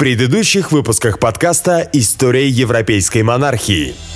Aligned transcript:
предыдущих 0.00 0.72
выпусках 0.72 1.18
подкаста 1.18 1.86
«История 1.92 2.48
европейской 2.48 3.22
монархии». 3.22 4.09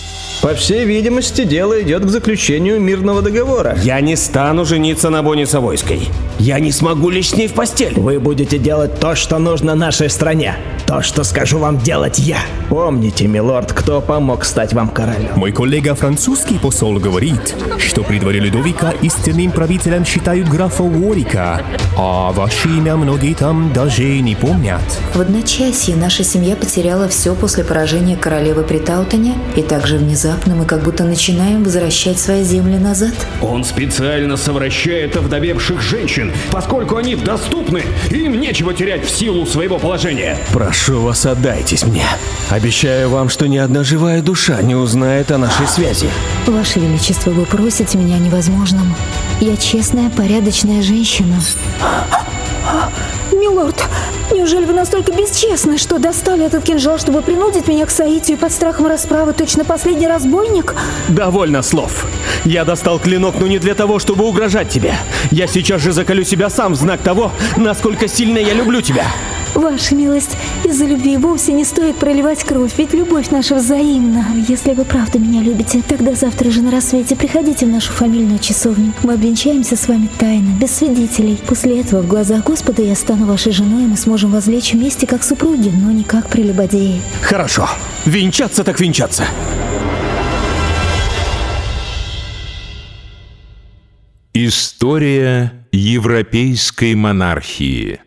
По 0.45 0.53
всей 0.53 0.85
видимости, 0.85 1.45
дело 1.45 1.81
идет 1.81 2.05
к 2.05 2.11
заключению 2.11 2.79
мирного 2.79 3.23
договора. 3.23 3.79
Я 3.83 4.03
не 4.03 4.15
стану 4.15 4.67
жениться 4.67 5.09
на 5.09 5.23
Боне 5.23 5.47
Савойской. 5.47 6.11
Я 6.39 6.61
не 6.61 6.71
смогу 6.71 7.09
лечь 7.09 7.31
с 7.31 7.35
ней 7.35 7.49
в 7.49 7.55
постель. 7.55 7.95
Вы 7.99 8.21
будете 8.21 8.59
делать 8.59 9.01
то, 9.01 9.15
что 9.15 9.39
нужно 9.39 9.75
нашей 9.75 10.11
стране. 10.11 10.57
То, 10.87 11.01
что 11.01 11.25
скажу 11.25 11.59
вам 11.59 11.79
делать 11.79 12.19
я. 12.19 12.41
Помните, 12.69 13.27
милорд, 13.27 13.73
кто 13.73 14.03
помог 14.03 14.45
стать 14.45 14.75
вам 14.75 14.91
королем. 14.91 15.31
Мой 15.37 15.51
коллега 15.51 15.95
французский 15.95 16.59
посол 16.59 16.99
говорит, 16.99 17.55
что 17.79 18.03
при 18.03 18.19
дворе 18.19 18.41
Людовика 18.41 18.93
истинным 19.01 19.51
правителем 19.51 20.05
считают 20.05 20.49
графа 20.49 20.83
Уорика, 20.83 21.63
а 21.97 22.33
ваше 22.33 22.69
имя 22.69 22.97
многие 22.97 23.33
там 23.33 23.73
даже 23.73 24.21
не 24.21 24.35
помнят. 24.35 24.83
В 25.15 25.21
одночасье 25.21 25.97
наша 25.97 26.23
семья 26.23 26.55
потеряла 26.55 27.09
все 27.09 27.35
после 27.35 27.65
поражения 27.65 28.17
королевы 28.17 28.63
при 28.63 28.79
Таутоне, 28.79 29.39
и 29.57 29.63
также 29.63 29.97
внезапно 29.97 30.34
мы 30.47 30.65
как 30.65 30.83
будто 30.83 31.05
начинаем 31.05 31.63
возвращать 31.63 32.19
свои 32.19 32.43
земли 32.45 32.79
назад. 32.79 33.15
Он 33.41 33.65
специально 33.65 34.37
совращает 34.37 35.17
овдовевших 35.17 35.81
женщин, 35.81 36.33
поскольку 36.51 36.97
они 36.97 37.17
доступны, 37.17 37.83
и 38.11 38.25
им 38.25 38.41
нечего 38.41 38.75
терять 38.75 39.05
в 39.05 39.11
силу 39.11 39.47
своего 39.47 39.79
положения. 39.79 40.37
Прошу 40.53 41.01
вас, 41.03 41.27
отдайтесь 41.27 41.85
мне. 41.85 42.05
Обещаю 42.51 43.11
вам, 43.11 43.29
что 43.29 43.47
ни 43.47 43.57
одна 43.57 43.85
живая 43.85 44.23
душа 44.23 44.61
не 44.63 44.75
узнает 44.75 45.31
о 45.31 45.39
нашей 45.39 45.67
связи. 45.67 46.09
Ваше 46.47 46.81
Величество, 46.81 47.31
вы 47.31 47.45
просите 47.45 47.99
меня 47.99 48.17
о 48.17 48.19
невозможном. 48.19 48.95
Я 49.41 49.57
честная, 49.57 50.11
порядочная 50.11 50.83
женщина. 50.83 51.37
Милорд, 53.45 53.85
неужели 54.33 54.65
вы 54.65 54.73
настолько 54.73 55.13
бесчестны, 55.13 55.77
что 55.77 55.99
достали 55.99 56.47
этот 56.47 56.65
кинжал, 56.65 56.99
чтобы 56.99 57.21
принудить 57.21 57.69
меня 57.69 57.85
к 57.85 57.91
соитию 57.91 58.39
под 58.39 58.53
страхом 58.53 58.87
расправы, 58.87 59.35
точно 59.35 59.67
последний 59.67 60.07
разбойник? 60.07 60.75
Довольно 61.11 61.61
слов. 61.61 62.07
Я 62.47 62.65
достал 62.65 62.99
клинок, 62.99 63.35
но 63.39 63.47
не 63.47 63.59
для 63.59 63.75
того, 63.75 63.99
чтобы 63.99 64.25
угрожать 64.25 64.71
тебе. 64.71 64.95
Я 65.31 65.47
сейчас 65.47 65.83
же 65.83 65.93
заколю 65.93 66.25
себя 66.25 66.49
сам 66.49 66.73
в 66.73 66.77
знак 66.77 67.03
того, 67.03 67.33
насколько 67.59 68.09
сильно 68.09 68.39
я 68.39 68.55
люблю 68.55 68.81
тебя. 68.81 69.05
Ваша 69.55 69.95
милость, 69.95 70.37
из-за 70.65 70.85
любви 70.85 71.17
вовсе 71.17 71.53
не 71.53 71.65
стоит 71.65 71.97
проливать 71.97 72.43
кровь, 72.43 72.73
ведь 72.77 72.93
любовь 72.93 73.31
наша 73.31 73.55
взаимна. 73.55 74.27
Если 74.49 74.73
вы 74.73 74.85
правда 74.85 75.21
меня 75.21 75.43
любите, 75.43 75.81
тогда 75.87 76.15
завтра 76.15 76.51
же 76.51 76.61
на 76.61 76.73
рассвете 76.73 77.15
приходите 77.15 77.67
в 77.67 77.69
нашу 77.69 77.93
фамильную 77.93 78.41
часовню. 78.41 78.93
Мы 79.05 79.15
обвенчаемся 79.15 79.77
с 79.77 79.87
вами 79.87 80.09
тайно, 80.19 80.51
без 80.61 80.73
свидетелей. 80.73 81.39
После 81.47 81.81
этого 81.81 82.03
в 82.03 82.09
глазах 82.09 82.45
Господа 82.45 82.83
я 82.83 82.97
стану 82.97 83.27
вашей 83.27 83.53
женой, 83.53 83.85
и 83.85 83.87
мы 83.87 83.97
сможем 83.97 84.33
возлечь 84.33 84.73
вместе 84.73 85.07
как 85.07 85.23
супруги, 85.23 85.69
но 85.69 85.93
не 85.93 86.03
как 86.03 86.29
прелюбодеи. 86.29 87.01
Хорошо. 87.23 87.69
Венчаться 88.07 88.65
так 88.65 88.81
венчаться. 88.81 89.25
История 94.33 95.53
европейской 95.71 96.97
монархии. 96.97 98.01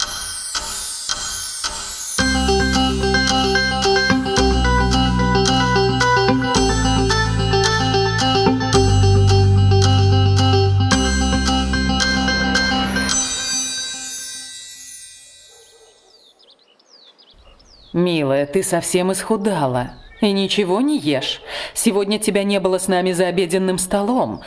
Милая, 17.98 18.45
ты 18.45 18.62
совсем 18.62 19.12
исхудала. 19.12 19.94
И 20.22 20.31
ничего 20.31 20.81
не 20.81 21.00
ешь. 21.00 21.42
Сегодня 21.73 22.20
тебя 22.20 22.44
не 22.44 22.59
было 22.59 22.78
с 22.78 22.88
нами 22.88 23.12
за 23.12 23.26
обеденным 23.26 23.80
столом. 23.80 24.42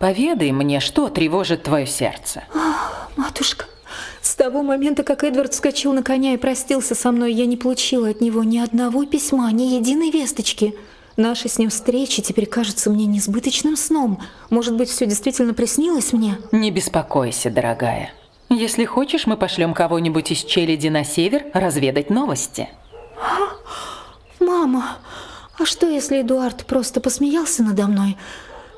Поведай 0.00 0.50
мне, 0.50 0.80
что 0.80 1.10
тревожит 1.10 1.62
твое 1.62 1.86
сердце. 1.86 2.44
Матушка, 3.16 3.66
с 4.22 4.34
того 4.34 4.62
момента, 4.62 5.02
как 5.02 5.24
Эдвард 5.24 5.52
вскочил 5.52 5.92
на 5.92 6.02
коня 6.02 6.32
и 6.32 6.38
простился 6.38 6.94
со 6.94 7.12
мной, 7.12 7.34
я 7.34 7.44
не 7.44 7.58
получила 7.58 8.08
от 8.08 8.22
него 8.22 8.42
ни 8.44 8.56
одного 8.56 9.04
письма, 9.04 9.52
ни 9.52 9.74
единой 9.74 10.10
весточки. 10.10 10.74
Наша 11.18 11.50
с 11.50 11.58
ним 11.58 11.68
встреча 11.68 12.22
теперь 12.22 12.46
кажется 12.46 12.88
мне 12.88 13.04
несбыточным 13.04 13.76
сном. 13.76 14.22
Может 14.48 14.74
быть, 14.74 14.88
все 14.88 15.04
действительно 15.04 15.52
приснилось 15.52 16.14
мне? 16.14 16.38
Не 16.50 16.70
беспокойся, 16.70 17.50
дорогая. 17.50 18.10
Если 18.48 18.86
хочешь, 18.86 19.26
мы 19.26 19.36
пошлем 19.36 19.74
кого-нибудь 19.74 20.30
из 20.30 20.44
челяди 20.44 20.88
на 20.88 21.04
север 21.04 21.44
разведать 21.52 22.08
новости. 22.08 22.70
Мама, 24.40 24.98
а 25.58 25.64
что, 25.64 25.88
если 25.88 26.20
Эдуард 26.20 26.66
просто 26.66 27.00
посмеялся 27.00 27.62
надо 27.62 27.86
мной? 27.86 28.16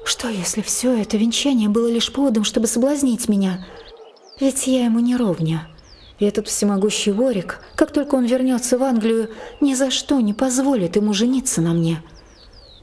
Что, 0.05 0.29
если 0.29 0.63
все 0.63 0.97
это 0.97 1.17
венчание 1.17 1.69
было 1.69 1.89
лишь 1.89 2.13
поводом, 2.13 2.45
чтобы 2.45 2.67
соблазнить 2.67 3.29
меня? 3.29 3.67
Ведь 4.41 4.67
я 4.67 4.85
ему 4.85 5.01
не 5.01 5.17
ровня. 5.17 5.69
И 6.19 6.25
этот 6.25 6.49
всемогущий 6.49 7.13
Ворик, 7.13 7.61
как 7.75 7.93
только 7.93 8.15
он 8.15 8.25
вернется 8.25 8.79
в 8.79 8.83
Англию, 8.83 9.31
ни 9.61 9.75
за 9.75 9.91
что 9.91 10.21
не 10.21 10.35
позволит 10.35 10.97
ему 10.97 11.13
жениться 11.13 11.61
на 11.61 11.73
мне. 11.73 12.03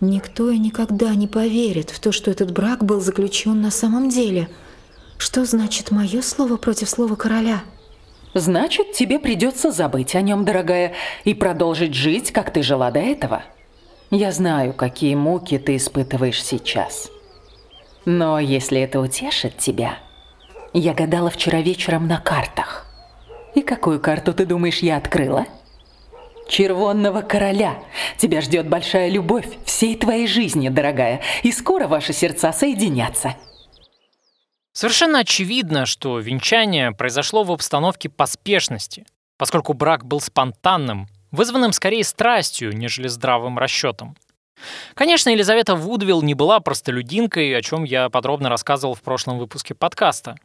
Никто 0.02 0.50
и 0.50 0.58
никогда 0.58 1.16
не 1.16 1.28
поверит 1.28 1.90
в 1.90 2.00
то, 2.00 2.12
что 2.12 2.30
этот 2.30 2.52
брак 2.52 2.84
был 2.84 3.02
заключен 3.02 3.62
на 3.62 3.72
самом 3.72 4.10
деле. 4.10 4.50
Что 5.18 5.46
значит 5.46 5.92
мое 5.92 6.22
слово 6.22 6.58
против 6.58 6.90
слова 6.90 7.16
короля? 7.16 7.64
Значит, 8.35 8.91
тебе 8.91 9.18
придется 9.18 9.72
забыть 9.72 10.13
о 10.13 10.19
нем, 10.19 10.44
дорогая, 10.44 10.91
и 11.23 11.34
продолжить 11.34 11.94
жить, 11.94 12.34
как 12.34 12.51
ты 12.51 12.63
жила 12.63 12.91
до 12.91 13.00
этого. 13.00 13.44
Я 14.12 14.34
знаю, 14.34 14.73
какие 14.73 15.16
муки 15.16 15.57
ты 15.57 15.78
испытываешь 15.78 16.44
сейчас. 16.44 17.09
Но 18.03 18.38
если 18.38 18.81
это 18.81 19.00
утешит 19.00 19.57
тебя, 19.57 20.00
я 20.73 20.94
гадала 20.94 21.29
вчера 21.29 21.62
вечером 21.62 22.09
на 22.09 22.19
картах. 22.19 22.85
И 23.56 23.62
какую 23.62 24.01
карту, 24.01 24.34
ты 24.34 24.46
думаешь, 24.46 24.79
я 24.79 24.97
открыла? 24.97 25.46
Червонного 26.50 27.22
короля. 27.22 27.75
Тебя 28.17 28.41
ждет 28.41 28.67
большая 28.67 29.07
любовь 29.07 29.47
всей 29.63 29.96
твоей 29.96 30.28
жизни, 30.28 30.67
дорогая, 30.67 31.22
и 31.44 31.53
скоро 31.53 31.88
ваши 31.88 32.12
сердца 32.12 32.52
соединятся. 32.52 33.35
Совершенно 34.75 35.19
очевидно, 35.19 35.86
что 35.86 36.19
венчание 36.19 36.91
произошло 36.91 37.46
в 37.46 37.52
обстановке 37.53 38.09
поспешности, 38.09 39.06
поскольку 39.38 39.72
брак 39.72 40.06
был 40.06 40.19
спонтанным, 40.19 41.08
вызванным 41.31 41.72
скорее 41.72 42.03
страстью, 42.03 42.75
нежели 42.75 43.08
здравым 43.08 43.58
расчетом. 43.58 44.18
Конечно, 44.94 45.30
Елизавета 45.30 45.75
Вудвилл 45.75 46.22
не 46.22 46.34
была 46.34 46.59
простолюдинкой, 46.59 47.58
о 47.58 47.62
чем 47.62 47.85
я 47.85 48.09
подробно 48.09 48.50
рассказывал 48.50 48.96
в 48.96 49.02
прошлом 49.02 49.40
выпуске 49.40 49.74
подкаста. 49.74 50.35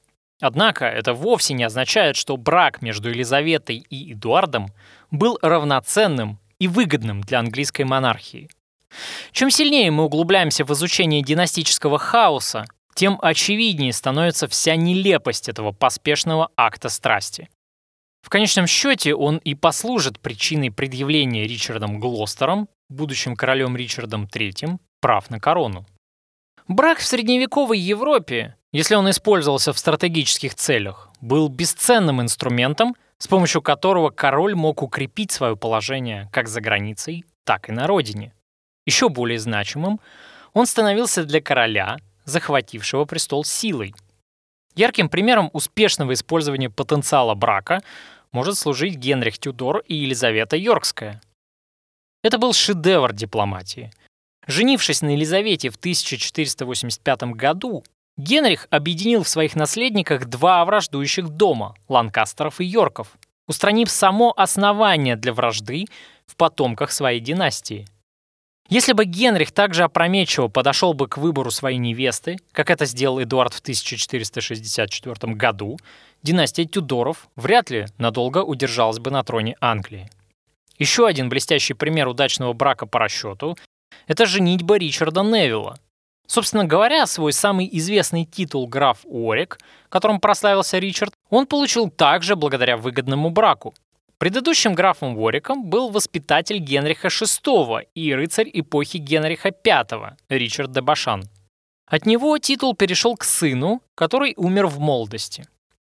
Однако 0.40 0.84
это 0.84 1.12
вовсе 1.12 1.54
не 1.54 1.64
означает, 1.64 2.14
что 2.14 2.36
брак 2.36 2.82
между 2.82 3.10
Елизаветой 3.10 3.84
и 3.90 4.12
Эдуардом 4.12 4.68
был 5.10 5.40
равноценным 5.42 6.38
и 6.60 6.68
выгодным 6.68 7.22
для 7.22 7.40
английской 7.40 7.82
монархии. 7.82 8.48
Чем 9.32 9.50
сильнее 9.50 9.90
мы 9.90 10.04
углубляемся 10.04 10.64
в 10.64 10.72
изучение 10.72 11.20
династического 11.20 11.98
хаоса, 11.98 12.66
тем 12.94 13.18
очевиднее 13.20 13.92
становится 13.92 14.48
вся 14.48 14.76
нелепость 14.76 15.48
этого 15.48 15.72
поспешного 15.72 16.50
акта 16.56 16.88
страсти. 16.88 17.48
В 18.22 18.28
конечном 18.28 18.66
счете 18.66 19.14
он 19.14 19.38
и 19.38 19.54
послужит 19.54 20.20
причиной 20.20 20.70
предъявления 20.70 21.46
Ричардом 21.46 22.00
Глостером, 22.00 22.68
будущим 22.88 23.36
королем 23.36 23.76
Ричардом 23.76 24.24
III, 24.24 24.78
прав 25.00 25.30
на 25.30 25.40
корону. 25.40 25.86
Брак 26.68 26.98
в 26.98 27.06
средневековой 27.06 27.78
Европе, 27.78 28.56
если 28.72 28.94
он 28.94 29.08
использовался 29.10 29.72
в 29.72 29.78
стратегических 29.78 30.54
целях, 30.54 31.10
был 31.20 31.48
бесценным 31.48 32.20
инструментом, 32.20 32.94
с 33.18 33.26
помощью 33.26 33.62
которого 33.62 34.10
король 34.10 34.54
мог 34.54 34.82
укрепить 34.82 35.32
свое 35.32 35.56
положение 35.56 36.28
как 36.32 36.48
за 36.48 36.60
границей, 36.60 37.24
так 37.44 37.68
и 37.68 37.72
на 37.72 37.86
родине. 37.86 38.32
Еще 38.86 39.08
более 39.08 39.38
значимым 39.38 40.00
он 40.52 40.66
становился 40.66 41.24
для 41.24 41.40
короля, 41.40 41.98
захватившего 42.30 43.04
престол 43.04 43.44
силой. 43.44 43.94
Ярким 44.74 45.08
примером 45.08 45.50
успешного 45.52 46.12
использования 46.14 46.70
потенциала 46.70 47.34
брака 47.34 47.82
может 48.32 48.56
служить 48.56 48.94
Генрих 48.94 49.38
Тюдор 49.38 49.78
и 49.86 49.94
Елизавета 49.94 50.56
Йоркская. 50.56 51.20
Это 52.22 52.38
был 52.38 52.52
шедевр 52.52 53.12
дипломатии. 53.12 53.90
Женившись 54.46 55.02
на 55.02 55.10
Елизавете 55.10 55.70
в 55.70 55.76
1485 55.76 57.22
году, 57.34 57.84
Генрих 58.16 58.66
объединил 58.70 59.22
в 59.22 59.28
своих 59.28 59.56
наследниках 59.56 60.26
два 60.26 60.64
враждующих 60.64 61.28
дома– 61.28 61.74
Ланкастеров 61.88 62.60
и 62.60 62.64
Йорков, 62.64 63.08
устранив 63.48 63.90
само 63.90 64.32
основание 64.36 65.16
для 65.16 65.32
вражды 65.32 65.86
в 66.26 66.36
потомках 66.36 66.92
своей 66.92 67.20
династии– 67.20 67.86
если 68.70 68.92
бы 68.92 69.04
Генрих 69.04 69.50
также 69.50 69.82
опрометчиво 69.82 70.48
подошел 70.48 70.94
бы 70.94 71.08
к 71.08 71.18
выбору 71.18 71.50
своей 71.50 71.78
невесты, 71.78 72.38
как 72.52 72.70
это 72.70 72.86
сделал 72.86 73.22
Эдуард 73.22 73.52
в 73.52 73.60
1464 73.60 75.34
году, 75.34 75.76
династия 76.22 76.64
Тюдоров 76.64 77.28
вряд 77.34 77.68
ли 77.70 77.86
надолго 77.98 78.38
удержалась 78.38 79.00
бы 79.00 79.10
на 79.10 79.24
троне 79.24 79.56
Англии. 79.60 80.08
Еще 80.78 81.06
один 81.06 81.28
блестящий 81.28 81.74
пример 81.74 82.08
удачного 82.08 82.52
брака 82.52 82.86
по 82.86 83.00
расчету– 83.00 83.58
это 84.06 84.24
женитьба 84.24 84.76
Ричарда 84.76 85.22
Невилла. 85.22 85.78
Собственно 86.28 86.64
говоря, 86.64 87.06
свой 87.06 87.32
самый 87.32 87.68
известный 87.72 88.24
титул 88.24 88.68
граф 88.68 89.00
Уорик, 89.02 89.58
которым 89.88 90.20
прославился 90.20 90.78
Ричард, 90.78 91.12
он 91.28 91.46
получил 91.46 91.90
также 91.90 92.36
благодаря 92.36 92.76
выгодному 92.76 93.30
браку. 93.30 93.74
Предыдущим 94.20 94.74
графом 94.74 95.16
Уориком 95.16 95.64
был 95.64 95.88
воспитатель 95.88 96.58
Генриха 96.58 97.08
VI 97.08 97.86
и 97.94 98.14
рыцарь 98.14 98.50
эпохи 98.52 98.98
Генриха 98.98 99.50
V, 99.50 100.16
Ричард 100.28 100.72
де 100.72 100.82
Башан. 100.82 101.22
От 101.86 102.04
него 102.04 102.36
титул 102.36 102.76
перешел 102.76 103.16
к 103.16 103.24
сыну, 103.24 103.80
который 103.94 104.34
умер 104.36 104.66
в 104.66 104.78
молодости. 104.78 105.46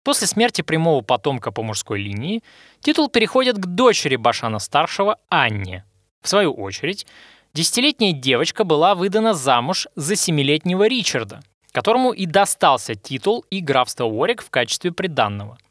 После 0.05 0.27
смерти 0.27 0.61
прямого 0.61 1.01
потомка 1.01 1.53
по 1.53 1.63
мужской 1.63 2.03
линии 2.03 2.43
титул 2.81 3.09
переходит 3.09 3.57
к 3.57 3.65
дочери 3.65 4.17
Башана-старшего 4.17 5.17
Анне. 5.31 5.87
В 6.23 6.29
свою 6.29 6.53
очередь, 6.53 7.07
десятилетняя 7.55 8.13
девочка 8.13 8.65
была 8.65 8.95
выдана 8.95 9.33
замуж 9.33 9.89
за 9.95 10.17
семилетнего 10.17 10.87
Ричарда, 10.87 11.41
которому 11.73 12.13
и 12.13 12.27
достался 12.27 12.95
титул 12.95 13.47
и 13.49 13.61
графство 13.61 14.05
Уорик 14.05 14.43
в 14.43 14.51
качестве 14.51 14.93
приданного– 14.93 15.57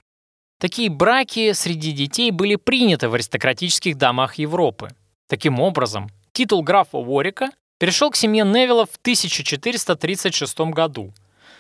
Такие 0.59 0.89
браки 0.89 1.51
среди 1.53 1.91
детей 1.91 2.31
были 2.31 2.55
приняты 2.55 3.09
в 3.09 3.13
аристократических 3.13 3.95
домах 3.95 4.35
Европы. 4.35 4.89
Таким 5.27 5.59
образом, 5.59 6.09
титул 6.31 6.63
графа 6.63 6.97
Уорика 6.97 7.51
перешел 7.77 8.09
к 8.09 8.15
семье 8.15 8.43
Невилла 8.43 8.87
в 8.87 8.95
1436 8.95 10.59
году. 10.71 11.13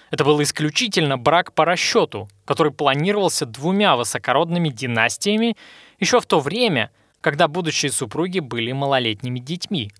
Это 0.09 0.23
был 0.23 0.41
исключительно 0.41 1.17
брак 1.17 1.53
по 1.53 1.63
расчету, 1.63 2.27
который 2.45 2.71
планировался 2.71 3.45
двумя 3.45 3.95
высокородными 3.95 4.69
династиями 4.69 5.55
еще 5.99 6.19
в 6.19 6.25
то 6.25 6.39
время, 6.39 6.89
когда 7.21 7.47
будущие 7.47 7.91
супруги 7.91 8.39
были 8.39 8.71
малолетними 8.71 9.39
детьми. 9.39 9.91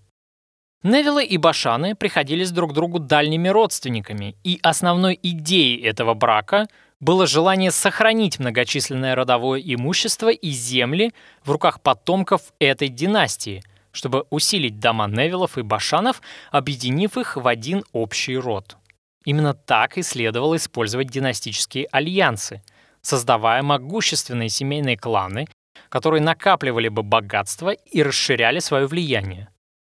Невиллы 0.82 1.24
и 1.24 1.38
Башаны 1.38 1.96
приходились 1.96 2.52
друг 2.52 2.74
другу 2.74 3.00
дальними 3.00 3.50
родственниками, 3.50 4.36
и 4.44 4.60
основной 4.64 5.20
идеей 5.22 5.84
этого 5.84 6.16
брака– 6.16 6.66
было 7.00 7.28
желание 7.28 7.72
сохранить 7.72 8.40
многочисленное 8.40 9.16
родовое 9.16 9.62
имущество 9.64 10.30
и 10.30 10.50
земли 10.50 11.14
в 11.44 11.52
руках 11.52 11.82
потомков 11.82 12.42
этой 12.60 12.90
династии, 12.90 13.64
чтобы 13.92 14.26
усилить 14.30 14.80
дома 14.80 15.08
Невилов 15.08 15.58
и 15.58 15.62
Башанов, 15.62 16.22
объединив 16.52 17.18
их 17.18 17.38
в 17.38 17.48
один 17.48 17.84
общий 17.92 18.38
род. 18.38 18.78
Именно 19.26 19.54
так 19.54 19.98
и 19.98 20.02
следовало 20.02 20.56
использовать 20.56 21.10
династические 21.10 21.88
альянсы, 21.92 22.62
создавая 23.02 23.62
могущественные 23.62 24.50
семейные 24.50 24.98
кланы, 24.98 25.48
которые 25.90 26.22
накапливали 26.22 26.90
бы 26.90 27.04
богатство 27.04 27.72
и 27.72 28.02
расширяли 28.02 28.60
свое 28.60 28.88
влияние. 28.88 29.50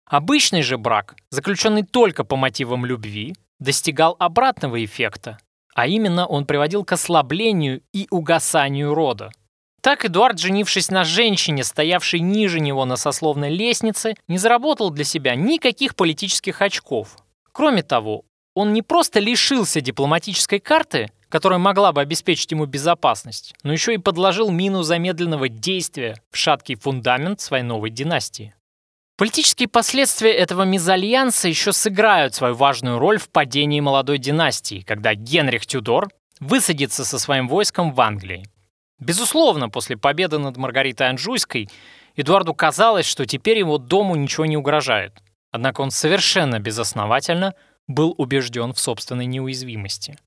Обычный 0.06 0.62
же 0.62 0.78
брак, 0.78 1.16
заключенный 1.30 1.82
только 1.82 2.24
по 2.24 2.36
мотивам 2.36 2.84
любви, 2.86 3.34
достигал 3.58 4.16
обратного 4.18 4.84
эффекта, 4.84 5.38
а 5.74 5.86
именно 5.86 6.26
он 6.26 6.46
приводил 6.46 6.84
к 6.84 6.92
ослаблению 6.92 7.82
и 7.92 8.06
угасанию 8.10 8.94
рода. 8.94 9.30
Так 9.80 10.06
Эдуард, 10.06 10.38
женившись 10.38 10.90
на 10.90 11.04
женщине, 11.04 11.62
стоявшей 11.62 12.20
ниже 12.20 12.58
него 12.58 12.86
на 12.86 12.96
сословной 12.96 13.50
лестнице, 13.50 14.14
не 14.28 14.38
заработал 14.38 14.90
для 14.90 15.04
себя 15.04 15.34
никаких 15.34 15.94
политических 15.94 16.62
очков. 16.62 17.18
Кроме 17.52 17.82
того, 17.82 18.24
он 18.54 18.72
не 18.72 18.80
просто 18.80 19.20
лишился 19.20 19.82
дипломатической 19.82 20.58
карты, 20.58 21.10
которая 21.28 21.58
могла 21.58 21.92
бы 21.92 22.00
обеспечить 22.00 22.52
ему 22.52 22.64
безопасность, 22.64 23.54
но 23.62 23.72
еще 23.72 23.92
и 23.92 23.98
подложил 23.98 24.50
мину 24.50 24.82
замедленного 24.82 25.48
действия 25.48 26.16
в 26.30 26.36
шаткий 26.36 26.76
фундамент 26.76 27.40
своей 27.40 27.64
новой 27.64 27.90
династии. 27.90 28.54
Политические 29.16 29.68
последствия 29.68 30.32
этого 30.32 30.64
мезальянса 30.64 31.46
еще 31.46 31.72
сыграют 31.72 32.34
свою 32.34 32.54
важную 32.54 32.98
роль 32.98 33.18
в 33.18 33.28
падении 33.30 33.78
молодой 33.78 34.18
династии, 34.18 34.80
когда 34.80 35.14
Генрих 35.14 35.66
Тюдор 35.66 36.08
высадится 36.40 37.04
со 37.04 37.20
своим 37.20 37.46
войском 37.46 37.92
в 37.92 38.00
Англии. 38.00 38.48
Безусловно, 38.98 39.68
после 39.68 39.96
победы 39.96 40.38
над 40.38 40.56
Маргаритой 40.56 41.10
Анжуйской 41.10 41.68
Эдуарду 42.16 42.54
казалось, 42.54 43.06
что 43.06 43.24
теперь 43.24 43.58
его 43.58 43.78
дому 43.78 44.16
ничего 44.16 44.46
не 44.46 44.56
угрожает. 44.56 45.22
Однако 45.52 45.82
он 45.82 45.92
совершенно 45.92 46.58
безосновательно 46.58 47.54
был 47.86 48.14
убежден 48.18 48.72
в 48.72 48.80
собственной 48.80 49.26
неуязвимости. 49.26 50.18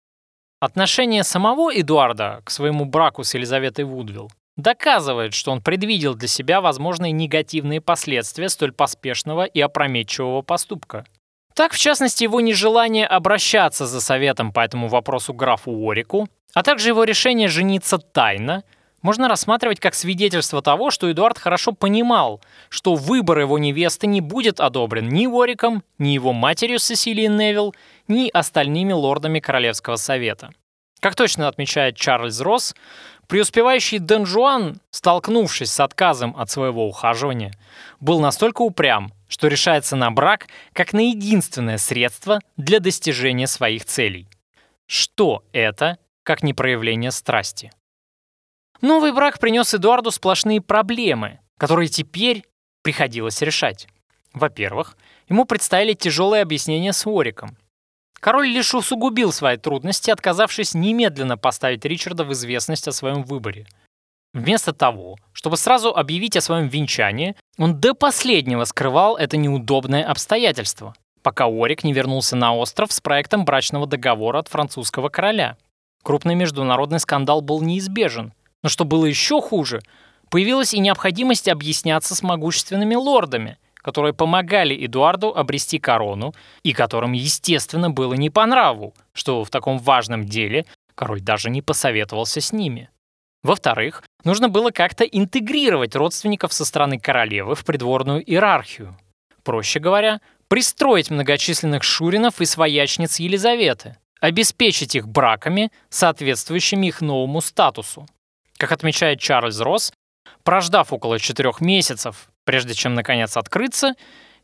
Отношение 0.61 1.23
самого 1.23 1.71
Эдуарда 1.77 2.41
к 2.45 2.51
своему 2.51 2.85
браку 2.85 3.25
с 3.25 3.33
Елизаветой 3.33 3.83
Вудвилл 3.83 4.31
доказывает, 4.57 5.33
что 5.33 5.51
он 5.51 5.61
предвидел 5.61 6.15
для 6.15 6.27
себя 6.27 6.59
возможные 6.59 7.11
негативные 7.13 7.79
последствия 7.79 8.49
столь 8.49 8.73
поспешного 8.73 9.45
и 9.45 9.61
опрометчивого 9.61 10.41
поступка. 10.41 11.05
Так, 11.53 11.73
в 11.73 11.79
частности, 11.79 12.23
его 12.23 12.41
нежелание 12.41 13.07
обращаться 13.07 13.87
за 13.87 14.01
советом 14.01 14.51
по 14.51 14.59
этому 14.59 14.89
вопросу 14.89 15.33
графу 15.33 15.71
Уорику, 15.71 16.27
а 16.53 16.63
также 16.63 16.89
его 16.89 17.03
решение 17.03 17.47
жениться 17.47 17.97
тайно, 17.97 18.63
можно 19.01 19.27
рассматривать 19.27 19.79
как 19.79 19.93
свидетельство 19.93 20.61
того, 20.61 20.91
что 20.91 21.11
Эдуард 21.11 21.37
хорошо 21.37 21.71
понимал, 21.71 22.41
что 22.69 22.95
выбор 22.95 23.39
его 23.39 23.57
невесты 23.57 24.07
не 24.07 24.21
будет 24.21 24.59
одобрен 24.59 25.07
ни 25.09 25.27
Уориком, 25.27 25.83
ни 25.97 26.09
его 26.09 26.33
матерью 26.33 26.79
Сесилией 26.79 27.29
Невилл, 27.29 27.75
ни 28.07 28.29
остальными 28.29 28.93
лордами 28.93 29.39
Королевского 29.39 29.95
совета. 29.95 30.49
Как 30.99 31.15
точно 31.15 31.47
отмечает 31.47 31.95
Чарльз 31.95 32.41
Росс, 32.41 32.73
Преуспевающий 33.27 33.99
Дэн 33.99 34.25
Жуан, 34.25 34.79
столкнувшись 34.89 35.71
с 35.71 35.81
отказом 35.81 36.33
от 36.37 36.49
своего 36.49 36.87
ухаживания, 36.87 37.53
был 37.99 38.21
настолько 38.21 38.61
упрям, 38.61 39.11
что 39.27 39.47
решается 39.47 39.97
на 39.97 40.11
брак 40.11 40.47
как 40.71 40.93
на 40.93 41.09
единственное 41.09 41.77
средство 41.77 42.39
для 42.55 42.79
достижения 42.79 43.47
своих 43.47 43.83
целей. 43.83 44.27
Что 44.85 45.43
это, 45.51 45.97
как 46.23 46.41
не 46.41 46.53
проявление 46.53 47.11
страсти? 47.11 47.71
Новый 48.79 49.11
брак 49.11 49.39
принес 49.39 49.73
Эдуарду 49.73 50.11
сплошные 50.11 50.61
проблемы, 50.61 51.39
которые 51.57 51.89
теперь 51.89 52.45
приходилось 52.81 53.41
решать. 53.41 53.87
Во-первых, 54.33 54.95
ему 55.27 55.43
предстояли 55.43 55.93
тяжелые 55.93 56.43
объяснения 56.43 56.93
с 56.93 57.05
Уориком. 57.05 57.57
Король 58.19 58.47
лишь 58.47 58.73
усугубил 58.73 59.31
свои 59.31 59.57
трудности, 59.57 60.09
отказавшись 60.09 60.73
немедленно 60.73 61.37
поставить 61.37 61.85
Ричарда 61.85 62.23
в 62.23 62.33
известность 62.33 62.87
о 62.87 62.91
своем 62.91 63.23
выборе. 63.23 63.67
Вместо 64.33 64.73
того, 64.73 65.17
чтобы 65.33 65.57
сразу 65.57 65.95
объявить 65.95 66.35
о 66.35 66.41
своем 66.41 66.67
венчании, 66.67 67.35
он 67.57 67.79
до 67.79 67.93
последнего 67.93 68.65
скрывал 68.65 69.17
это 69.17 69.37
неудобное 69.37 70.03
обстоятельство, 70.03 70.95
пока 71.21 71.47
Орик 71.47 71.83
не 71.83 71.93
вернулся 71.93 72.35
на 72.35 72.53
остров 72.55 72.91
с 72.91 73.01
проектом 73.01 73.45
брачного 73.45 73.87
договора 73.87 74.39
от 74.39 74.47
французского 74.47 75.09
короля. 75.09 75.57
Крупный 76.03 76.35
международный 76.35 76.99
скандал 76.99 77.41
был 77.41 77.61
неизбежен, 77.61 78.33
но 78.63 78.69
что 78.69 78.85
было 78.85 79.05
еще 79.05 79.41
хуже, 79.41 79.81
появилась 80.29 80.73
и 80.73 80.79
необходимость 80.79 81.47
объясняться 81.47 82.15
с 82.15 82.23
могущественными 82.23 82.95
лордами– 82.95 83.57
которые 83.87 84.13
помогали 84.13 84.75
Эдуарду 84.85 85.33
обрести 85.33 85.79
корону 85.79 86.35
и 86.61 86.73
которым, 86.73 87.13
естественно, 87.13 87.89
было 87.89 88.15
не 88.15 88.29
по 88.29 88.45
нраву, 88.45 88.93
что 89.13 89.45
в 89.45 89.49
таком 89.49 89.77
важном 89.77 90.25
деле 90.25 90.65
король 90.93 91.21
даже 91.21 91.49
не 91.49 91.61
посоветовался 91.61 92.41
с 92.41 92.51
ними. 92.51 92.89
Во-вторых, 93.43 94.03
нужно 94.25 94.49
было 94.49 94.71
как-то 94.71 95.05
интегрировать 95.05 95.95
родственников 95.95 96.51
со 96.51 96.65
стороны 96.65 96.99
королевы 96.99 97.55
в 97.55 97.63
придворную 97.63 98.29
иерархию. 98.29 98.97
Проще 99.45 99.79
говоря, 99.79 100.19
пристроить 100.49 101.09
многочисленных 101.09 101.83
шуринов 101.83 102.41
и 102.41 102.45
своячниц 102.45 103.19
Елизаветы, 103.19 103.95
обеспечить 104.19 104.95
их 104.95 105.07
браками, 105.07 105.71
соответствующими 105.87 106.87
их 106.87 106.99
новому 106.99 107.39
статусу. 107.39 108.05
Как 108.57 108.73
отмечает 108.73 109.21
Чарльз 109.21 109.61
Росс, 109.61 109.93
прождав 110.43 110.91
около 110.91 111.19
четырех 111.19 111.61
месяцев, 111.61 112.27
Прежде 112.47 112.73
чем, 112.73 112.93
наконец, 112.93 113.35
открыться, 113.35 113.91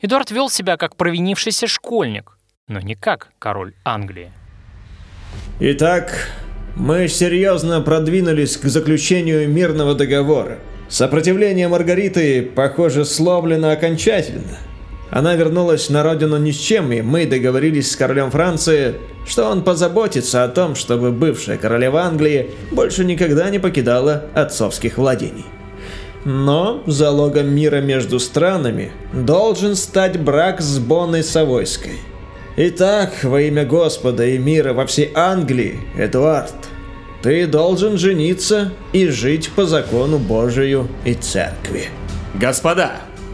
Эдуард 0.02 0.30
вел 0.30 0.50
себя 0.50 0.76
как 0.76 0.98
провинившийся 0.98 1.68
школьник, 1.68 2.38
но 2.68 2.82
не 2.82 2.96
как 2.96 3.30
король 3.40 3.76
Англии. 3.86 4.34
Итак, 5.62 6.28
мы 6.76 7.08
серьезно 7.08 7.80
продвинулись 7.80 8.58
к 8.58 8.66
заключению 8.66 9.48
мирного 9.48 9.96
договора. 9.96 10.60
Сопротивление 10.90 11.70
Маргариты, 11.70 12.42
похоже, 12.42 13.06
сломлено 13.06 13.70
окончательно. 13.72 14.58
Она 15.10 15.36
вернулась 15.36 15.90
на 15.90 16.04
родину 16.04 16.36
ни 16.36 16.52
с 16.52 16.58
чем, 16.58 16.92
и 16.92 17.02
мы 17.02 17.26
договорились 17.26 17.90
с 17.90 17.96
королем 17.96 18.32
Франции, 18.32 18.96
что 19.26 19.50
он 19.50 19.64
позаботится 19.64 20.44
о 20.44 20.50
том, 20.50 20.76
чтобы 20.76 21.14
бывшая 21.14 21.58
королева 21.58 22.02
Англии 22.02 22.50
больше 22.70 23.06
никогда 23.06 23.50
не 23.50 23.60
покидала 23.60 24.26
отцовских 24.36 24.98
владений. 24.98 25.46
Но 26.26 26.84
залогом 26.88 27.54
мира 27.54 27.82
между 27.82 28.20
странами 28.20 28.92
должен 29.12 29.76
стать 29.76 30.20
брак 30.20 30.62
с 30.62 30.80
Бонной 30.80 31.24
Савойской. 31.24 32.00
Итак, 32.56 33.24
во 33.24 33.42
имя 33.42 33.66
Господа 33.66 34.26
и 34.26 34.38
мира 34.38 34.74
во 34.74 34.86
всей 34.86 35.12
Англии, 35.16 35.80
Эдуард, 35.98 36.54
ты 37.22 37.48
должен 37.48 37.98
жениться 37.98 38.74
и 38.94 39.08
жить 39.08 39.50
по 39.56 39.66
закону 39.66 40.20
Божию 40.20 40.88
и 41.04 41.14
Церкви. 41.14 41.86
Господа, 42.36 42.92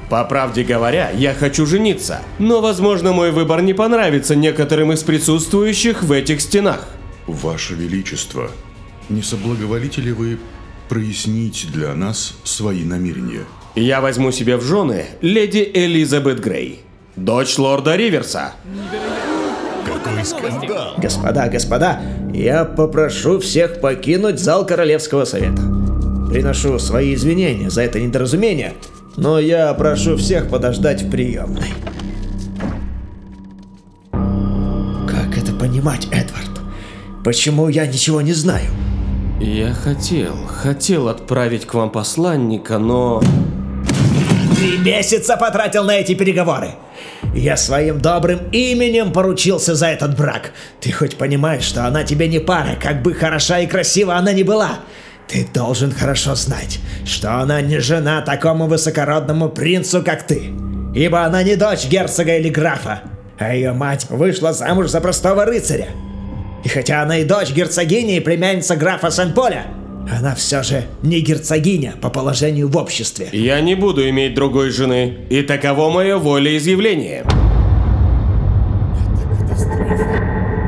по 0.09 0.23
правде 0.25 0.63
говоря, 0.63 1.11
я 1.11 1.33
хочу 1.33 1.65
жениться, 1.65 2.21
но, 2.39 2.61
возможно, 2.61 3.11
мой 3.11 3.31
выбор 3.31 3.61
не 3.61 3.73
понравится 3.73 4.35
некоторым 4.35 4.93
из 4.93 5.03
присутствующих 5.03 6.01
в 6.01 6.11
этих 6.11 6.41
стенах. 6.41 6.87
Ваше 7.27 7.75
Величество, 7.75 8.49
не 9.09 9.21
соблаговолите 9.21 10.01
ли 10.01 10.11
вы 10.11 10.39
прояснить 10.89 11.67
для 11.71 11.93
нас 11.93 12.33
свои 12.43 12.83
намерения? 12.83 13.45
Я 13.75 14.01
возьму 14.01 14.31
себе 14.31 14.57
в 14.57 14.63
жены 14.63 15.05
леди 15.21 15.69
Элизабет 15.73 16.41
Грей, 16.41 16.81
дочь 17.15 17.57
лорда 17.57 17.95
Риверса. 17.95 18.53
Какой 19.85 20.25
скандал! 20.25 20.95
Господа, 20.97 21.47
господа, 21.47 22.01
я 22.33 22.65
попрошу 22.65 23.39
всех 23.39 23.79
покинуть 23.79 24.39
зал 24.39 24.65
Королевского 24.65 25.25
совета. 25.25 25.61
Приношу 26.29 26.77
свои 26.79 27.13
извинения 27.13 27.69
за 27.69 27.83
это 27.83 27.99
недоразумение, 27.99 28.73
но 29.15 29.39
я 29.39 29.73
прошу 29.75 30.17
всех 30.17 30.49
подождать 30.49 31.03
в 31.03 31.11
приемной. 31.11 31.69
Как 34.11 35.37
это 35.37 35.53
понимать, 35.53 36.07
Эдвард? 36.11 36.49
Почему 37.23 37.69
я 37.69 37.85
ничего 37.85 38.21
не 38.21 38.33
знаю? 38.33 38.69
Я 39.39 39.73
хотел, 39.73 40.35
хотел 40.47 41.07
отправить 41.07 41.65
к 41.65 41.73
вам 41.73 41.91
посланника, 41.91 42.77
но... 42.77 43.23
Три 44.57 44.77
месяца 44.77 45.37
потратил 45.37 45.85
на 45.85 45.91
эти 45.91 46.13
переговоры. 46.13 46.71
Я 47.33 47.55
своим 47.55 48.01
добрым 48.01 48.39
именем 48.51 49.13
поручился 49.13 49.75
за 49.75 49.87
этот 49.87 50.17
брак. 50.17 50.51
Ты 50.81 50.91
хоть 50.91 51.17
понимаешь, 51.17 51.63
что 51.63 51.87
она 51.87 52.03
тебе 52.03 52.27
не 52.27 52.39
пара, 52.39 52.75
как 52.81 53.01
бы 53.01 53.13
хороша 53.13 53.59
и 53.59 53.67
красива 53.67 54.17
она 54.17 54.33
ни 54.33 54.43
была. 54.43 54.79
Ты 55.29 55.47
должен 55.53 55.93
хорошо 55.93 56.35
знать, 56.35 56.79
что 57.05 57.39
она 57.39 57.61
не 57.61 57.79
жена 57.79 58.21
такому 58.21 58.67
высокородному 58.67 59.47
принцу, 59.47 60.03
как 60.03 60.27
ты. 60.27 60.51
Ибо 60.93 61.23
она 61.23 61.43
не 61.43 61.55
дочь 61.55 61.87
герцога 61.87 62.35
или 62.35 62.49
графа, 62.49 63.03
а 63.37 63.55
ее 63.55 63.71
мать 63.71 64.07
вышла 64.09 64.51
замуж 64.51 64.87
за 64.89 64.99
простого 64.99 65.45
рыцаря. 65.45 65.87
И 66.63 66.69
хотя 66.69 67.01
она 67.01 67.19
и 67.19 67.23
дочь 67.23 67.51
герцогини 67.51 68.17
и 68.17 68.19
племянница 68.19 68.75
графа 68.75 69.11
Сен-Поля, 69.11 69.67
она 70.11 70.35
все 70.35 70.63
же 70.63 70.85
не 71.03 71.21
герцогиня 71.21 71.93
по 72.01 72.09
положению 72.09 72.67
в 72.67 72.77
обществе. 72.77 73.29
Я 73.31 73.61
не 73.61 73.75
буду 73.75 74.07
иметь 74.09 74.33
другой 74.33 74.71
жены, 74.71 75.19
и 75.29 75.41
таково 75.41 75.89
мое 75.89 76.17
волеизъявление. 76.17 77.23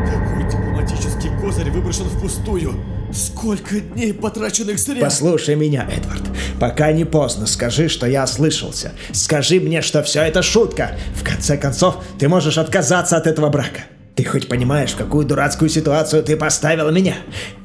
Какой 0.05 0.43
дипломатический 0.50 1.29
козырь 1.41 1.71
выброшен 1.71 2.05
впустую? 2.05 2.75
Сколько 3.12 3.79
дней 3.79 4.13
потраченных 4.13 4.79
зря? 4.79 5.01
Послушай 5.01 5.55
меня, 5.55 5.88
Эдвард. 5.91 6.21
Пока 6.60 6.91
не 6.91 7.05
поздно, 7.05 7.48
скажи, 7.48 7.89
что 7.89 8.05
я 8.05 8.24
ослышался. 8.24 8.91
Скажи 9.12 9.60
мне, 9.60 9.81
что 9.81 10.03
все 10.03 10.21
это 10.21 10.43
шутка. 10.43 10.91
В 11.15 11.24
конце 11.24 11.57
концов, 11.57 12.03
ты 12.19 12.29
можешь 12.29 12.57
отказаться 12.57 13.17
от 13.17 13.27
этого 13.27 13.50
брака. 13.50 13.81
Ты 14.15 14.25
хоть 14.25 14.49
понимаешь, 14.49 14.91
в 14.91 14.97
какую 14.97 15.25
дурацкую 15.25 15.69
ситуацию 15.69 16.23
ты 16.23 16.35
поставил 16.35 16.91
меня? 16.91 17.15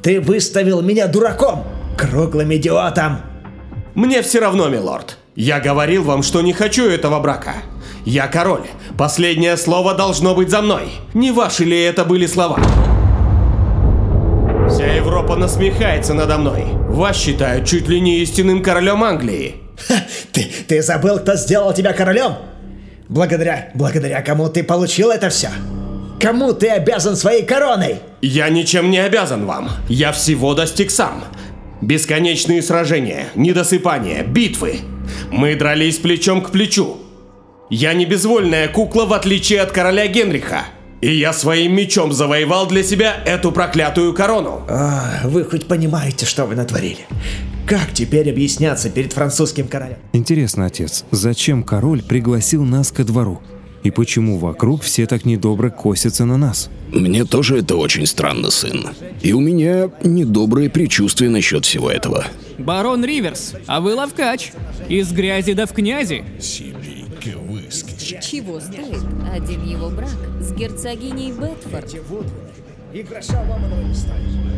Ты 0.03 0.21
выставил 0.21 0.81
меня 0.81 1.09
дураком, 1.09 1.65
круглым 1.99 2.55
идиотом. 2.55 3.19
Мне 3.95 4.23
все 4.23 4.41
равно, 4.41 4.69
милорд. 4.69 5.19
Я 5.35 5.59
говорил 5.59 6.05
вам, 6.05 6.23
что 6.23 6.43
не 6.43 6.53
хочу 6.53 6.89
этого 6.89 7.19
брака. 7.21 7.55
Я 8.05 8.29
король. 8.29 8.67
Последнее 8.97 9.57
слово 9.57 9.95
должно 9.95 10.35
быть 10.35 10.51
за 10.51 10.63
мной. 10.63 10.93
Не 11.15 11.33
ваши 11.33 11.65
ли 11.65 11.83
это 11.83 12.05
были 12.05 12.27
слова? 12.27 12.59
Вся 14.71 14.87
Европа 14.87 15.37
насмехается 15.37 16.15
надо 16.15 16.39
мной. 16.39 16.65
Вас 16.89 17.17
считают 17.17 17.67
чуть 17.67 17.89
ли 17.89 18.01
не 18.01 18.21
истинным 18.21 18.63
королем 18.63 19.03
Англии. 19.03 19.57
Ха, 19.89 19.95
ты, 20.33 20.49
ты 20.69 20.83
забыл, 20.83 21.19
кто 21.19 21.35
сделал 21.35 21.75
тебя 21.75 21.93
королем? 21.93 22.37
Благодаря, 23.09 23.71
благодаря 23.75 24.23
кому 24.23 24.49
ты 24.49 24.63
получил 24.63 25.11
это 25.11 25.29
все? 25.29 25.51
Кому 26.21 26.53
ты 26.55 26.69
обязан 26.69 27.17
своей 27.17 27.45
короной? 27.45 28.01
Я 28.23 28.49
ничем 28.49 28.91
не 28.91 28.99
обязан 28.99 29.47
вам. 29.47 29.71
Я 29.89 30.13
всего 30.13 30.55
достиг 30.55 30.91
сам. 30.91 31.25
Бесконечные 31.83 32.63
сражения, 32.63 33.27
недосыпания, 33.35 34.25
битвы. 34.25 34.81
Мы 35.31 35.55
дрались 35.55 35.99
плечом 35.99 36.43
к 36.43 36.51
плечу. 36.51 36.97
Я 37.69 37.93
не 37.95 38.07
безвольная 38.07 38.69
кукла, 38.69 39.05
в 39.05 39.13
отличие 39.13 39.61
от 39.61 39.73
короля 39.73 40.07
Генриха. 40.07 40.65
И 41.03 41.13
я 41.13 41.33
своим 41.33 41.75
мечом 41.75 42.13
завоевал 42.13 42.67
для 42.67 42.83
себя 42.83 43.15
эту 43.27 43.53
проклятую 43.53 44.15
корону. 44.15 44.63
А, 44.69 45.21
вы 45.25 45.45
хоть 45.45 45.67
понимаете, 45.67 46.25
что 46.25 46.47
вы 46.47 46.55
натворили? 46.55 47.07
Как 47.67 47.93
теперь 47.93 48.31
объясняться 48.31 48.89
перед 48.89 49.13
французским 49.13 49.69
королем? 49.69 49.99
Интересно, 50.13 50.67
отец, 50.67 51.05
зачем 51.11 51.63
король 51.63 52.03
пригласил 52.03 52.65
нас 52.65 52.91
ко 52.91 53.05
двору? 53.05 53.43
И 53.87 53.91
почему 53.93 54.37
вокруг 54.39 54.83
все 54.83 55.07
так 55.07 55.25
недобро 55.25 55.71
косятся 55.71 56.25
на 56.25 56.37
нас? 56.37 56.71
Мне 56.91 57.25
тоже 57.25 57.59
это 57.59 57.77
очень 57.77 58.05
странно, 58.05 58.51
сын. 58.51 58.89
И 59.23 59.33
у 59.33 59.39
меня 59.39 59.93
недобрые 60.03 60.69
предчувствия 60.69 61.29
насчет 61.29 61.65
всего 61.65 61.89
этого. 61.89 62.27
Барон 62.59 63.05
Риверс, 63.05 63.55
а 63.69 63.81
вы 63.81 63.95
ловкач. 63.95 64.51
Из 64.89 65.13
грязи 65.13 65.53
да 65.53 65.67
в 65.67 65.73
князи. 65.73 66.25
Чего 68.21 68.59
стоит 68.59 69.05
один 69.33 69.65
его 69.65 69.89
брак 69.91 70.11
с 70.41 70.51
герцогиней 70.53 71.31
Бетфорд? 71.31 71.95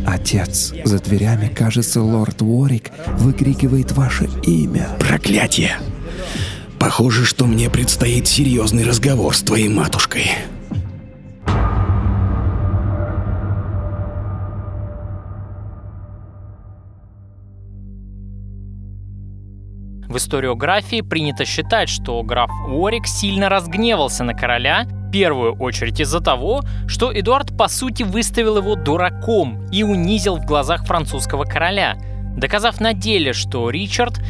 Отец, 0.07 0.73
за 0.85 0.99
дверями, 1.01 1.53
кажется, 1.55 2.01
лорд 2.01 2.41
Уорик 2.41 2.91
выкрикивает 3.19 3.93
ваше 3.93 4.31
имя. 4.45 4.89
Проклятие! 4.99 5.77
Похоже, 6.79 7.25
что 7.25 7.47
мне 7.47 7.69
предстоит 7.69 8.29
серьезный 8.29 8.85
разговор 8.85 9.35
с 9.35 9.43
твоей 9.43 9.69
матушкой. 9.69 10.31
В 20.09 20.17
историографии 20.17 21.03
принято 21.03 21.45
считать, 21.45 21.89
что 21.89 22.23
граф 22.23 22.51
Уорик 22.69 23.07
сильно 23.07 23.49
разгневался 23.49 24.25
на 24.25 24.33
короля, 24.33 24.85
в 24.85 25.11
первую 25.11 25.55
очередь 25.57 26.01
из-за 26.01 26.21
того, 26.21 26.63
что 26.87 27.13
Эдуард 27.13 27.57
по 27.57 27.69
сути 27.69 28.05
выставил 28.05 28.57
его 28.57 28.75
дураком 28.75 29.67
и 29.71 29.83
унизил 29.83 30.37
в 30.37 30.47
глазах 30.47 30.87
французского 30.87 31.45
короля, 31.45 31.99
доказав 32.37 32.81
на 32.81 32.95
деле, 32.95 33.33
что 33.33 33.69
Ричард 33.69 34.21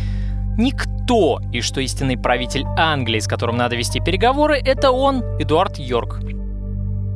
никто, 0.59 1.41
и 1.53 1.63
что 1.63 1.81
истинный 1.81 2.19
правитель 2.19 2.65
Англии, 2.77 3.21
с 3.21 3.27
которым 3.27 3.57
надо 3.57 3.77
вести 3.77 4.01
переговоры, 4.01 4.59
это 4.59 4.91
он, 4.91 5.23
Эдуард 5.39 5.79
Йорк. 5.79 6.21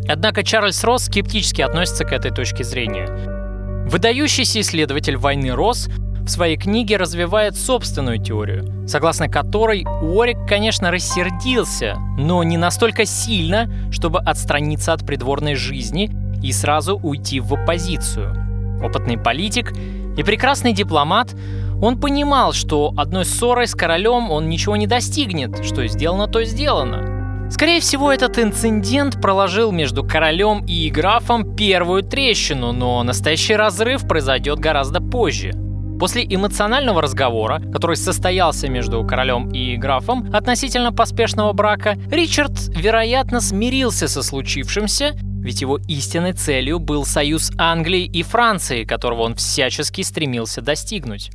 Однако 0.09 0.43
Чарльз 0.43 0.83
Росс 0.85 1.05
скептически 1.05 1.61
относится 1.63 2.05
к 2.05 2.13
этой 2.13 2.31
точке 2.31 2.65
зрения. 2.65 3.07
Выдающийся 3.87 4.61
исследователь 4.61 5.17
войны 5.17 5.55
Росс 5.55 5.89
в 6.23 6.29
своей 6.29 6.57
книге 6.57 6.97
развивает 6.97 7.57
собственную 7.57 8.19
теорию, 8.19 8.87
согласно 8.87 9.29
которой 9.29 9.85
Уорик, 9.85 10.39
конечно, 10.49 10.91
рассердился, 10.91 11.97
но 12.17 12.43
не 12.45 12.57
настолько 12.57 13.05
сильно, 13.05 13.69
чтобы 13.91 14.21
отстраниться 14.21 14.93
от 14.93 15.05
придворной 15.05 15.57
жизни 15.57 16.11
и 16.43 16.53
сразу 16.53 16.97
уйти 16.97 17.41
в 17.41 17.53
оппозицию. 17.55 18.37
Опытный 18.83 19.19
политик 19.19 19.73
и 20.17 20.23
прекрасный 20.23 20.73
дипломат, 20.73 21.35
он 21.83 21.99
понимал, 21.99 22.53
что 22.53 22.95
одной 22.97 23.25
ссорой 23.25 23.67
с 23.67 23.75
королем 23.75 24.31
он 24.31 24.49
ничего 24.49 24.77
не 24.77 24.87
достигнет, 24.87 25.65
что 25.65 25.85
сделано, 25.89 26.29
то 26.29 26.45
сделано. 26.45 27.49
Скорее 27.51 27.81
всего, 27.81 28.13
этот 28.13 28.39
инцидент 28.39 29.21
проложил 29.21 29.73
между 29.73 30.05
королем 30.05 30.65
и 30.65 30.89
графом 30.91 31.57
первую 31.57 32.05
трещину, 32.05 32.73
но 32.73 33.03
настоящий 33.03 33.57
разрыв 33.57 34.07
произойдет 34.07 34.61
гораздо 34.61 35.01
позже. 35.01 35.51
После 35.99 36.25
эмоционального 36.25 37.03
разговора, 37.03 37.61
который 37.73 37.97
состоялся 37.97 38.69
между 38.69 39.05
королем 39.05 39.51
и 39.51 39.77
графом 39.77 40.31
относительно 40.33 40.93
поспешного 40.93 41.53
брака, 41.53 41.97
Ричард, 42.11 42.53
вероятно, 42.69 43.41
смирился 43.41 44.07
со 44.07 44.23
случившимся, 44.23 45.15
ведь 45.15 45.61
его 45.61 45.79
истинной 45.89 46.33
целью 46.33 46.79
был 46.79 47.05
союз 47.05 47.51
Англии 47.59 48.05
и 48.05 48.23
Франции, 48.23 48.85
которого 48.85 49.23
он 49.23 49.35
всячески 49.35 50.03
стремился 50.03 50.63
достигнуть. 50.63 51.31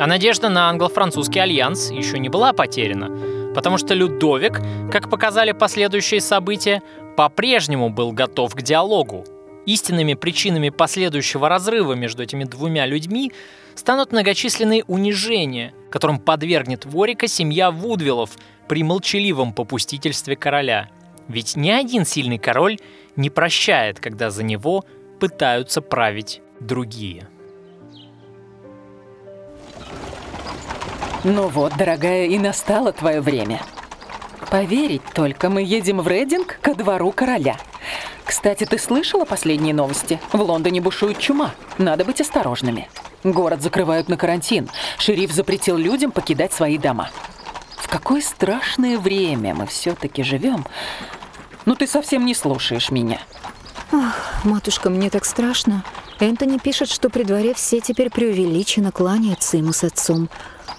А 0.00 0.06
надежда 0.06 0.48
на 0.48 0.70
англо-французский 0.70 1.40
альянс 1.40 1.90
еще 1.90 2.18
не 2.18 2.30
была 2.30 2.54
потеряна, 2.54 3.52
потому 3.54 3.76
что 3.76 3.92
Людовик, 3.92 4.58
как 4.90 5.10
показали 5.10 5.52
последующие 5.52 6.22
события, 6.22 6.82
по-прежнему 7.18 7.90
был 7.90 8.10
готов 8.12 8.54
к 8.54 8.62
диалогу. 8.62 9.26
Истинными 9.66 10.14
причинами 10.14 10.70
последующего 10.70 11.50
разрыва 11.50 11.92
между 11.92 12.22
этими 12.22 12.44
двумя 12.44 12.86
людьми 12.86 13.30
станут 13.74 14.12
многочисленные 14.12 14.84
унижения, 14.84 15.74
которым 15.90 16.18
подвергнет 16.18 16.86
Ворика 16.86 17.28
семья 17.28 17.70
Вудвиллов 17.70 18.30
при 18.68 18.82
молчаливом 18.82 19.52
попустительстве 19.52 20.34
короля. 20.34 20.88
Ведь 21.28 21.56
ни 21.56 21.68
один 21.68 22.06
сильный 22.06 22.38
король 22.38 22.78
не 23.16 23.28
прощает, 23.28 24.00
когда 24.00 24.30
за 24.30 24.44
него 24.44 24.82
пытаются 25.20 25.82
править 25.82 26.40
другие. 26.58 27.28
Ну 31.22 31.48
вот, 31.48 31.76
дорогая, 31.76 32.26
и 32.26 32.38
настало 32.38 32.92
твое 32.92 33.20
время. 33.20 33.60
Поверить 34.50 35.02
только, 35.12 35.50
мы 35.50 35.62
едем 35.62 36.00
в 36.00 36.08
Рейдинг 36.08 36.58
ко 36.62 36.74
двору 36.74 37.12
короля. 37.12 37.58
Кстати, 38.24 38.64
ты 38.64 38.78
слышала 38.78 39.26
последние 39.26 39.74
новости? 39.74 40.18
В 40.32 40.40
Лондоне 40.40 40.80
бушует 40.80 41.18
чума. 41.18 41.50
Надо 41.76 42.06
быть 42.06 42.22
осторожными. 42.22 42.88
Город 43.22 43.60
закрывают 43.60 44.08
на 44.08 44.16
карантин. 44.16 44.70
Шериф 44.98 45.30
запретил 45.30 45.76
людям 45.76 46.10
покидать 46.10 46.54
свои 46.54 46.78
дома. 46.78 47.10
В 47.76 47.88
какое 47.88 48.22
страшное 48.22 48.98
время 48.98 49.54
мы 49.54 49.66
все-таки 49.66 50.22
живем. 50.22 50.64
Ну 51.66 51.74
ты 51.74 51.86
совсем 51.86 52.24
не 52.24 52.34
слушаешь 52.34 52.90
меня. 52.90 53.20
Ах, 53.92 54.44
матушка, 54.44 54.88
мне 54.88 55.10
так 55.10 55.26
страшно. 55.26 55.84
Энтони 56.18 56.58
пишет, 56.58 56.90
что 56.90 57.10
при 57.10 57.24
дворе 57.24 57.52
все 57.52 57.80
теперь 57.80 58.08
преувеличенно 58.10 58.92
кланяются 58.92 59.56
ему 59.56 59.72
с 59.72 59.84
отцом, 59.84 60.28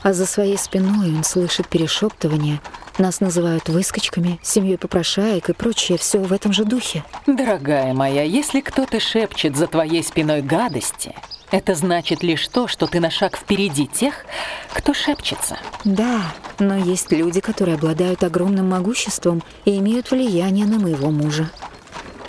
а 0.04 0.14
за 0.14 0.26
своей 0.26 0.58
спиной 0.58 1.16
он 1.16 1.24
слышит 1.24 1.68
перешептывание. 1.68 2.62
Нас 2.98 3.20
называют 3.20 3.70
выскочками, 3.70 4.40
семьей 4.44 4.78
попрошаек 4.78 5.50
и 5.50 5.54
прочее, 5.54 5.98
все 5.98 6.20
в 6.20 6.34
этом 6.34 6.54
же 6.54 6.66
духе. 6.66 7.04
Дорогая 7.26 7.94
моя, 7.94 8.24
если 8.24 8.62
кто-то 8.62 9.00
шепчет 9.00 9.56
за 9.56 9.68
твоей 9.68 10.04
спиной 10.04 10.42
гадости, 10.42 11.16
это 11.52 11.76
значит 11.76 12.24
лишь 12.24 12.48
то, 12.48 12.68
что 12.68 12.88
ты 12.88 13.00
на 13.00 13.10
шаг 13.10 13.38
впереди 13.38 13.86
тех, 13.86 14.26
кто 14.74 14.94
шепчется. 14.94 15.58
Да, 15.84 16.22
но 16.60 16.78
есть 16.78 17.12
люди, 17.12 17.42
которые 17.42 17.76
обладают 17.76 18.24
огромным 18.24 18.70
могуществом 18.70 19.44
и 19.66 19.78
имеют 19.78 20.12
влияние 20.12 20.66
на 20.66 20.80
моего 20.80 21.12
мужа. 21.12 21.50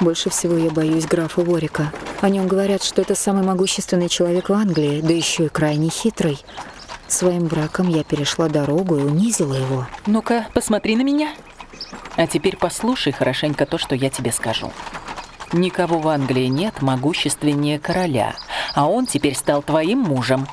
Больше 0.01 0.31
всего 0.31 0.57
я 0.57 0.71
боюсь 0.71 1.07
графа 1.07 1.43
Ворика. 1.43 1.93
О 2.21 2.29
нем 2.29 2.49
говорят, 2.49 2.83
что 2.83 3.03
это 3.03 3.15
самый 3.15 3.45
могущественный 3.45 4.09
человек 4.09 4.49
в 4.49 4.53
Англии, 4.53 5.01
да 5.01 5.13
еще 5.13 5.47
и 5.47 5.49
крайне 5.49 5.91
хитрый. 5.91 6.41
Своим 7.13 7.47
браком 7.47 7.91
я 7.91 8.05
перешла 8.05 8.49
дорогу 8.49 8.97
и 8.97 9.03
унизила 9.03 9.53
его. 9.53 9.87
Ну-ка, 10.07 10.47
посмотри 10.55 10.97
на 10.97 11.03
меня. 11.03 11.35
А 12.17 12.27
теперь 12.27 12.57
послушай 12.57 13.13
хорошенько 13.13 13.67
то, 13.67 13.77
что 13.77 13.95
я 13.95 14.09
тебе 14.09 14.33
скажу. 14.33 14.73
Никого 15.53 15.99
в 15.99 16.09
Англии 16.09 16.47
нет 16.47 16.81
могущественнее 16.81 17.79
короля, 17.79 18.35
а 18.75 18.89
он 18.89 19.05
теперь 19.05 19.35
стал 19.35 19.63
твоим 19.63 19.99
мужем. 19.99 20.47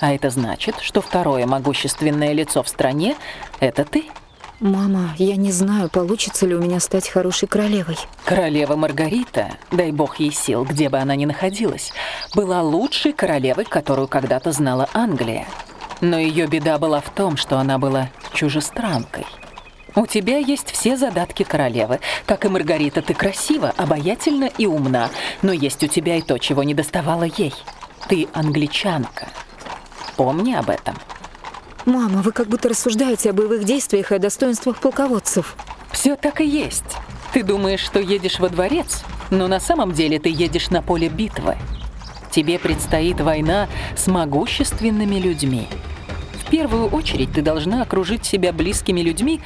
А 0.00 0.12
это 0.12 0.28
значит, 0.28 0.76
что 0.82 1.00
второе 1.00 1.46
могущественное 1.46 2.34
лицо 2.34 2.62
в 2.62 2.68
стране– 2.68 3.16
это 3.60 3.86
ты. 3.86 4.04
Мама, 4.60 5.14
я 5.16 5.36
не 5.36 5.50
знаю, 5.50 5.88
получится 5.88 6.44
ли 6.46 6.54
у 6.54 6.60
меня 6.60 6.78
стать 6.80 7.08
хорошей 7.08 7.48
королевой. 7.48 7.96
Королева 8.26 8.76
Маргарита, 8.76 9.52
дай 9.70 9.92
бог 9.92 10.20
ей 10.20 10.30
сил, 10.30 10.64
где 10.64 10.90
бы 10.90 10.98
она 10.98 11.16
ни 11.16 11.24
находилась, 11.24 11.90
была 12.34 12.60
лучшей 12.60 13.14
королевой, 13.14 13.64
которую 13.64 14.08
когда-то 14.08 14.52
знала 14.52 14.90
Англия. 14.92 15.46
Но 16.02 16.18
ее 16.18 16.46
беда 16.48 16.78
была 16.78 17.00
в 17.00 17.10
том, 17.10 17.38
что 17.38 17.58
она 17.58 17.78
была 17.78 18.10
чужестранкой. 18.34 19.24
У 19.94 20.06
тебя 20.06 20.38
есть 20.38 20.70
все 20.70 20.96
задатки 20.96 21.44
королевы. 21.44 22.00
Как 22.26 22.44
и 22.44 22.48
Маргарита, 22.48 23.02
ты 23.02 23.14
красива, 23.14 23.72
обаятельна 23.76 24.50
и 24.58 24.66
умна, 24.66 25.10
но 25.42 25.52
есть 25.52 25.82
у 25.84 25.86
тебя 25.86 26.16
и 26.16 26.22
то, 26.22 26.38
чего 26.38 26.64
не 26.64 26.74
доставало 26.74 27.24
ей. 27.24 27.54
Ты 28.08 28.26
англичанка. 28.32 29.28
Помни 30.16 30.54
об 30.54 30.70
этом. 30.70 30.96
Мама, 31.84 32.20
вы 32.22 32.32
как 32.32 32.48
будто 32.48 32.70
рассуждаете 32.70 33.30
о 33.30 33.32
боевых 33.32 33.64
действиях 33.64 34.10
и 34.10 34.16
о 34.16 34.18
достоинствах 34.18 34.80
полководцев. 34.80 35.56
Все 35.92 36.16
так 36.16 36.40
и 36.40 36.46
есть. 36.46 36.96
Ты 37.32 37.44
думаешь, 37.44 37.80
что 37.80 38.00
едешь 38.00 38.40
во 38.40 38.48
дворец, 38.48 39.04
но 39.30 39.46
на 39.46 39.60
самом 39.60 39.92
деле 39.92 40.18
ты 40.18 40.30
едешь 40.30 40.70
на 40.70 40.82
поле 40.82 41.08
битвы. 41.08 41.56
Тебе 42.32 42.58
предстоит 42.58 43.20
война 43.20 43.68
с 43.94 44.06
могущественными 44.06 45.16
людьми. 45.16 45.68
Первую 46.52 46.88
очередь 46.88 47.32
ты 47.32 47.40
должна 47.40 47.80
окружить 47.80 48.26
себя 48.26 48.52
близкими 48.52 49.00
людьми, 49.00 49.40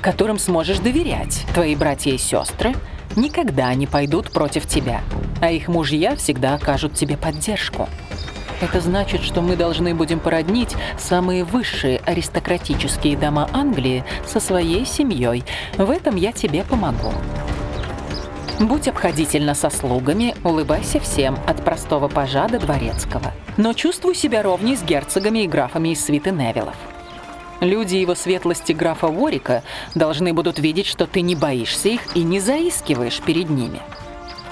которым 0.00 0.38
сможешь 0.38 0.78
доверять. 0.78 1.44
Твои 1.52 1.74
братья 1.74 2.12
и 2.12 2.16
сестры 2.16 2.74
никогда 3.16 3.74
не 3.74 3.88
пойдут 3.88 4.30
против 4.30 4.64
тебя, 4.64 5.00
а 5.40 5.50
их 5.50 5.66
мужья 5.66 6.14
всегда 6.14 6.54
окажут 6.54 6.94
тебе 6.94 7.16
поддержку. 7.16 7.88
Это 8.60 8.80
значит, 8.80 9.22
что 9.22 9.42
мы 9.42 9.56
должны 9.56 9.96
будем 9.96 10.20
породнить 10.20 10.76
самые 10.96 11.42
высшие 11.42 11.98
аристократические 12.06 13.16
дома 13.16 13.50
Англии 13.52 14.04
со 14.24 14.38
своей 14.38 14.86
семьей. 14.86 15.42
В 15.76 15.90
этом 15.90 16.14
я 16.14 16.30
тебе 16.30 16.62
помогу. 16.62 17.12
Будь 18.60 18.88
обходительна 18.88 19.54
со 19.54 19.70
слугами, 19.70 20.34
улыбайся 20.44 21.00
всем, 21.00 21.38
от 21.46 21.64
простого 21.64 22.08
пажа 22.08 22.48
до 22.48 22.58
дворецкого. 22.58 23.32
Но 23.56 23.72
чувствуй 23.72 24.14
себя 24.14 24.42
ровней 24.42 24.76
с 24.76 24.82
герцогами 24.82 25.40
и 25.40 25.48
графами 25.48 25.90
из 25.90 26.04
свиты 26.04 26.30
Невилов. 26.30 26.76
Люди 27.60 27.96
его 27.96 28.14
светлости 28.14 28.72
графа 28.72 29.08
Ворика 29.08 29.62
должны 29.94 30.32
будут 30.32 30.58
видеть, 30.58 30.86
что 30.86 31.06
ты 31.06 31.20
не 31.20 31.34
боишься 31.34 31.88
их 31.88 32.16
и 32.16 32.22
не 32.22 32.40
заискиваешь 32.40 33.20
перед 33.20 33.50
ними 33.50 33.80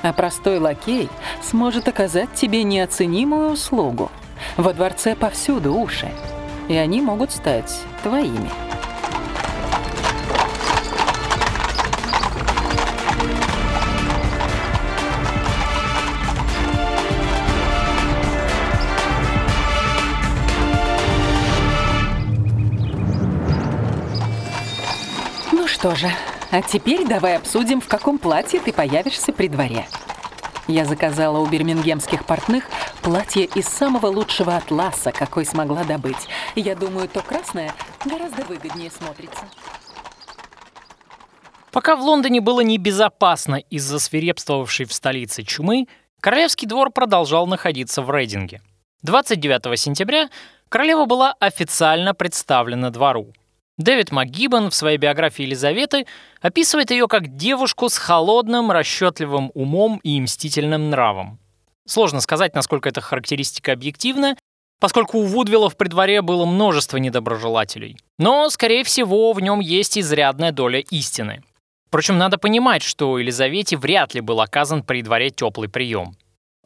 а 0.03 0.13
простой 0.13 0.59
лакей 0.59 1.09
сможет 1.43 1.89
оказать 1.89 2.33
тебе 2.35 2.65
неоценимую 2.65 3.51
услугу. 3.51 4.11
Во 4.57 4.73
дворце 4.73 5.15
повсюду 5.15 5.75
уши, 5.75 6.11
и 6.69 6.75
они 6.75 7.01
могут 7.01 7.33
стать 7.33 7.73
твоими. 8.03 8.51
Что 25.83 25.97
же, 25.97 26.09
а 26.53 26.63
теперь 26.63 27.09
давай 27.09 27.37
обсудим, 27.37 27.81
в 27.81 27.89
каком 27.89 28.17
платье 28.17 28.61
ты 28.61 28.73
появишься 28.73 29.33
при 29.33 29.49
дворе. 29.49 29.89
Я 30.69 30.85
заказала 30.85 31.41
у 31.41 31.47
бирмингемских 31.47 32.25
портных 32.25 32.67
платье 33.03 33.47
из 33.47 33.67
самого 33.67 34.07
лучшего 34.07 34.55
атласа, 34.55 35.11
какой 35.11 35.45
смогла 35.45 35.83
добыть. 35.83 36.29
Я 36.55 36.77
думаю, 36.77 37.09
то 37.09 37.21
красное 37.21 37.75
гораздо 38.05 38.45
выгоднее 38.45 38.93
смотрится. 38.93 39.49
Пока 41.73 41.97
в 41.97 42.03
Лондоне 42.03 42.41
было 42.41 42.61
небезопасно 42.61 43.57
из-за 43.57 43.99
свирепствовавшей 43.99 44.87
в 44.87 44.93
столице 44.93 45.43
чумы, 45.43 45.89
королевский 46.21 46.69
двор 46.69 46.93
продолжал 46.93 47.49
находиться 47.49 48.03
в 48.03 48.11
рейдинге. 48.13 48.63
29 49.03 49.77
сентября 49.81 50.29
королева 50.69 51.07
была 51.07 51.35
официально 51.41 52.15
представлена 52.15 52.91
двору. 52.91 53.33
Дэвид 53.79 54.13
МакГиббон 54.13 54.71
в 54.71 54.75
своей 54.75 54.99
биографии 54.99 55.45
Елизаветы 55.45 56.07
описывает 56.41 56.91
ее 56.91 57.09
как 57.09 57.37
девушку 57.37 57.89
с 57.89 57.97
холодным, 57.97 58.71
расчетливым 58.71 59.51
умом 59.55 59.99
и 60.03 60.21
мстительным 60.21 60.91
нравом. 60.91 61.39
Сложно 61.87 62.21
сказать, 62.21 62.55
насколько 62.55 62.91
эта 62.91 63.01
характеристика 63.01 63.73
объективна, 63.73 64.37
поскольку 64.79 65.19
у 65.19 65.25
Вудвиллов 65.25 65.77
при 65.77 65.89
дворе 65.89 66.21
было 66.21 66.45
множество 66.45 66.99
недоброжелателей. 66.99 67.97
Но, 68.19 68.51
скорее 68.51 68.85
всего, 68.85 69.33
в 69.33 69.41
нем 69.41 69.61
есть 69.61 69.99
изрядная 69.99 70.53
доля 70.53 70.81
истины. 70.81 71.43
Впрочем, 71.89 72.19
надо 72.19 72.39
понимать, 72.39 72.83
что 72.83 73.19
Елизавете 73.19 73.77
вряд 73.77 74.15
ли 74.15 74.21
был 74.21 74.41
оказан 74.41 74.83
при 74.83 75.03
дворе 75.03 75.31
теплый 75.31 75.69
прием. 75.69 76.15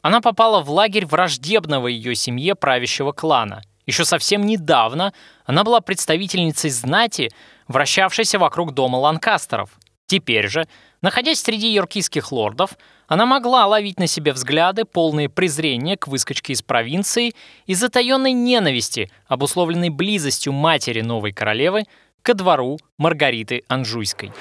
Она 0.01 0.21
попала 0.21 0.61
в 0.61 0.69
лагерь 0.69 1.05
враждебного 1.05 1.87
ее 1.87 2.15
семье 2.15 2.53
правящего 2.53 3.13
клана– 3.13 3.61
еще 3.87 4.05
совсем 4.05 4.45
недавно 4.45 5.13
она 5.45 5.63
была 5.63 5.81
представительницей 5.81 6.69
знати, 6.69 7.31
вращавшейся 7.67 8.37
вокруг 8.37 8.73
дома 8.73 8.97
Ланкастеров. 8.97 9.71
Теперь 10.05 10.47
же, 10.47 10.67
находясь 11.01 11.41
среди 11.41 11.73
йоркийских 11.73 12.31
лордов, 12.31 12.77
она 13.07 13.25
могла 13.25 13.65
ловить 13.65 13.99
на 13.99 14.07
себе 14.07 14.33
взгляды, 14.33 14.85
полные 14.85 15.29
презрения 15.29 15.97
к 15.97 16.07
выскочке 16.07 16.53
из 16.53 16.61
провинции 16.61 17.33
и 17.65 17.73
затаенной 17.73 18.33
ненависти, 18.33 19.09
обусловленной 19.27 19.89
близостью 19.89 20.53
матери 20.53 21.01
новой 21.01 21.31
королевы 21.31 21.83
ко 22.21 22.33
двору 22.33 22.77
Маргариты 22.97 23.63
Анжуйской. 23.67 24.31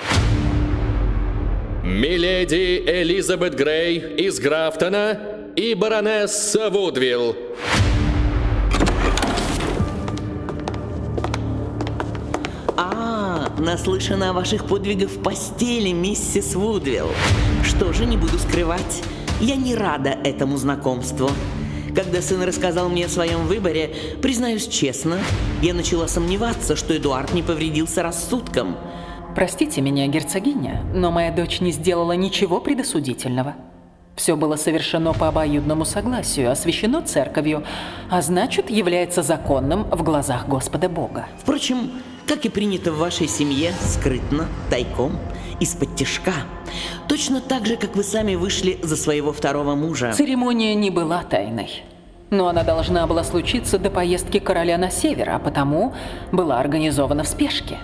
Миледи 1.84 2.82
Элизабет 2.84 3.54
Грей 3.54 3.98
из 4.16 4.40
Графтона 4.40 5.52
и 5.54 5.74
баронесса 5.74 6.68
Вудвилл. 6.68 7.36
Наслышана 13.58 14.30
о 14.30 14.32
ваших 14.32 14.66
подвигах 14.66 15.10
в 15.10 15.22
постели, 15.22 15.90
миссис 15.90 16.54
Вудвилл. 16.54 17.08
Что 17.64 17.92
же, 17.92 18.06
не 18.06 18.16
буду 18.16 18.38
скрывать, 18.38 19.02
я 19.40 19.56
не 19.56 19.74
рада 19.74 20.10
этому 20.10 20.56
знакомству. 20.56 21.30
Когда 21.94 22.20
сын 22.20 22.42
рассказал 22.42 22.88
мне 22.88 23.06
о 23.06 23.08
своем 23.08 23.46
выборе, 23.46 23.94
признаюсь 24.20 24.68
честно, 24.68 25.18
я 25.62 25.72
начала 25.72 26.08
сомневаться, 26.08 26.76
что 26.76 26.96
Эдуард 26.96 27.32
не 27.32 27.42
повредился 27.42 28.02
рассудком. 28.02 28.76
Простите 29.34 29.80
меня, 29.80 30.06
герцогиня, 30.06 30.82
но 30.94 31.10
моя 31.10 31.30
дочь 31.30 31.60
не 31.60 31.72
сделала 31.72 32.12
ничего 32.12 32.60
предосудительного. 32.60 33.56
Все 34.16 34.34
было 34.34 34.56
совершено 34.56 35.12
по 35.12 35.28
обоюдному 35.28 35.84
согласию, 35.84 36.50
освящено 36.50 37.02
церковью, 37.02 37.64
а 38.10 38.22
значит, 38.22 38.70
является 38.70 39.22
законным 39.22 39.84
в 39.84 40.02
глазах 40.02 40.48
Господа 40.48 40.88
Бога. 40.88 41.26
Впрочем, 41.38 41.90
как 42.26 42.44
и 42.44 42.48
принято 42.48 42.92
в 42.92 42.98
вашей 42.98 43.28
семье, 43.28 43.72
скрытно, 43.80 44.48
тайком, 44.68 45.18
из-под 45.60 45.94
тяжка. 45.96 46.34
Точно 47.08 47.40
так 47.40 47.66
же, 47.66 47.76
как 47.76 47.96
вы 47.96 48.02
сами 48.02 48.34
вышли 48.34 48.78
за 48.82 48.96
своего 48.96 49.32
второго 49.32 49.74
мужа. 49.74 50.12
Церемония 50.12 50.74
не 50.74 50.90
была 50.90 51.22
тайной. 51.22 51.82
Но 52.30 52.48
она 52.48 52.64
должна 52.64 53.06
была 53.06 53.22
случиться 53.22 53.78
до 53.78 53.88
поездки 53.88 54.40
короля 54.40 54.76
на 54.78 54.90
север, 54.90 55.30
а 55.30 55.38
потому 55.38 55.94
была 56.32 56.58
организована 56.58 57.22
в 57.22 57.28
спешке. 57.28 57.78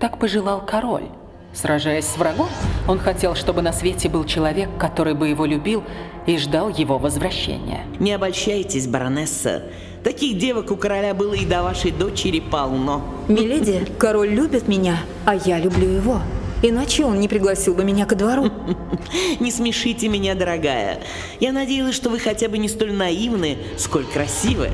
Так 0.00 0.18
пожелал 0.18 0.64
король. 0.64 1.08
Сражаясь 1.52 2.06
с 2.06 2.16
врагом, 2.16 2.48
он 2.88 2.98
хотел, 2.98 3.34
чтобы 3.34 3.60
на 3.60 3.72
свете 3.72 4.08
был 4.08 4.24
человек, 4.24 4.70
который 4.78 5.14
бы 5.14 5.28
его 5.28 5.44
любил 5.44 5.82
и 6.26 6.38
ждал 6.38 6.68
его 6.68 6.96
возвращения. 6.96 7.84
Не 7.98 8.12
обольщайтесь, 8.12 8.86
баронесса. 8.86 9.64
Таких 10.02 10.38
девок 10.38 10.70
у 10.70 10.76
короля 10.76 11.12
было 11.12 11.34
и 11.34 11.44
до 11.44 11.62
вашей 11.62 11.90
дочери 11.90 12.40
полно. 12.40 13.04
Миледи, 13.28 13.86
король 13.98 14.30
любит 14.30 14.66
меня, 14.66 15.00
а 15.26 15.34
я 15.34 15.58
люблю 15.58 15.88
его. 15.88 16.20
Иначе 16.62 17.04
он 17.04 17.20
не 17.20 17.28
пригласил 17.28 17.74
бы 17.74 17.84
меня 17.84 18.06
ко 18.06 18.14
двору. 18.14 18.50
Не 19.40 19.50
смешите 19.50 20.08
меня, 20.08 20.34
дорогая. 20.34 21.00
Я 21.38 21.52
надеялась, 21.52 21.94
что 21.94 22.10
вы 22.10 22.18
хотя 22.18 22.48
бы 22.48 22.58
не 22.58 22.68
столь 22.68 22.92
наивны, 22.92 23.56
сколь 23.78 24.04
красивы. 24.04 24.70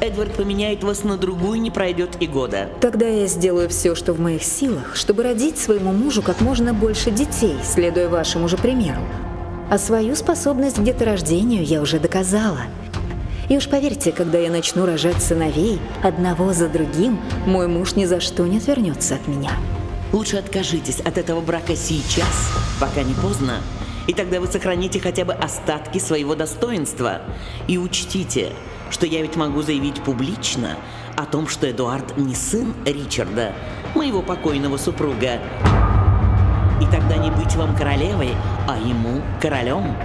Эдвард 0.00 0.34
поменяет 0.34 0.82
вас 0.82 1.04
на 1.04 1.18
другую, 1.18 1.60
не 1.60 1.70
пройдет 1.70 2.16
и 2.20 2.26
года. 2.26 2.70
Тогда 2.80 3.06
я 3.06 3.26
сделаю 3.26 3.68
все, 3.68 3.94
что 3.94 4.14
в 4.14 4.20
моих 4.20 4.42
силах, 4.42 4.96
чтобы 4.96 5.22
родить 5.22 5.58
своему 5.58 5.92
мужу 5.92 6.22
как 6.22 6.40
можно 6.40 6.72
больше 6.72 7.10
детей, 7.10 7.56
следуя 7.62 8.08
вашему 8.08 8.48
же 8.48 8.56
примеру. 8.56 9.02
А 9.70 9.78
свою 9.78 10.14
способность 10.16 10.76
к 10.76 10.82
деторождению 10.82 11.64
я 11.64 11.82
уже 11.82 11.98
доказала. 11.98 12.60
И 13.48 13.56
уж 13.56 13.68
поверьте, 13.68 14.10
когда 14.10 14.38
я 14.38 14.50
начну 14.50 14.86
рожать 14.86 15.22
сыновей, 15.22 15.80
одного 16.02 16.52
за 16.52 16.68
другим, 16.68 17.20
мой 17.46 17.68
муж 17.68 17.94
ни 17.94 18.04
за 18.04 18.20
что 18.20 18.44
не 18.46 18.58
отвернется 18.58 19.14
от 19.14 19.28
меня. 19.28 19.52
Лучше 20.12 20.36
откажитесь 20.36 21.00
от 21.00 21.16
этого 21.16 21.40
брака 21.40 21.76
сейчас, 21.76 22.50
пока 22.80 23.02
не 23.02 23.14
поздно, 23.14 23.60
и 24.06 24.14
тогда 24.14 24.40
вы 24.40 24.46
сохраните 24.46 25.00
хотя 25.00 25.24
бы 25.24 25.32
остатки 25.32 25.98
своего 25.98 26.34
достоинства. 26.34 27.22
И 27.68 27.78
учтите, 27.78 28.50
что 28.90 29.06
я 29.06 29.22
ведь 29.22 29.36
могу 29.36 29.62
заявить 29.62 30.00
публично 30.02 30.76
о 31.16 31.24
том, 31.24 31.48
что 31.48 31.70
Эдуард 31.70 32.16
не 32.16 32.34
сын 32.34 32.74
Ричарда, 32.84 33.52
моего 33.94 34.22
покойного 34.22 34.76
супруга. 34.76 35.40
И 36.80 36.84
тогда 36.86 37.16
не 37.16 37.30
быть 37.30 37.54
вам 37.56 37.76
королевой, 37.76 38.30
а 38.68 38.76
ему 38.76 39.22
королем. 39.40 39.96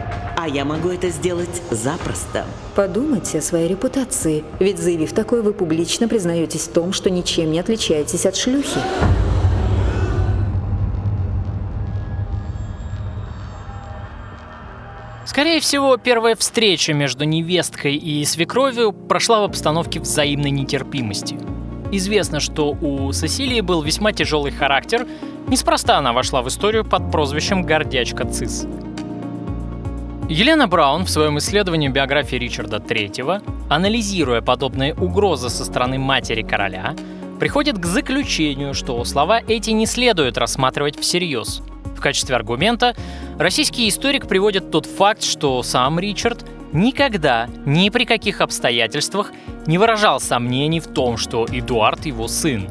А 0.44 0.48
я 0.48 0.66
могу 0.66 0.90
это 0.90 1.10
сделать 1.10 1.62
запросто. 1.70 2.48
Подумайте 2.74 3.38
о 3.38 3.42
своей 3.44 3.68
репутации, 3.68 4.44
ведь 4.60 4.80
заявив 4.80 5.14
такое, 5.14 5.44
вы 5.44 5.54
публично 5.54 6.08
признаетесь 6.08 6.62
в 6.62 6.72
том, 6.72 6.94
что 6.94 7.12
ничем 7.12 7.52
не 7.52 7.60
отличаетесь 7.60 8.26
от 8.26 8.36
шлюхи. 8.36 8.80
Скорее 15.28 15.60
всего, 15.60 15.96
первая 15.98 16.36
встреча 16.36 16.92
между 16.92 17.26
невесткой 17.26 17.96
и 17.96 18.26
свекровью 18.26 18.94
прошла 18.94 19.42
в 19.42 19.44
обстановке 19.44 20.00
взаимной 20.00 20.50
нетерпимости. 20.50 21.38
Известно, 21.92 22.40
что 22.40 22.72
у 22.72 23.12
Сесилии 23.12 23.62
был 23.62 23.84
весьма 23.84 24.12
тяжелый 24.12 24.52
характер, 24.52 25.06
неспроста 25.48 26.00
она 26.00 26.14
вошла 26.14 26.42
в 26.42 26.48
историю 26.48 26.84
под 26.84 27.12
прозвищем 27.12 27.62
«Гордячка 27.62 28.26
Цис». 28.26 28.66
Елена 30.32 30.66
Браун 30.66 31.04
в 31.04 31.10
своем 31.10 31.38
исследовании 31.40 31.90
биографии 31.90 32.38
Ричарда 32.38 32.78
III, 32.78 33.68
анализируя 33.70 34.42
подобные 34.42 34.94
угрозы 34.96 35.50
со 35.50 35.66
стороны 35.66 36.00
матери 36.00 36.42
короля, 36.42 36.96
приходит 37.38 37.78
к 37.78 37.86
заключению, 37.86 38.74
что 38.74 39.04
слова 39.04 39.42
эти 39.46 39.72
не 39.72 39.86
следует 39.86 40.38
рассматривать 40.38 40.98
всерьез– 40.98 41.62
в 42.02 42.04
качестве 42.04 42.36
аргумента 42.36 42.96
российский 43.38 43.88
историк 43.88 44.28
приводит 44.28 44.72
тот 44.72 44.88
факт, 44.88 45.22
что 45.22 45.62
сам 45.62 46.00
Ричард 46.00 46.44
никогда, 46.72 47.48
ни 47.66 47.90
при 47.90 48.06
каких 48.06 48.42
обстоятельствах 48.42 49.32
не 49.68 49.78
выражал 49.78 50.20
сомнений 50.20 50.80
в 50.80 50.88
том, 50.88 51.18
что 51.18 51.46
Эдуард 51.46 52.08
его 52.08 52.28
сын. 52.28 52.68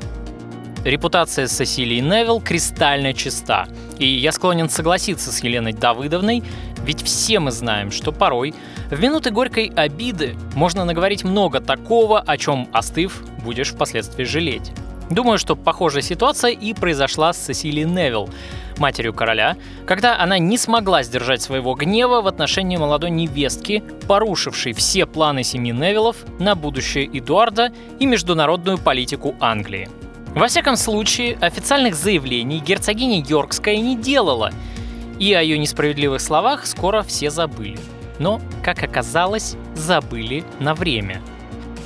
Репутация 0.84 1.46
Сесилии 1.46 2.00
Невилл 2.00 2.40
кристально 2.40 3.12
чиста, 3.12 3.68
и 3.98 4.06
я 4.08 4.32
склонен 4.32 4.70
согласиться 4.70 5.30
с 5.30 5.44
Еленой 5.44 5.74
Давыдовной, 5.74 6.42
ведь 6.84 7.02
все 7.02 7.40
мы 7.40 7.50
знаем, 7.50 7.90
что 7.90 8.12
порой 8.12 8.54
в 8.90 9.00
минуты 9.00 9.30
горькой 9.30 9.72
обиды 9.74 10.36
можно 10.54 10.84
наговорить 10.84 11.24
много 11.24 11.60
такого, 11.60 12.20
о 12.20 12.36
чем 12.38 12.68
остыв, 12.72 13.22
будешь 13.44 13.72
впоследствии 13.72 14.24
жалеть. 14.24 14.72
Думаю, 15.10 15.38
что 15.38 15.56
похожая 15.56 16.02
ситуация 16.02 16.52
и 16.52 16.72
произошла 16.72 17.32
с 17.32 17.46
Сесилией 17.46 17.84
Невилл, 17.84 18.30
матерью 18.78 19.12
короля, 19.12 19.56
когда 19.84 20.18
она 20.18 20.38
не 20.38 20.56
смогла 20.56 21.02
сдержать 21.02 21.42
своего 21.42 21.74
гнева 21.74 22.22
в 22.22 22.28
отношении 22.28 22.76
молодой 22.76 23.10
невестки, 23.10 23.82
порушившей 24.08 24.72
все 24.72 25.06
планы 25.06 25.42
семьи 25.42 25.72
Невиллов 25.72 26.16
на 26.38 26.54
будущее 26.54 27.06
Эдуарда 27.06 27.72
и 27.98 28.06
международную 28.06 28.78
политику 28.78 29.34
Англии. 29.40 29.88
Во 30.34 30.46
всяком 30.46 30.76
случае, 30.76 31.36
официальных 31.40 31.96
заявлений 31.96 32.60
герцогиня 32.60 33.24
Йоркская 33.26 33.76
не 33.78 33.96
делала, 33.96 34.52
и 35.20 35.33
о 35.33 35.40
ее 35.40 35.59
несправедливых 35.59 36.20
словах 36.20 36.66
скоро 36.66 37.02
все 37.02 37.30
забыли. 37.30 37.78
Но, 38.18 38.40
как 38.64 38.83
оказалось, 38.83 39.54
забыли 39.76 40.42
на 40.59 40.74
время– 40.74 41.22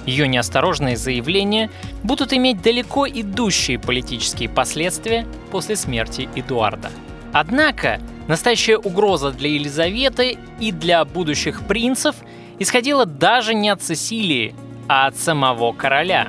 ее 0.07 0.29
неосторожные 0.29 0.97
заявления 0.97 1.71
будут 2.03 2.33
иметь 2.33 2.61
далеко 2.61 3.07
идущие 3.09 3.79
политические 3.79 4.49
последствия 4.49 5.27
после 5.51 5.77
смерти 5.77 6.29
Эдуарда. 6.35 6.91
Однако, 7.33 8.01
настоящая 8.29 8.77
угроза 8.77 9.31
для 9.31 9.51
Елизаветы 9.51 10.39
и 10.61 10.73
для 10.73 11.05
будущих 11.05 11.67
принцев 11.67 12.17
исходила 12.59 13.07
даже 13.07 13.55
не 13.55 13.71
от 13.71 13.83
Сесилии, 13.83 14.55
а 14.89 15.07
от 15.07 15.17
самого 15.17 15.73
короля. 15.73 16.29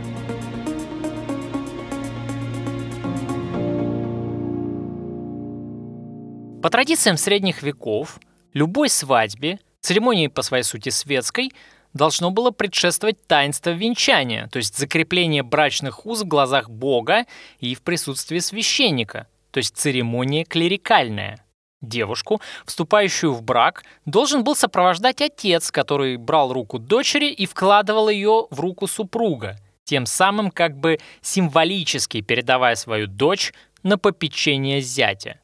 По 6.66 6.72
традициям 6.72 7.16
средних 7.16 7.62
веков, 7.62 8.20
любой 8.54 8.90
свадьбе, 8.90 9.60
церемонии 9.82 10.26
по 10.26 10.42
своей 10.42 10.64
сути 10.64 10.90
светской, 10.90 11.52
должно 11.94 12.32
было 12.32 12.50
предшествовать 12.50 13.28
таинство 13.28 13.70
венчания, 13.70 14.48
то 14.48 14.58
есть 14.58 14.76
закрепление 14.76 15.44
брачных 15.44 16.08
уз 16.08 16.24
в 16.24 16.28
глазах 16.28 16.72
Бога 16.72 17.28
и 17.60 17.76
в 17.76 17.84
присутствии 17.84 18.40
священника, 18.40 19.28
то 19.52 19.60
есть 19.60 19.78
церемония 19.78 20.44
клерикальная. 20.44 21.46
Девушку, 21.84 22.42
вступающую 22.66 23.32
в 23.32 23.44
брак, 23.44 23.84
должен 24.06 24.44
был 24.44 24.56
сопровождать 24.56 25.22
отец, 25.22 25.70
который 25.70 26.18
брал 26.18 26.52
руку 26.52 26.80
дочери 26.80 27.28
и 27.28 27.46
вкладывал 27.46 28.10
ее 28.10 28.48
в 28.50 28.60
руку 28.60 28.88
супруга, 28.88 29.60
тем 29.84 30.08
самым 30.08 30.50
как 30.50 30.76
бы 30.76 30.98
символически 31.22 32.22
передавая 32.22 32.74
свою 32.74 33.06
дочь 33.06 33.54
на 33.84 34.00
попечение 34.00 34.82
зятя. 34.82 35.40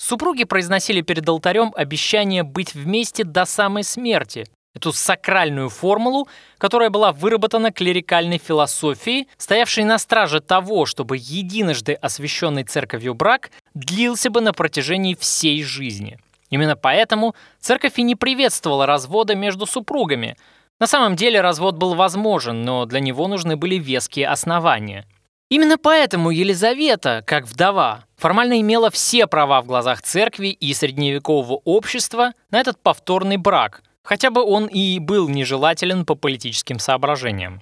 Супруги 0.00 0.44
произносили 0.44 1.02
перед 1.02 1.28
алтарем 1.28 1.74
обещание 1.76 2.42
быть 2.42 2.74
вместе 2.74 3.22
до 3.22 3.44
самой 3.44 3.84
смерти, 3.84 4.46
эту 4.74 4.94
сакральную 4.94 5.68
формулу, 5.68 6.26
которая 6.56 6.88
была 6.88 7.12
выработана 7.12 7.70
клерикальной 7.70 8.38
философией, 8.38 9.28
стоявшей 9.36 9.84
на 9.84 9.98
страже 9.98 10.40
того, 10.40 10.86
чтобы 10.86 11.18
единожды 11.18 11.92
освященный 11.92 12.64
церковью 12.64 13.12
брак 13.12 13.50
длился 13.74 14.30
бы 14.30 14.40
на 14.40 14.54
протяжении 14.54 15.14
всей 15.14 15.62
жизни. 15.62 16.18
Именно 16.48 16.76
поэтому 16.76 17.34
церковь 17.60 17.98
и 17.98 18.02
не 18.02 18.16
приветствовала 18.16 18.86
развода 18.86 19.34
между 19.34 19.66
супругами. 19.66 20.38
На 20.78 20.86
самом 20.86 21.14
деле 21.14 21.42
развод 21.42 21.76
был 21.76 21.94
возможен, 21.94 22.62
но 22.62 22.86
для 22.86 23.00
него 23.00 23.28
нужны 23.28 23.58
были 23.58 23.74
веские 23.74 24.28
основания. 24.28 25.04
Именно 25.50 25.76
поэтому 25.76 26.30
Елизавета, 26.30 27.22
как 27.26 27.44
вдова, 27.44 28.04
формально 28.16 28.60
имела 28.60 28.90
все 28.90 29.26
права 29.26 29.60
в 29.60 29.66
глазах 29.66 30.00
церкви 30.00 30.48
и 30.48 30.72
средневекового 30.72 31.60
общества 31.64 32.32
на 32.50 32.60
этот 32.60 32.82
повторный 32.82 33.36
брак– 33.36 33.82
хотя 34.02 34.30
бы 34.30 34.42
он 34.42 34.66
и 34.66 34.98
был 34.98 35.28
нежелателен 35.28 36.04
по 36.04 36.14
политическим 36.14 36.78
соображениям. 36.78 37.60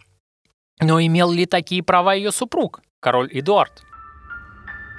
Но 0.81 1.01
имел 1.01 1.31
ли 1.33 1.47
такие 1.47 1.83
права 1.83 2.15
ее 2.15 2.33
супруг, 2.33 2.81
король 3.01 3.29
Эдуард? 3.33 3.83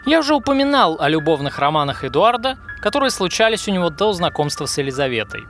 Я 0.05 0.19
уже 0.19 0.35
упоминал 0.35 0.97
о 0.99 1.09
любовных 1.09 1.59
романах 1.59 2.03
Эдуарда, 2.03 2.57
которые 2.81 3.09
случались 3.09 3.67
у 3.67 3.71
него 3.71 3.89
до 3.89 4.13
знакомства 4.13 4.65
с 4.65 4.77
Елизаветой. 4.77 5.41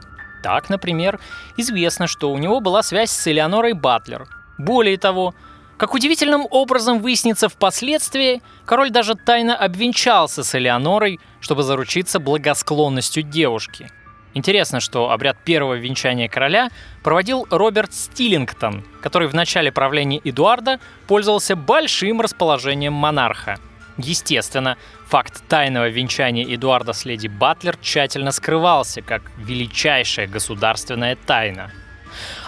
Так, 0.42 0.70
например, 0.70 1.20
известно, 1.58 2.08
что 2.08 2.32
у 2.32 2.38
него 2.38 2.60
была 2.62 2.82
связь 2.82 3.12
с 3.12 3.28
Элеонорой 3.28 3.74
Батлер. 3.74 4.28
Более 4.58 4.98
того, 4.98 5.36
как 5.80 5.96
удивительным 5.96 6.46
образом 6.52 7.00
выяснится 7.00 7.50
впоследствии, 7.50 8.44
король 8.66 8.92
даже 8.92 9.16
тайно 9.16 9.56
обвенчался 9.56 10.44
с 10.44 10.54
Элеонорой, 10.54 11.20
чтобы 11.40 11.64
заручиться 11.64 12.20
благосклонностью 12.20 13.24
девушки– 13.24 13.90
Интересно, 14.34 14.80
что 14.80 15.12
обряд 15.12 15.38
первого 15.44 15.74
венчания 15.74 16.30
короля 16.30 16.70
проводил 17.04 17.48
Роберт 17.50 17.94
Стиллингтон, 17.94 18.84
который 19.02 19.28
в 19.28 19.34
начале 19.34 19.72
правления 19.72 20.22
Эдуарда 20.24 20.80
пользовался 21.08 21.56
большим 21.56 22.22
расположением 22.22 22.94
монарха. 22.94 23.58
Естественно, 23.98 24.78
факт 25.08 25.44
тайного 25.50 25.90
венчания 25.90 26.46
Эдуарда 26.46 26.94
с 26.94 27.06
леди 27.06 27.28
Батлер 27.28 27.76
тщательно 27.82 28.32
скрывался 28.32 29.02
как 29.02 29.24
величайшая 29.38 30.28
государственная 30.28 31.16
тайна. 31.16 31.72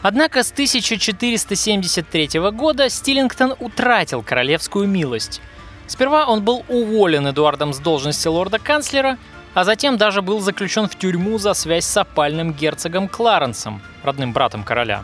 Однако 0.01 0.43
с 0.43 0.51
1473 0.51 2.39
года 2.51 2.89
Стиллингтон 2.89 3.55
утратил 3.59 4.23
королевскую 4.23 4.87
милость. 4.87 5.41
Сперва 5.87 6.25
он 6.25 6.43
был 6.43 6.63
уволен 6.67 7.27
Эдуардом 7.27 7.73
с 7.73 7.79
должности 7.79 8.27
лорда-канцлера, 8.27 9.17
а 9.53 9.63
затем 9.63 9.97
даже 9.97 10.21
был 10.21 10.39
заключен 10.39 10.87
в 10.87 10.97
тюрьму 10.97 11.37
за 11.37 11.53
связь 11.53 11.85
с 11.85 11.97
опальным 11.97 12.53
герцогом 12.53 13.07
Кларенсом, 13.07 13.81
родным 14.03 14.31
братом 14.31 14.63
короля. 14.63 15.03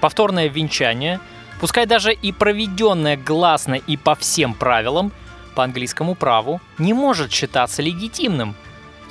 Повторное 0.00 0.48
венчание, 0.48 1.20
пускай 1.60 1.86
даже 1.86 2.12
и 2.12 2.32
проведенное 2.32 3.16
гласно 3.16 3.74
и 3.74 3.96
по 3.96 4.14
всем 4.14 4.54
правилам, 4.54 5.12
по 5.54 5.64
английскому 5.64 6.14
праву, 6.14 6.60
не 6.78 6.94
может 6.94 7.32
считаться 7.32 7.82
легитимным, 7.82 8.54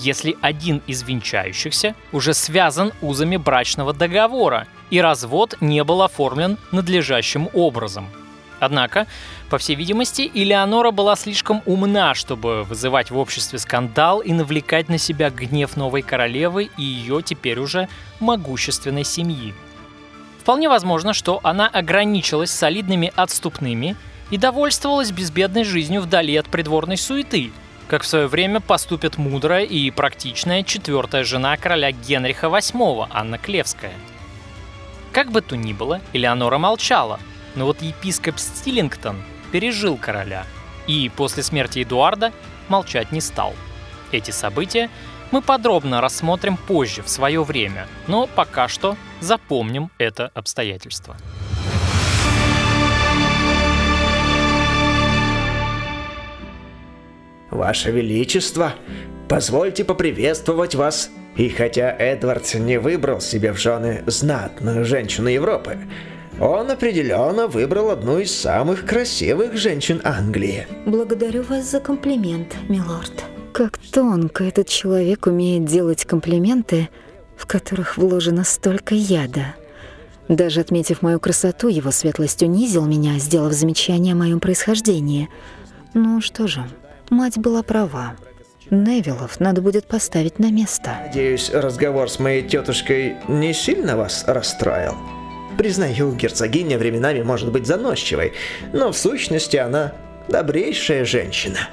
если 0.02 0.38
один 0.42 0.82
из 0.88 1.04
венчающихся 1.04 1.96
уже 2.12 2.34
связан 2.34 2.92
узами 3.02 3.38
брачного 3.38 3.94
договора 3.94 4.68
и 4.90 5.00
развод 5.00 5.56
не 5.62 5.84
был 5.84 6.02
оформлен 6.02 6.58
надлежащим 6.72 7.50
образом– 7.54 8.10
Однако, 8.62 9.08
по 9.50 9.58
всей 9.58 9.76
видимости, 9.76 10.30
Элеонора 10.32 10.92
была 10.92 11.16
слишком 11.16 11.64
умна, 11.66 12.14
чтобы 12.14 12.64
вызывать 12.64 13.10
в 13.10 13.18
обществе 13.18 13.58
скандал 13.58 14.20
и 14.20 14.32
навлекать 14.34 14.88
на 14.88 15.00
себя 15.00 15.32
гнев 15.32 15.76
новой 15.76 16.04
королевы 16.04 16.70
и 16.78 16.84
ее 16.84 17.24
теперь 17.24 17.58
уже 17.58 17.90
могущественной 18.20 19.04
семьи. 19.04 19.56
Вполне 20.40 20.70
возможно, 20.70 21.14
что 21.14 21.40
она 21.42 21.68
ограничилась 21.68 22.52
солидными 22.52 23.12
отступными 23.16 23.96
и 24.30 24.38
довольствовалась 24.38 25.12
безбедной 25.12 25.64
жизнью 25.64 26.02
вдали 26.02 26.36
от 26.36 26.48
придворной 26.48 26.98
суеты, 26.98 27.52
как 27.92 28.02
в 28.02 28.08
свое 28.08 28.26
время 28.26 28.60
поступит 28.60 29.20
мудрая 29.20 29.66
и 29.66 29.92
практичная 29.92 30.64
четвертая 30.64 31.24
жена 31.24 31.56
короля 31.58 31.92
Генриха 31.92 32.48
VIII, 32.48 33.06
Анна 33.12 33.38
Клевская. 33.38 33.94
Как 35.12 35.30
бы 35.32 35.42
то 35.42 35.56
ни 35.56 35.74
было, 35.74 36.02
Элеонора 36.14 36.58
молчала– 36.58 37.20
но 37.56 37.66
вот 37.66 37.82
епископ 37.82 38.40
Стиллингтон 38.40 39.22
пережил 39.52 39.98
короля 39.98 40.46
и 40.88 41.12
после 41.16 41.44
смерти 41.44 41.84
Эдуарда 41.84 42.32
молчать 42.70 43.12
не 43.12 43.22
стал. 43.22 43.54
Эти 44.12 44.32
события 44.32 44.90
мы 45.32 45.42
подробно 45.42 46.02
рассмотрим 46.02 46.58
позже, 46.58 47.04
в 47.04 47.10
свое 47.10 47.44
время, 47.44 47.88
но 48.08 48.28
пока 48.28 48.68
что 48.68 48.98
запомним 49.22 49.90
это 49.98 50.32
обстоятельство. 50.34 51.16
Ваше 57.52 57.92
Величество, 57.92 58.74
позвольте 59.28 59.84
поприветствовать 59.84 60.74
вас. 60.76 61.12
И 61.36 61.50
хотя 61.50 61.96
Эдвард 61.98 62.54
не 62.56 62.80
выбрал 62.80 63.22
себе 63.22 63.54
в 63.54 63.60
жены 63.60 64.04
знатную 64.08 64.84
женщину 64.84 65.30
Европы, 65.30 65.78
он 66.40 66.72
определенно 66.72 67.48
выбрал 67.48 67.92
одну 67.92 68.20
из 68.20 68.34
самых 68.34 68.86
красивых 68.86 69.56
женщин 69.58 70.02
Англии. 70.04 70.66
Благодарю 70.86 71.44
вас 71.44 71.70
за 71.70 71.80
комплимент, 71.80 72.56
милорд. 72.68 73.24
Как 73.54 73.78
тонко 73.78 74.44
этот 74.46 74.68
человек 74.68 75.28
умеет 75.28 75.66
делать 75.66 76.06
комплименты, 76.06 76.90
в 77.36 77.46
которых 77.46 77.98
вложено 77.98 78.44
столько 78.44 78.96
яда. 78.96 79.56
Даже 80.28 80.62
отметив 80.62 81.02
мою 81.02 81.20
красоту, 81.20 81.68
его 81.68 81.92
светлость 81.92 82.42
унизил 82.42 82.86
меня, 82.86 83.20
сделав 83.20 83.52
замечание 83.52 84.14
о 84.14 84.18
моем 84.18 84.40
происхождении. 84.40 85.28
Ну 85.94 86.22
что 86.22 86.48
же, 86.48 86.64
мать 87.12 87.38
была 87.38 87.62
права. 87.62 88.16
Невилов 88.70 89.40
надо 89.40 89.62
будет 89.62 89.86
поставить 89.86 90.40
на 90.40 90.50
место. 90.50 90.98
Надеюсь, 91.06 91.52
разговор 91.52 92.10
с 92.10 92.20
моей 92.20 92.42
тетушкой 92.42 93.18
не 93.28 93.54
сильно 93.54 93.98
вас 93.98 94.24
расстроил? 94.28 94.96
Признаю, 95.58 96.14
герцогиня 96.14 96.78
временами 96.78 97.22
может 97.22 97.52
быть 97.52 97.68
заносчивой, 97.68 98.34
но 98.72 98.92
в 98.92 98.98
сущности 98.98 99.58
она 99.58 99.94
добрейшая 100.30 101.04
женщина. 101.04 101.70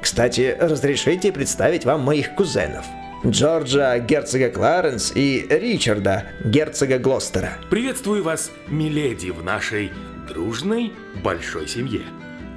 Кстати, 0.00 0.56
разрешите 0.58 1.30
представить 1.30 1.84
вам 1.84 2.00
моих 2.00 2.34
кузенов. 2.34 2.84
Джорджа, 3.24 3.98
герцога 3.98 4.50
Кларенс 4.50 5.12
и 5.14 5.46
Ричарда, 5.48 6.24
герцога 6.44 6.98
Глостера. 6.98 7.58
Приветствую 7.70 8.24
вас, 8.24 8.50
миледи, 8.66 9.30
в 9.30 9.44
нашей 9.44 9.92
дружной 10.26 10.92
большой 11.22 11.68
семье. 11.68 12.02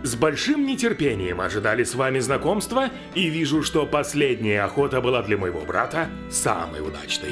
С 0.03 0.15
большим 0.15 0.65
нетерпением 0.65 1.39
ожидали 1.39 1.85
с 1.85 1.95
вами 1.95 2.19
знакомства 2.19 2.89
и 3.15 3.29
вижу, 3.29 3.63
что 3.63 3.85
последняя 3.85 4.63
охота 4.63 4.99
была 4.99 5.21
для 5.21 5.37
моего 5.37 5.61
брата 5.61 6.09
самой 6.29 6.85
удачной. 6.85 7.31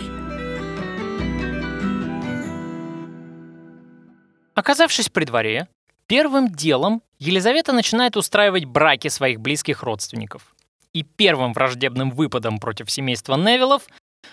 Оказавшись 4.56 5.10
при 5.10 5.26
дворе, 5.26 5.68
первым 6.08 6.48
делом 6.48 7.02
Елизавета 7.20 7.74
начинает 7.74 8.16
устраивать 8.16 8.64
браки 8.64 9.10
своих 9.10 9.42
близких 9.42 9.84
родственников. 9.84 10.56
И 10.94 11.04
первым 11.04 11.52
враждебным 11.52 12.10
выпадом 12.12 12.58
против 12.58 12.90
семейства 12.90 13.36
Невиллов 13.36 13.84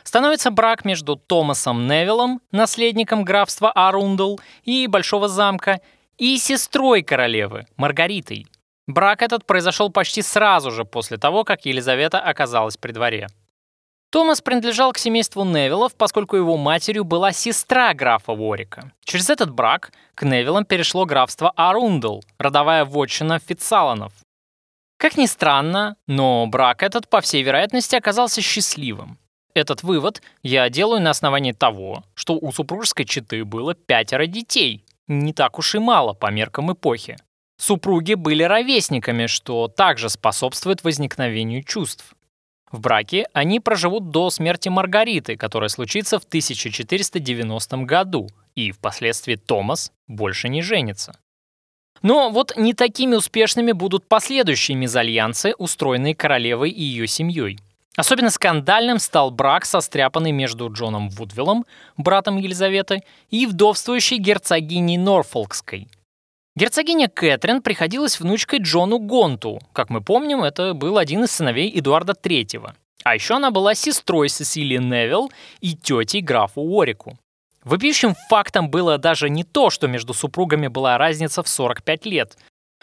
становится 0.05 0.53
брак 0.53 0.85
между 0.85 1.17
Томасом 1.17 1.89
Невиллом, 1.89 2.41
наследником 2.53 3.25
графства 3.25 3.73
Арундл 3.73 4.37
и 4.63 4.87
Большого 4.87 5.27
замка, 5.27 5.81
и 6.19 6.37
сестрой 6.39 7.03
королевы, 7.03 7.67
Маргаритой. 7.77 8.47
Брак 8.87 9.23
этот 9.23 9.47
произошел 9.47 9.91
почти 9.91 10.23
сразу 10.23 10.71
же 10.71 10.85
после 10.85 11.17
того, 11.17 11.45
как 11.45 11.65
Елизавета 11.67 12.21
оказалась 12.21 12.77
при 12.77 12.93
дворе. 12.93 13.29
Томас 14.11 14.41
принадлежал 14.41 14.93
к 14.93 14.99
семейству 14.99 15.45
Невиллов, 15.45 15.95
поскольку 15.95 16.37
его 16.37 16.57
матерью 16.57 17.05
была 17.05 17.33
сестра 17.33 17.93
графа 17.93 18.33
Уорика. 18.33 18.93
Через 19.05 19.29
этот 19.29 19.51
брак 19.51 19.93
к 20.15 20.23
Невиллам 20.23 20.65
перешло 20.65 21.05
графство 21.05 21.53
Арундл, 21.57 22.21
родовая 22.39 22.87
вотчина 22.87 23.39
Фитцаланов. 23.39 24.13
Как 24.97 25.19
ни 25.19 25.27
странно, 25.27 25.97
но 26.07 26.47
брак 26.47 26.83
этот, 26.83 27.09
по 27.09 27.21
всей 27.21 27.43
вероятности, 27.43 27.97
оказался 27.97 28.41
счастливым. 28.41 29.19
Этот 29.55 29.83
вывод 29.83 30.23
я 30.43 30.69
делаю 30.71 31.03
на 31.03 31.11
основании 31.11 31.53
того, 31.53 32.03
что 32.15 32.35
у 32.35 32.51
супружеской 32.51 33.05
четы 33.05 33.45
было 33.45 33.75
пятеро 33.75 34.27
детей. 34.27 34.85
Не 35.09 35.33
так 35.33 35.59
уж 35.59 35.75
и 35.75 35.79
мало 35.79 36.13
по 36.13 36.31
меркам 36.31 36.73
эпохи. 36.73 37.17
Супруги 37.59 38.15
были 38.15 38.43
ровесниками, 38.43 39.27
что 39.27 39.67
также 39.67 40.11
способствует 40.11 40.85
возникновению 40.85 41.65
чувств. 41.65 42.15
В 42.71 42.81
браке 42.81 43.27
они 43.33 43.59
проживут 43.59 44.11
до 44.11 44.29
смерти 44.29 44.69
Маргариты, 44.69 45.37
которая 45.37 45.69
случится 45.69 46.21
в 46.21 46.25
1490 46.25 47.77
году, 47.79 48.29
и 48.55 48.71
впоследствии 48.71 49.37
Томас 49.37 49.93
больше 50.07 50.51
не 50.51 50.61
женится. 50.61 51.19
Но 52.03 52.31
вот 52.31 52.57
не 52.57 52.75
такими 52.75 53.17
успешными 53.17 53.73
будут 53.73 54.07
последующие 54.07 54.77
мезальянсы, 54.77 55.55
устроенные 55.57 56.15
королевой 56.15 56.71
и 56.71 56.83
ее 56.83 57.07
семьей. 57.07 57.59
Особенно 57.99 58.31
скандальным 58.31 58.99
стал 58.99 59.31
брак, 59.31 59.67
состряпанный 59.67 60.33
между 60.33 60.73
Джоном 60.73 61.11
Вудвиллом, 61.11 61.67
братом 61.99 62.39
Елизаветы, 62.39 63.03
и 63.29 63.45
вдовствующей 63.45 64.17
герцогиней 64.19 64.97
Норфолкской– 64.97 65.89
Герцогиня 66.59 67.09
Кэтрин 67.09 67.63
приходилась 67.63 68.19
внучкой 68.19 68.59
Джону 68.59 68.99
Гонту. 68.99 69.61
Как 69.73 69.91
мы 69.91 70.01
помним, 70.01 70.43
это 70.43 70.75
был 70.75 70.99
один 70.99 71.23
из 71.23 71.31
сыновей 71.31 71.71
Эдуарда 71.79 72.15
III. 72.21 72.73
А 73.05 73.15
еще 73.15 73.35
она 73.35 73.53
была 73.53 73.77
сестрой 73.77 74.29
Сесилии 74.29 74.79
Невилл 74.79 75.31
и 75.61 75.77
тетей 75.77 76.21
графу 76.21 76.61
Уорику. 76.61 77.17
Вопиющим 77.63 78.17
фактом 78.29 78.71
было 78.71 78.99
даже 78.99 79.31
не 79.31 79.45
то, 79.45 79.71
что 79.71 79.87
между 79.87 80.15
супругами 80.15 80.67
была 80.67 80.99
разница 80.99 81.45
в 81.45 81.49
45 81.49 82.07
лет. 82.07 82.37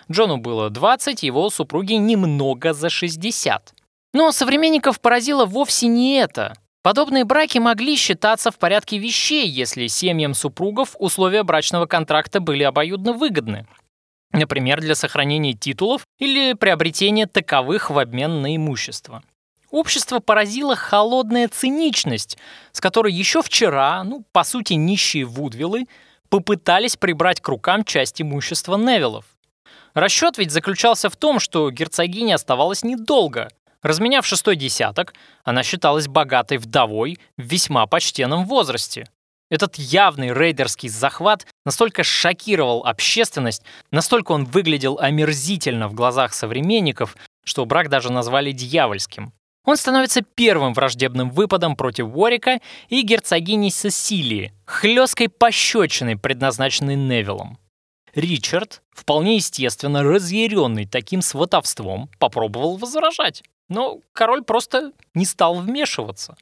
Джону 0.10 0.38
было 0.38 0.70
20, 0.70 1.24
его 1.24 1.50
супруге 1.50 1.98
немного 1.98 2.72
за 2.72 2.90
60. 2.90 3.74
Но 4.16 4.32
современников 4.32 5.02
поразило 5.02 5.46
вовсе 5.46 5.88
не 5.88 6.16
это. 6.16 6.54
Подобные 6.82 7.26
браки 7.26 7.58
могли 7.58 7.98
считаться 7.98 8.50
в 8.50 8.58
порядке 8.58 8.98
вещей, 8.98 9.46
если 9.46 9.88
семьям 9.88 10.34
супругов 10.34 10.96
условия 11.00 11.44
брачного 11.44 11.86
контракта 11.86 12.40
были 12.40 12.64
обоюдно 12.64 13.12
выгодны. 13.12 13.68
Например, 14.32 14.80
для 14.80 14.96
сохранения 14.96 15.52
титулов 15.52 16.06
или 16.18 16.54
приобретения 16.54 17.28
таковых 17.28 17.90
в 17.90 18.00
обмен 18.00 18.42
на 18.42 18.56
имущество. 18.56 19.22
Общество 19.70 20.20
поразило 20.20 20.78
холодная 20.78 21.50
циничность, 21.50 22.38
с 22.72 22.80
которой 22.80 23.12
еще 23.12 23.42
вчера, 23.42 24.02
ну, 24.06 24.24
по 24.32 24.46
сути, 24.46 24.76
нищие 24.76 25.26
Вудвиллы 25.26 25.88
попытались 26.30 26.96
прибрать 26.96 27.42
к 27.42 27.48
рукам 27.50 27.84
часть 27.84 28.22
имущества 28.22 28.78
Невиллов. 28.78 29.26
Расчет 29.94 30.38
ведь 30.38 30.52
заключался 30.52 31.10
в 31.10 31.18
том, 31.18 31.42
что 31.42 31.70
герцогиня 31.70 32.36
оставалась 32.36 32.84
недолго, 32.84 33.50
Разменяв 33.86 34.26
шестой 34.26 34.56
десяток, 34.56 35.14
она 35.44 35.62
считалась 35.62 36.08
богатой 36.08 36.58
вдовой 36.58 37.20
в 37.38 37.44
весьма 37.44 37.86
почтенном 37.86 38.46
возрасте. 38.46 39.06
Этот 39.52 39.76
явный 39.76 40.34
рейдерский 40.34 40.90
захват 40.90 41.46
настолько 41.66 42.04
шокировал 42.04 42.84
общественность, 42.84 43.62
настолько 43.92 44.32
он 44.32 44.46
выглядел 44.46 44.98
омерзительно 45.00 45.88
в 45.88 45.94
глазах 45.94 46.34
современников, 46.34 47.16
что 47.44 47.64
брак 47.66 47.90
даже 47.90 48.12
назвали 48.12 48.54
дьявольским. 48.54 49.34
Он 49.66 49.78
становится 49.78 50.24
первым 50.24 50.74
враждебным 50.74 51.30
выпадом 51.30 51.76
против 51.76 52.08
Уорика 52.08 52.62
и 52.90 53.04
герцогини 53.04 53.70
Сесилии, 53.70 54.52
хлесткой 54.66 55.30
пощечиной, 55.30 56.18
предназначенной 56.18 56.96
Невиллом. 56.96 57.60
Ричард, 58.16 58.82
вполне 58.92 59.36
естественно 59.36 60.02
разъяренный 60.02 60.88
таким 60.88 61.22
сватовством, 61.22 62.10
попробовал 62.18 62.78
возражать, 62.78 63.44
но 63.70 64.00
король 64.14 64.44
просто 64.44 64.92
не 65.14 65.26
стал 65.26 65.56
вмешиваться. 65.56 66.36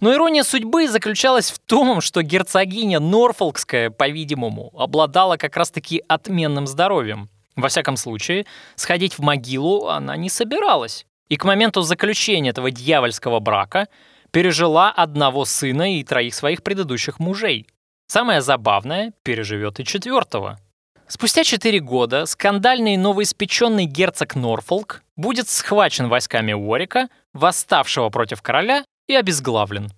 Но 0.00 0.14
ирония 0.14 0.44
судьбы 0.44 0.88
заключалась 0.88 1.50
в 1.50 1.58
том, 1.58 2.00
что 2.00 2.22
герцогиня 2.22 3.00
Норфолкская, 3.00 3.90
по-видимому, 3.90 4.72
обладала 4.78 5.36
как 5.36 5.56
раз-таки 5.56 6.02
отменным 6.08 6.66
здоровьем. 6.66 7.28
Во 7.56 7.68
всяком 7.68 7.96
случае, 7.96 8.46
сходить 8.76 9.18
в 9.18 9.22
могилу 9.22 9.88
она 9.88 10.16
не 10.16 10.30
собиралась. 10.30 11.06
И 11.28 11.36
к 11.36 11.44
моменту 11.44 11.82
заключения 11.82 12.50
этого 12.50 12.70
дьявольского 12.70 13.40
брака 13.40 13.88
пережила 14.30 14.90
одного 14.90 15.44
сына 15.44 15.98
и 15.98 16.04
троих 16.04 16.34
своих 16.34 16.62
предыдущих 16.62 17.18
мужей. 17.18 17.66
Самое 18.06 18.40
забавное, 18.40 19.12
переживет 19.22 19.80
и 19.80 19.84
четвертого. 19.84 20.58
Спустя 21.06 21.44
четыре 21.44 21.80
года 21.80 22.24
скандальный 22.26 22.96
новоиспеченный 22.96 23.84
герцог 23.84 24.34
Норфолк 24.36 25.02
будет 25.20 25.48
схвачен 25.48 26.08
войсками 26.08 26.52
Уорика, 26.52 27.08
восставшего 27.32 28.08
против 28.08 28.42
короля, 28.42 28.84
и 29.06 29.14
обезглавлен. 29.14 29.90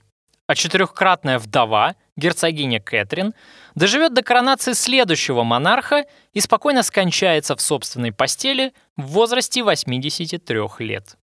А 0.46 0.54
четырехкратная 0.54 1.38
вдова, 1.38 1.94
герцогиня 2.16 2.80
Кэтрин, 2.80 3.34
доживет 3.74 4.12
до 4.12 4.22
коронации 4.22 4.72
следующего 4.72 5.44
монарха 5.44 6.04
и 6.32 6.40
спокойно 6.40 6.82
скончается 6.82 7.56
в 7.56 7.60
собственной 7.60 8.12
постели 8.12 8.72
в 8.96 9.06
возрасте 9.08 9.62
83 9.62 10.60
лет. 10.80 11.16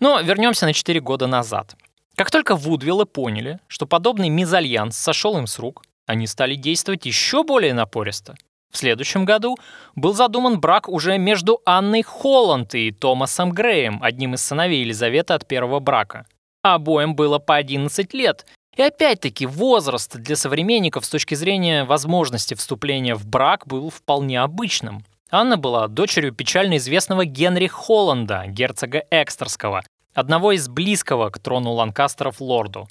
Но 0.00 0.20
вернемся 0.20 0.66
на 0.66 0.72
4 0.72 1.00
года 1.00 1.26
назад. 1.26 1.76
Как 2.16 2.30
только 2.30 2.56
Вудвиллы 2.56 3.06
поняли, 3.06 3.60
что 3.68 3.86
подобный 3.86 4.28
мезальянс 4.28 4.96
сошел 4.96 5.38
им 5.38 5.46
с 5.46 5.58
рук, 5.58 5.84
они 6.06 6.26
стали 6.26 6.54
действовать 6.54 7.06
еще 7.06 7.44
более 7.44 7.74
напористо. 7.74 8.36
В 8.76 8.78
следующем 8.78 9.24
году 9.24 9.56
был 9.94 10.12
задуман 10.12 10.60
брак 10.60 10.90
уже 10.90 11.16
между 11.16 11.62
Анной 11.64 12.02
Холланд 12.02 12.74
и 12.74 12.92
Томасом 12.92 13.52
Греем, 13.52 14.00
одним 14.02 14.34
из 14.34 14.44
сыновей 14.44 14.82
Елизаветы 14.82 15.32
от 15.32 15.46
первого 15.48 15.80
брака. 15.80 16.26
Обоим 16.60 17.14
было 17.14 17.38
по 17.38 17.56
11 17.56 18.12
лет. 18.12 18.44
И 18.76 18.82
опять-таки 18.82 19.46
возраст 19.46 20.14
для 20.18 20.36
современников 20.36 21.06
с 21.06 21.08
точки 21.08 21.34
зрения 21.34 21.84
возможности 21.84 22.52
вступления 22.52 23.14
в 23.14 23.26
брак 23.26 23.66
был 23.66 23.88
вполне 23.88 24.42
обычным. 24.42 25.06
Анна 25.30 25.56
была 25.56 25.88
дочерью 25.88 26.34
печально 26.34 26.76
известного 26.76 27.24
Генри 27.24 27.68
Холланда, 27.68 28.44
герцога 28.46 29.04
Экстерского, 29.10 29.84
одного 30.12 30.52
из 30.52 30.68
близкого 30.68 31.30
к 31.30 31.38
трону 31.38 31.70
Ланкастеров 31.70 32.42
лорду. 32.42 32.86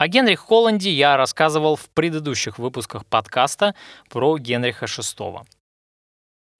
О 0.00 0.08
Генри 0.08 0.34
Холланде 0.34 0.90
я 0.90 1.18
рассказывал 1.18 1.76
в 1.76 1.90
предыдущих 1.90 2.58
выпусках 2.58 3.04
подкаста 3.04 3.74
про 4.08 4.38
Генриха 4.38 4.86
VI. 4.86 5.42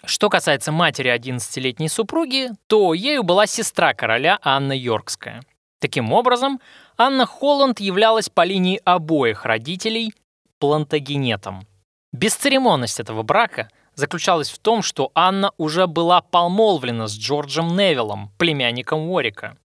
Что 0.05 0.29
касается 0.29 0.73
матери 0.73 1.11
11-летней 1.11 1.89
супруги, 1.89 2.51
то 2.67 2.93
ею 2.93 3.23
была 3.23 3.47
сестра 3.47 3.95
короля 3.95 4.39
Анна 4.43 4.75
Йоркская. 4.75 5.43
Таким 5.79 6.13
образом, 6.13 6.61
Анна 6.99 7.25
Холланд 7.25 7.81
являлась 7.81 8.29
по 8.29 8.45
линии 8.45 8.79
обоих 8.85 9.47
родителей 9.47 10.13
плантагенетом. 10.59 11.67
Бесцеремонность 12.13 13.01
этого 13.01 13.23
брака 13.23 13.71
заключалась 13.95 14.51
в 14.51 14.59
том, 14.59 14.83
что 14.83 15.13
Анна 15.15 15.53
уже 15.57 15.87
была 15.87 16.21
помолвлена 16.21 17.09
с 17.09 17.17
Джорджем 17.17 17.75
Невиллом, 17.75 18.33
племянником 18.37 19.09
Уорика. 19.09 19.57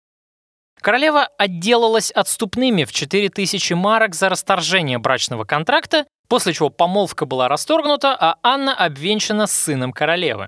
Королева 0.85 1.27
отделалась 1.39 2.11
отступными 2.11 2.83
в 2.83 2.93
4000 2.93 3.73
марок 3.73 4.13
за 4.13 4.29
расторжение 4.29 4.99
брачного 4.99 5.43
контракта, 5.43 6.05
после 6.27 6.53
чего 6.53 6.69
помолвка 6.69 7.25
была 7.25 7.47
расторгнута, 7.47 8.15
а 8.15 8.35
Анна 8.43 8.75
обвенчана 8.75 9.47
с 9.47 9.51
сыном 9.51 9.91
королевы. 9.91 10.45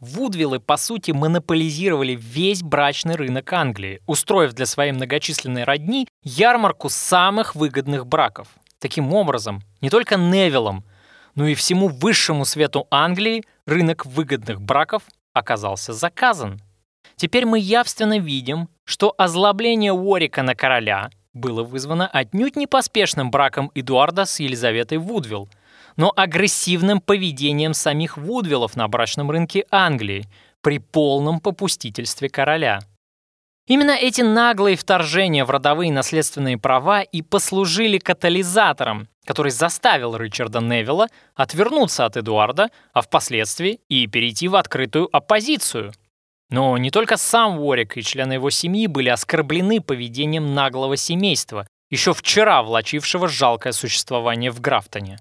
Вудвиллы, 0.00 0.58
по 0.58 0.76
сути, 0.76 1.12
монополизировали 1.12 2.16
весь 2.20 2.64
брачный 2.64 3.14
рынок 3.14 3.52
Англии, 3.52 4.00
устроив 4.08 4.52
для 4.52 4.66
своей 4.66 4.90
многочисленной 4.90 5.62
родни 5.62 6.08
ярмарку 6.24 6.88
самых 6.88 7.54
выгодных 7.54 8.04
браков. 8.04 8.48
Таким 8.80 9.14
образом, 9.14 9.62
не 9.80 9.90
только 9.90 10.16
Невиллом, 10.16 10.84
но 11.36 11.46
и 11.46 11.54
всему 11.54 11.86
высшему 11.86 12.44
свету 12.44 12.88
Англии 12.90 13.44
рынок 13.64 14.06
выгодных 14.06 14.60
браков 14.60 15.04
оказался 15.32 15.92
заказан. 15.92 16.60
Теперь 17.18 17.46
мы 17.46 17.58
явственно 17.58 18.18
видим, 18.18 18.68
что 18.84 19.14
озлобление 19.16 19.92
Уорика 19.92 20.42
на 20.42 20.54
короля 20.54 21.10
было 21.32 21.62
вызвано 21.62 22.06
отнюдь 22.06 22.56
не 22.56 22.66
поспешным 22.66 23.30
браком 23.30 23.70
Эдуарда 23.74 24.24
с 24.26 24.38
Елизаветой 24.38 24.98
Вудвилл, 24.98 25.48
но 25.96 26.12
агрессивным 26.14 27.00
поведением 27.00 27.72
самих 27.72 28.18
Вудвиллов 28.18 28.76
на 28.76 28.86
брачном 28.88 29.30
рынке 29.30 29.64
Англии 29.70 30.26
при 30.60 30.78
полном 30.78 31.40
попустительстве 31.40 32.28
короля. 32.28 32.80
Именно 33.66 33.92
эти 33.92 34.20
наглые 34.20 34.76
вторжения 34.76 35.44
в 35.44 35.50
родовые 35.50 35.90
наследственные 35.92 36.56
права 36.58 37.02
и 37.02 37.22
послужили 37.22 37.98
катализатором, 37.98 39.08
который 39.24 39.50
заставил 39.50 40.16
Ричарда 40.16 40.60
Невилла 40.60 41.08
отвернуться 41.34 42.04
от 42.04 42.16
Эдуарда, 42.16 42.70
а 42.92 43.00
впоследствии 43.00 43.80
и 43.88 44.06
перейти 44.06 44.48
в 44.48 44.54
открытую 44.54 45.08
оппозицию. 45.14 45.92
Но 46.50 46.78
не 46.78 46.90
только 46.90 47.16
сам 47.16 47.58
Уорик 47.58 47.96
и 47.96 48.02
члены 48.02 48.34
его 48.34 48.50
семьи 48.50 48.86
были 48.86 49.08
оскорблены 49.08 49.80
поведением 49.80 50.54
наглого 50.54 50.96
семейства, 50.96 51.66
еще 51.90 52.12
вчера 52.14 52.62
влачившего 52.62 53.28
жалкое 53.28 53.72
существование 53.72 54.50
в 54.50 54.60
Графтоне. 54.60 55.18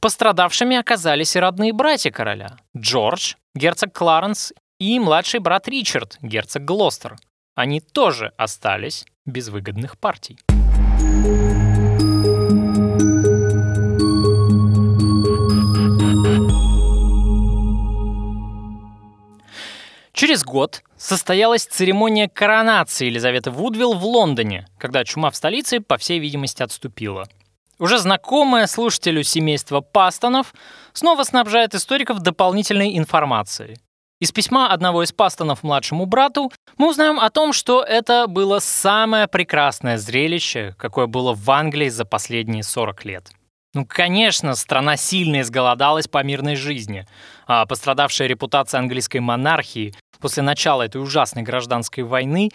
Пострадавшими 0.00 0.76
оказались 0.76 1.34
и 1.36 1.40
родные 1.40 1.72
братья 1.72 2.10
короля– 2.10 2.56
Джордж, 2.76 3.34
герцог 3.54 3.92
Кларенс 3.92 4.52
и 4.78 4.98
младший 5.00 5.40
брат 5.40 5.68
Ричард, 5.68 6.18
герцог 6.22 6.64
Глостер. 6.64 7.16
Они 7.54 7.80
тоже 7.80 8.32
остались 8.36 9.04
без 9.26 9.48
выгодных 9.48 9.98
партий. 9.98 10.38
Через 20.18 20.42
год 20.42 20.82
состоялась 20.96 21.64
церемония 21.64 22.28
коронации 22.28 23.06
Елизаветы 23.06 23.52
Вудвилл 23.52 23.94
в 23.94 24.04
Лондоне, 24.04 24.66
когда 24.76 25.04
чума 25.04 25.30
в 25.30 25.36
столице, 25.36 25.78
по 25.78 25.96
всей 25.96 26.18
видимости, 26.18 26.60
отступила. 26.60 27.28
Уже 27.78 27.98
знакомое 27.98 28.66
слушателю 28.66 29.22
семейства 29.22 29.80
Пастонов 29.80 30.52
снова 30.92 31.22
снабжает 31.22 31.76
историков 31.76 32.18
дополнительной 32.18 32.98
информацией. 32.98 33.78
Из 34.20 34.32
письма 34.32 34.72
одного 34.72 35.04
из 35.04 35.12
Пастонов 35.12 35.62
младшему 35.62 36.04
брату 36.04 36.50
мы 36.78 36.90
узнаем 36.90 37.20
о 37.20 37.30
том, 37.30 37.52
что 37.52 37.84
это 37.84 38.26
было 38.26 38.58
самое 38.58 39.28
прекрасное 39.28 39.98
зрелище, 39.98 40.74
какое 40.78 41.06
было 41.06 41.32
в 41.32 41.48
Англии 41.48 41.90
за 41.90 42.04
последние 42.04 42.64
40 42.64 43.04
лет. 43.04 43.30
Ну, 43.74 43.86
конечно, 43.86 44.54
страна 44.54 44.96
сильно 44.96 45.42
изголодалась 45.42 46.08
по 46.08 46.22
мирной 46.24 46.56
жизни, 46.56 47.06
а 47.46 47.66
пострадавшая 47.66 48.26
репутация 48.26 48.80
английской 48.80 49.18
монархии 49.18 49.94
после 50.18 50.42
начала 50.42 50.82
этой 50.82 51.00
ужасной 51.00 51.42
гражданской 51.42 52.04
войны 52.04 52.50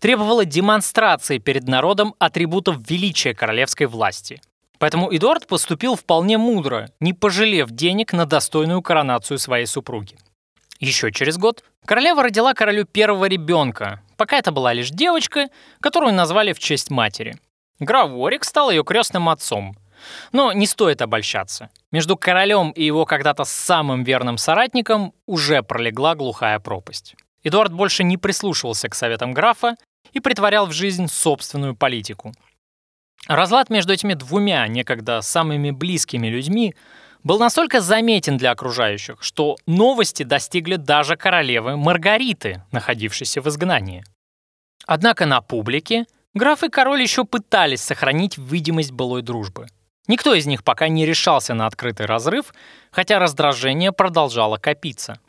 требовала 0.00 0.44
демонстрации 0.44 1.38
перед 1.38 1.66
народом 1.66 2.14
атрибутов 2.18 2.76
величия 2.88 3.34
королевской 3.34 3.86
власти. 3.86 4.40
Поэтому 4.78 5.14
Эдуард 5.14 5.46
поступил 5.46 5.96
вполне 5.96 6.38
мудро, 6.38 6.88
не 7.00 7.12
пожалев 7.12 7.70
денег 7.70 8.12
на 8.12 8.26
достойную 8.26 8.80
коронацию 8.80 9.38
своей 9.38 9.66
супруги. 9.66 10.16
Еще 10.78 11.10
через 11.10 11.36
год 11.36 11.64
королева 11.84 12.22
родила 12.22 12.54
королю 12.54 12.84
первого 12.84 13.24
ребенка, 13.24 14.00
пока 14.16 14.38
это 14.38 14.52
была 14.52 14.72
лишь 14.72 14.90
девочка, 14.90 15.48
которую 15.80 16.14
назвали 16.14 16.52
в 16.52 16.60
честь 16.60 16.90
матери. 16.90 17.36
Граф 17.80 18.10
Ворик 18.10 18.44
стал 18.44 18.70
ее 18.70 18.84
крестным 18.84 19.28
отцом. 19.28 19.76
Но 20.32 20.52
не 20.52 20.66
стоит 20.66 21.02
обольщаться. 21.02 21.70
Между 21.90 22.16
королем 22.16 22.70
и 22.70 22.84
его 22.84 23.04
когда-то 23.04 23.44
самым 23.44 24.04
верным 24.04 24.38
соратником 24.38 25.12
уже 25.26 25.62
пролегла 25.62 26.14
глухая 26.14 26.58
пропасть. 26.58 27.14
Эдуард 27.42 27.72
больше 27.72 28.04
не 28.04 28.16
прислушивался 28.16 28.88
к 28.88 28.94
советам 28.94 29.32
графа 29.32 29.76
и 30.12 30.20
притворял 30.20 30.66
в 30.66 30.72
жизнь 30.72 31.08
собственную 31.08 31.74
политику– 31.76 32.32
Разлад 33.26 33.68
между 33.68 33.92
этими 33.92 34.14
двумя 34.14 34.66
некогда 34.68 35.20
самыми 35.20 35.70
близкими 35.70 36.28
людьми 36.28 36.74
был 37.24 37.38
настолько 37.38 37.80
заметен 37.80 38.38
для 38.38 38.52
окружающих, 38.52 39.22
что 39.22 39.56
новости 39.66 40.22
достигли 40.22 40.76
даже 40.76 41.16
королевы 41.16 41.76
Маргариты, 41.76 42.62
находившейся 42.72 43.42
в 43.42 43.48
изгнании. 43.48 44.04
Однако 44.86 45.26
на 45.26 45.42
публике 45.42 46.06
граф 46.32 46.62
и 46.62 46.70
король 46.70 47.02
еще 47.02 47.24
пытались 47.24 47.82
сохранить 47.82 48.38
видимость 48.38 48.92
былой 48.92 49.22
дружбы. 49.22 49.66
Никто 50.08 50.34
из 50.34 50.46
них 50.46 50.64
пока 50.64 50.88
не 50.88 51.06
решался 51.06 51.54
на 51.54 51.66
открытый 51.66 52.06
разрыв, 52.06 52.52
хотя 52.90 53.18
раздражение 53.18 53.92
продолжало 53.92 54.56
копиться. 54.56 55.20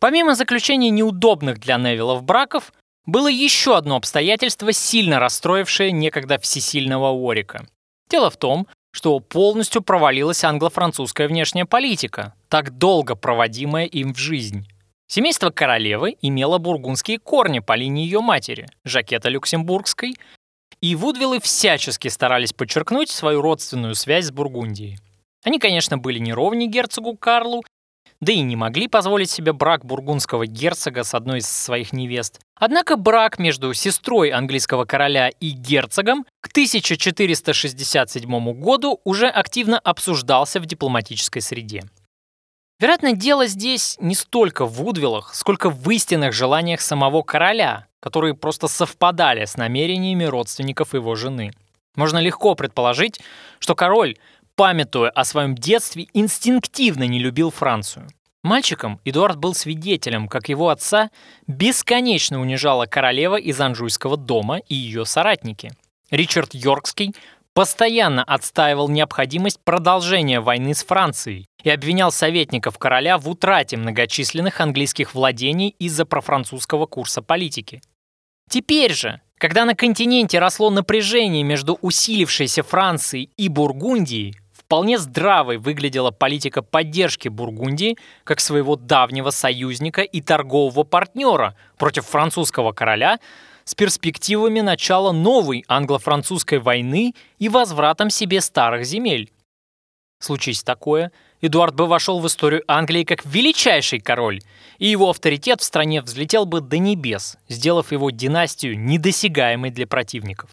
Помимо 0.00 0.34
заключения 0.34 0.90
неудобных 0.90 1.60
для 1.60 1.76
Невиллов 1.78 2.24
браков, 2.24 2.72
было 3.06 3.28
еще 3.28 3.76
одно 3.76 3.96
обстоятельство, 3.96 4.72
сильно 4.72 5.20
расстроившее 5.20 5.92
некогда 5.92 6.38
всесильного 6.38 7.10
Уорика. 7.10 7.66
Дело 8.10 8.30
в 8.30 8.36
том, 8.36 8.66
что 8.92 9.18
полностью 9.20 9.82
провалилась 9.82 10.44
англо-французская 10.44 11.28
внешняя 11.28 11.64
политика, 11.64 12.34
так 12.48 12.76
долго 12.76 13.14
проводимая 13.14 13.86
им 13.86 14.12
в 14.12 14.18
жизнь. 14.18 14.68
Семейство 15.06 15.50
королевы 15.50 16.16
имело 16.20 16.58
бургундские 16.58 17.18
корни 17.18 17.60
по 17.60 17.74
линии 17.74 18.04
ее 18.04 18.20
матери, 18.20 18.68
Жакета 18.84 19.28
Люксембургской, 19.28 20.16
и 20.82 20.96
Вудвиллы 20.96 21.40
всячески 21.40 22.08
старались 22.08 22.52
подчеркнуть 22.52 23.08
свою 23.08 23.40
родственную 23.40 23.94
связь 23.94 24.26
с 24.26 24.32
Бургундией. 24.32 24.98
Они, 25.44 25.58
конечно, 25.58 25.96
были 25.96 26.18
не 26.18 26.34
ровни 26.34 26.66
герцогу 26.66 27.16
Карлу, 27.16 27.62
да 28.20 28.32
и 28.32 28.40
не 28.40 28.54
могли 28.54 28.86
позволить 28.86 29.30
себе 29.30 29.52
брак 29.52 29.84
бургундского 29.84 30.46
герцога 30.46 31.02
с 31.02 31.14
одной 31.14 31.38
из 31.38 31.48
своих 31.48 31.92
невест. 31.92 32.40
Однако 32.54 32.96
брак 32.96 33.40
между 33.40 33.72
сестрой 33.74 34.30
английского 34.30 34.84
короля 34.84 35.28
и 35.28 35.50
герцогом 35.50 36.24
к 36.40 36.48
1467 36.48 38.60
году 38.60 39.00
уже 39.04 39.28
активно 39.28 39.78
обсуждался 39.78 40.60
в 40.60 40.66
дипломатической 40.66 41.40
среде. 41.40 41.84
Вероятно, 42.78 43.12
дело 43.12 43.46
здесь 43.46 43.96
не 44.00 44.14
столько 44.14 44.66
в 44.66 44.74
Вудвиллах, 44.74 45.34
сколько 45.34 45.70
в 45.70 45.90
истинных 45.90 46.32
желаниях 46.32 46.80
самого 46.80 47.22
короля, 47.22 47.86
которые 48.02 48.34
просто 48.34 48.66
совпадали 48.66 49.44
с 49.44 49.56
намерениями 49.56 50.24
родственников 50.24 50.92
его 50.92 51.14
жены. 51.14 51.52
Можно 51.94 52.18
легко 52.18 52.56
предположить, 52.56 53.20
что 53.60 53.76
король, 53.76 54.16
памятуя 54.56 55.08
о 55.10 55.24
своем 55.24 55.54
детстве, 55.54 56.08
инстинктивно 56.12 57.04
не 57.04 57.20
любил 57.20 57.50
Францию. 57.50 58.08
Мальчиком 58.42 59.00
Эдуард 59.04 59.36
был 59.36 59.54
свидетелем, 59.54 60.26
как 60.26 60.48
его 60.48 60.70
отца 60.70 61.10
бесконечно 61.46 62.40
унижала 62.40 62.86
королева 62.86 63.36
из 63.36 63.60
Анжуйского 63.60 64.16
дома 64.16 64.58
и 64.58 64.74
ее 64.74 65.04
соратники. 65.04 65.70
Ричард 66.10 66.54
Йоркский 66.54 67.14
постоянно 67.54 68.24
отстаивал 68.24 68.88
необходимость 68.88 69.60
продолжения 69.62 70.40
войны 70.40 70.74
с 70.74 70.84
Францией 70.84 71.46
и 71.62 71.70
обвинял 71.70 72.10
советников 72.10 72.78
короля 72.78 73.16
в 73.16 73.28
утрате 73.28 73.76
многочисленных 73.76 74.60
английских 74.60 75.14
владений 75.14 75.76
из-за 75.78 76.04
профранцузского 76.04 76.86
курса 76.86 77.22
политики. 77.22 77.80
Теперь 78.48 78.92
же, 78.92 79.20
когда 79.38 79.64
на 79.64 79.74
континенте 79.74 80.38
росло 80.38 80.70
напряжение 80.70 81.42
между 81.42 81.78
усилившейся 81.80 82.62
Францией 82.62 83.30
и 83.36 83.48
Бургундией, 83.48 84.36
вполне 84.52 84.98
здравой 84.98 85.58
выглядела 85.58 86.12
политика 86.12 86.62
поддержки 86.62 87.28
Бургундии 87.28 87.98
как 88.24 88.40
своего 88.40 88.76
давнего 88.76 89.30
союзника 89.30 90.02
и 90.02 90.20
торгового 90.20 90.82
партнера 90.84 91.56
против 91.76 92.06
французского 92.06 92.72
короля 92.72 93.18
с 93.64 93.74
перспективами 93.74 94.60
начала 94.60 95.12
новой 95.12 95.64
англо-французской 95.68 96.58
войны 96.58 97.14
и 97.38 97.48
возвратом 97.48 98.10
себе 98.10 98.40
старых 98.40 98.84
земель. 98.86 99.30
Случись 100.20 100.62
такое, 100.62 101.12
Эдуард 101.42 101.74
бы 101.74 101.88
вошел 101.88 102.20
в 102.20 102.26
историю 102.28 102.62
Англии 102.68 103.02
как 103.02 103.26
величайший 103.26 103.98
король, 103.98 104.40
и 104.78 104.86
его 104.86 105.10
авторитет 105.10 105.60
в 105.60 105.64
стране 105.64 106.00
взлетел 106.00 106.46
бы 106.46 106.60
до 106.60 106.78
небес, 106.78 107.36
сделав 107.48 107.90
его 107.90 108.10
династию 108.10 108.78
недосягаемой 108.78 109.70
для 109.70 109.88
противников. 109.88 110.50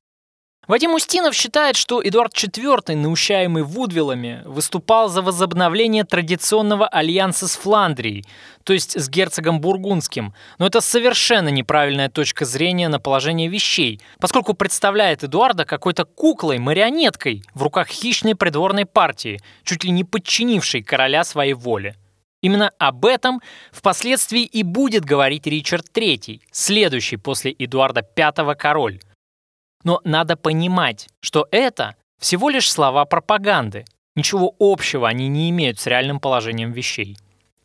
Вадим 0.70 0.94
Устинов 0.94 1.34
считает, 1.34 1.76
что 1.76 2.00
Эдуард 2.00 2.32
IV, 2.36 2.96
наущаемый 2.96 3.64
Вудвиллами, 3.64 4.44
выступал 4.46 5.10
за 5.10 5.24
возобновление 5.24 6.04
традиционного 6.04 6.88
альянса 6.88 7.48
с 7.48 7.56
Фландрией, 7.56 8.24
то 8.64 8.74
есть 8.74 8.96
с 8.96 9.10
герцогом 9.10 9.62
Бургундским, 9.62 10.36
но 10.60 10.68
это 10.68 10.80
совершенно 10.80 11.50
неправильная 11.50 12.08
точка 12.08 12.46
зрения 12.46 12.88
на 12.88 13.00
положение 13.00 13.48
вещей, 13.48 14.00
поскольку 14.20 14.54
представляет 14.54 15.24
Эдуарда 15.24 15.66
какой-то 15.66 16.06
куклой, 16.06 16.60
марионеткой 16.60 17.42
в 17.56 17.64
руках 17.64 17.88
хищной 17.88 18.36
придворной 18.36 18.86
партии, 18.86 19.42
чуть 19.64 19.84
ли 19.84 19.90
не 19.90 20.04
подчинившей 20.04 20.84
короля 20.84 21.24
своей 21.24 21.54
воле. 21.54 21.96
Именно 22.44 22.72
об 22.78 23.08
этом 23.08 23.42
впоследствии 23.72 24.44
и 24.44 24.62
будет 24.62 25.04
говорить 25.04 25.48
Ричард 25.48 25.88
III, 25.92 26.42
следующий 26.52 27.18
после 27.18 27.56
Эдуарда 27.58 28.08
V 28.16 28.54
король. 28.54 29.00
Но 29.84 30.02
надо 30.04 30.36
понимать, 30.36 31.08
что 31.22 31.48
это 31.52 31.96
всего 32.20 32.50
лишь 32.50 32.72
слова 32.72 33.06
пропаганды. 33.06 33.86
Ничего 34.16 34.54
общего 34.60 35.08
они 35.08 35.28
не 35.28 35.50
имеют 35.50 35.80
с 35.80 35.88
реальным 35.88 36.20
положением 36.20 36.72
вещей. 36.72 37.18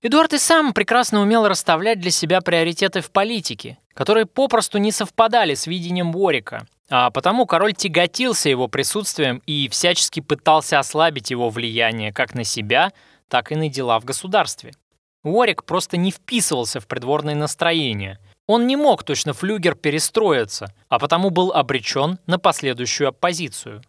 Эдуард 0.03 0.35
и 0.35 0.39
сам 0.39 0.73
прекрасно 0.73 1.23
умел 1.23 1.49
расставлять 1.49 1.99
для 1.99 2.11
себя 2.11 2.41
приоритеты 2.41 3.01
в 3.01 3.11
политике, 3.11 3.79
которые 3.95 4.27
попросту 4.27 4.79
не 4.79 4.93
совпадали 4.93 5.55
с 5.55 5.67
видением 5.67 6.15
Уорика, 6.15 6.67
а 6.91 7.11
потому 7.11 7.47
король 7.47 7.73
тяготился 7.73 8.51
его 8.51 8.69
присутствием 8.69 9.43
и 9.47 9.69
всячески 9.69 10.21
пытался 10.21 10.79
ослабить 10.79 11.31
его 11.31 11.49
влияние 11.49 12.13
как 12.13 12.35
на 12.35 12.45
себя, 12.45 12.93
так 13.29 13.51
и 13.51 13.57
на 13.57 13.69
дела 13.69 13.99
в 13.99 14.05
государстве. 14.05 14.75
Уорик 15.23 15.65
просто 15.65 15.97
не 15.97 16.11
вписывался 16.11 16.81
в 16.81 16.87
придворное 16.87 17.35
настроение– 17.35 18.19
он 18.47 18.67
не 18.67 18.77
мог 18.77 19.03
точно 19.05 19.33
флюгер 19.33 19.75
перестроиться, 19.75 20.75
а 20.89 20.99
потому 20.99 21.31
был 21.31 21.53
обречен 21.53 22.19
на 22.27 22.39
последующую 22.39 23.09
оппозицию. 23.09 23.83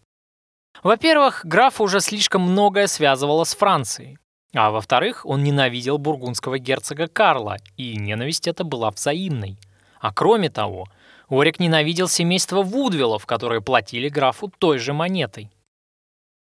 Во-первых, 0.84 1.42
граф 1.46 1.82
уже 1.82 2.00
слишком 2.00 2.42
многое 2.44 2.88
связывало 2.88 3.44
с 3.44 3.56
Францией. 3.56 4.18
А 4.54 4.72
во-вторых, 4.72 5.26
он 5.26 5.44
ненавидел 5.44 5.98
бургундского 5.98 6.60
герцога 6.60 7.08
Карла, 7.08 7.58
и 7.76 7.98
ненависть 7.98 8.48
эта 8.48 8.64
была 8.64 8.92
взаимной. 8.92 9.58
А 10.00 10.14
кроме 10.14 10.50
того, 10.50 10.86
Орик 11.28 11.60
ненавидел 11.60 12.08
семейство 12.08 12.62
Вудвиллов, 12.62 13.26
которые 13.26 13.62
платили 13.62 14.08
графу 14.08 14.52
той 14.58 14.78
же 14.78 14.94
монетой. 14.94 15.50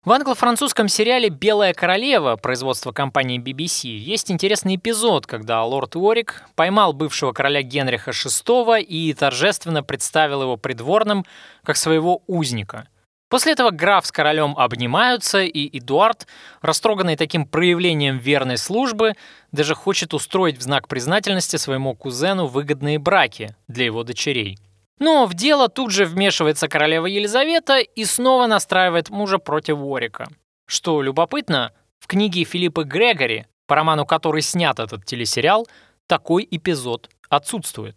В 0.02 0.12
англо-французском 0.12 0.88
сериале 0.88 1.28
«Белая 1.28 1.74
королева» 1.74 2.36
производства 2.36 2.90
компании 2.90 3.38
BBC 3.38 3.88
есть 3.88 4.30
интересный 4.30 4.76
эпизод, 4.76 5.26
когда 5.26 5.62
лорд 5.62 5.94
Уорик 5.94 6.42
поймал 6.54 6.94
бывшего 6.94 7.32
короля 7.32 7.60
Генриха 7.60 8.12
VI 8.12 8.80
и 8.80 9.12
торжественно 9.12 9.82
представил 9.82 10.40
его 10.40 10.56
придворным 10.56 11.26
как 11.64 11.76
своего 11.76 12.22
узника. 12.26 12.88
После 13.28 13.52
этого 13.52 13.72
граф 13.72 14.06
с 14.06 14.10
королем 14.10 14.54
обнимаются, 14.56 15.42
и 15.42 15.78
Эдуард, 15.78 16.26
растроганный 16.62 17.16
таким 17.16 17.44
проявлением 17.44 18.16
верной 18.16 18.56
службы, 18.56 19.16
даже 19.52 19.74
хочет 19.74 20.14
устроить 20.14 20.56
в 20.56 20.62
знак 20.62 20.88
признательности 20.88 21.56
своему 21.56 21.94
кузену 21.94 22.46
выгодные 22.46 22.98
браки 22.98 23.54
для 23.68 23.84
его 23.84 24.02
дочерей. 24.02 24.56
Но 25.00 25.26
в 25.26 25.34
дело 25.34 25.68
тут 25.68 25.90
же 25.90 26.04
вмешивается 26.04 26.68
королева 26.68 27.06
Елизавета 27.06 27.78
и 27.78 28.04
снова 28.04 28.46
настраивает 28.46 29.08
мужа 29.08 29.38
против 29.38 29.78
Уорика. 29.78 30.28
Что 30.66 31.00
любопытно, 31.02 31.72
в 31.98 32.06
книге 32.06 32.44
Филиппа 32.44 32.84
Грегори, 32.84 33.46
по 33.66 33.74
роману 33.74 34.04
который 34.04 34.42
снят 34.42 34.78
этот 34.78 35.06
телесериал, 35.06 35.66
такой 36.06 36.46
эпизод 36.50 37.08
отсутствует. 37.30 37.96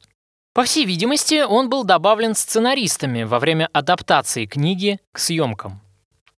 По 0.54 0.64
всей 0.64 0.86
видимости, 0.86 1.43
он 1.43 1.70
был 1.70 1.84
добавлен 1.84 2.36
сценаристами 2.36 3.24
во 3.24 3.39
время 3.39 3.70
адаптации 3.74 4.45
книги 4.45 4.99
к 5.12 5.20
съемкам. 5.20 5.82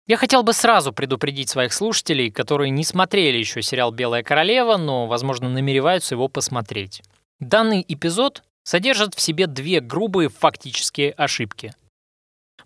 Я 0.07 0.17
хотел 0.17 0.41
бы 0.41 0.53
сразу 0.53 0.93
предупредить 0.93 1.49
своих 1.49 1.73
слушателей, 1.73 2.31
которые 2.31 2.69
не 2.69 2.83
смотрели 2.83 3.37
еще 3.37 3.61
сериал 3.61 3.91
«Белая 3.91 4.23
королева», 4.23 4.77
но, 4.77 5.07
возможно, 5.07 5.49
намереваются 5.49 6.15
его 6.15 6.27
посмотреть. 6.27 7.03
Данный 7.39 7.83
эпизод 7.87 8.43
содержит 8.65 9.13
в 9.13 9.21
себе 9.21 9.47
две 9.47 9.79
грубые 9.79 10.27
фактические 10.27 11.11
ошибки. 11.11 11.73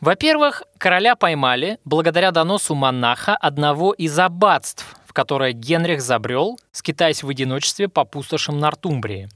Во-первых, 0.02 0.64
короля 0.78 1.16
поймали 1.16 1.78
благодаря 1.84 2.32
доносу 2.32 2.74
монаха 2.74 3.36
одного 3.36 3.92
из 3.92 4.18
аббатств, 4.18 4.96
в 5.06 5.14
которое 5.14 5.52
Генрих 5.52 6.02
забрел, 6.02 6.58
скитаясь 6.72 7.22
в 7.22 7.30
одиночестве 7.30 7.90
по 7.90 8.06
пустошам 8.06 8.60
Нортумбрии. 8.60 9.30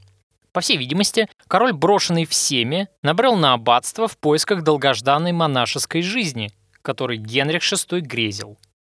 По 0.52 0.60
всей 0.60 0.78
видимости, 0.78 1.28
король, 1.48 1.72
брошенный 1.72 2.24
всеми, 2.24 2.88
набрел 3.02 3.36
на 3.36 3.52
аббатство 3.52 4.08
в 4.08 4.16
поисках 4.16 4.62
долгожданной 4.62 5.32
монашеской 5.32 6.00
жизни, 6.00 6.50
которой 6.80 7.18
Генрих 7.18 7.62
VI 7.62 8.00
грезил. 8.00 8.56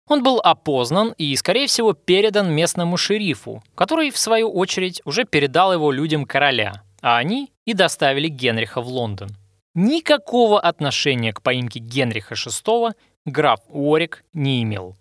Он 0.07 0.23
был 0.23 0.41
опознан 0.41 1.15
и, 1.17 1.35
скорее 1.37 1.67
всего, 1.67 1.95
передан 1.95 2.53
местному 2.53 2.99
шерифу, 2.99 3.63
который, 3.75 4.11
в 4.11 4.19
свою 4.19 4.51
очередь, 4.53 5.01
уже 5.07 5.25
передал 5.25 5.73
его 5.73 5.91
людям 5.93 6.27
короля, 6.27 6.83
а 7.05 7.19
они 7.19 7.53
и 7.67 7.75
доставили 7.75 8.29
Генриха 8.29 8.81
в 8.81 8.89
Лондон. 8.89 9.29
Никакого 9.75 10.59
отношения 10.59 11.35
к 11.35 11.43
поимке 11.43 11.79
Генриха 11.79 12.35
VI 12.35 12.95
граф 13.27 13.61
Уорик 13.69 14.25
не 14.33 14.63
имел. 14.63 14.97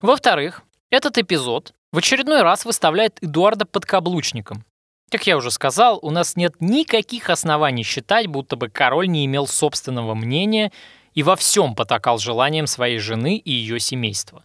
Во-вторых, 0.00 0.62
этот 0.90 1.18
эпизод 1.18 1.72
в 1.92 1.98
очередной 1.98 2.42
раз 2.42 2.64
выставляет 2.64 3.22
Эдуарда 3.22 3.64
подкаблучником. 3.64 4.64
Как 5.08 5.24
я 5.28 5.36
уже 5.36 5.52
сказал, 5.52 6.00
у 6.02 6.10
нас 6.10 6.34
нет 6.34 6.54
никаких 6.58 7.30
оснований 7.30 7.84
считать, 7.84 8.26
будто 8.26 8.56
бы 8.56 8.68
король 8.68 9.06
не 9.06 9.24
имел 9.26 9.46
собственного 9.46 10.16
мнения 10.16 10.72
и 11.14 11.22
во 11.22 11.36
всем 11.36 11.76
потакал 11.76 12.18
желаниям 12.18 12.66
своей 12.66 12.98
жены 12.98 13.36
и 13.36 13.52
ее 13.52 13.78
семейства. 13.78 14.42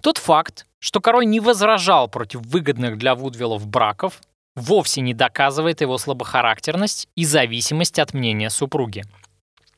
Тот 0.00 0.16
факт, 0.16 0.66
что 0.78 1.02
король 1.02 1.26
не 1.26 1.40
возражал 1.40 2.08
против 2.08 2.40
выгодных 2.46 2.96
для 2.96 3.14
Вудвиллов 3.14 3.66
браков, 3.66 4.22
вовсе 4.58 5.00
не 5.00 5.14
доказывает 5.14 5.80
его 5.80 5.98
слабохарактерность 5.98 7.08
и 7.14 7.24
зависимость 7.24 7.98
от 7.98 8.14
мнения 8.14 8.50
супруги. 8.50 9.04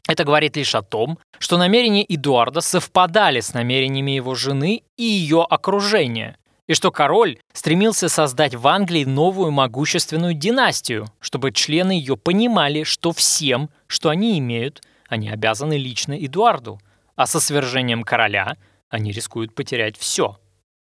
Это 0.08 0.24
говорит 0.24 0.56
лишь 0.56 0.74
о 0.74 0.82
том, 0.82 1.18
что 1.38 1.56
намерения 1.56 2.04
Эдуарда 2.04 2.60
совпадали 2.60 3.40
с 3.40 3.54
намерениями 3.54 4.12
его 4.12 4.34
жены 4.34 4.82
и 4.96 5.04
ее 5.04 5.46
окружения, 5.48 6.36
и 6.66 6.74
что 6.74 6.90
король 6.90 7.38
стремился 7.52 8.08
создать 8.08 8.54
в 8.54 8.66
Англии 8.66 9.04
новую 9.04 9.50
могущественную 9.50 10.34
династию, 10.34 11.06
чтобы 11.20 11.52
члены 11.52 11.92
ее 11.92 12.16
понимали, 12.16 12.84
что 12.84 13.12
всем, 13.12 13.70
что 13.86 14.08
они 14.08 14.38
имеют, 14.38 14.82
они 15.08 15.28
обязаны 15.28 15.76
лично 15.76 16.12
Эдуарду, 16.14 16.80
а 17.16 17.26
со 17.26 17.40
свержением 17.40 18.02
короля 18.02 18.56
они 18.88 19.12
рискуют 19.12 19.54
потерять 19.54 19.96
все. 19.96 20.38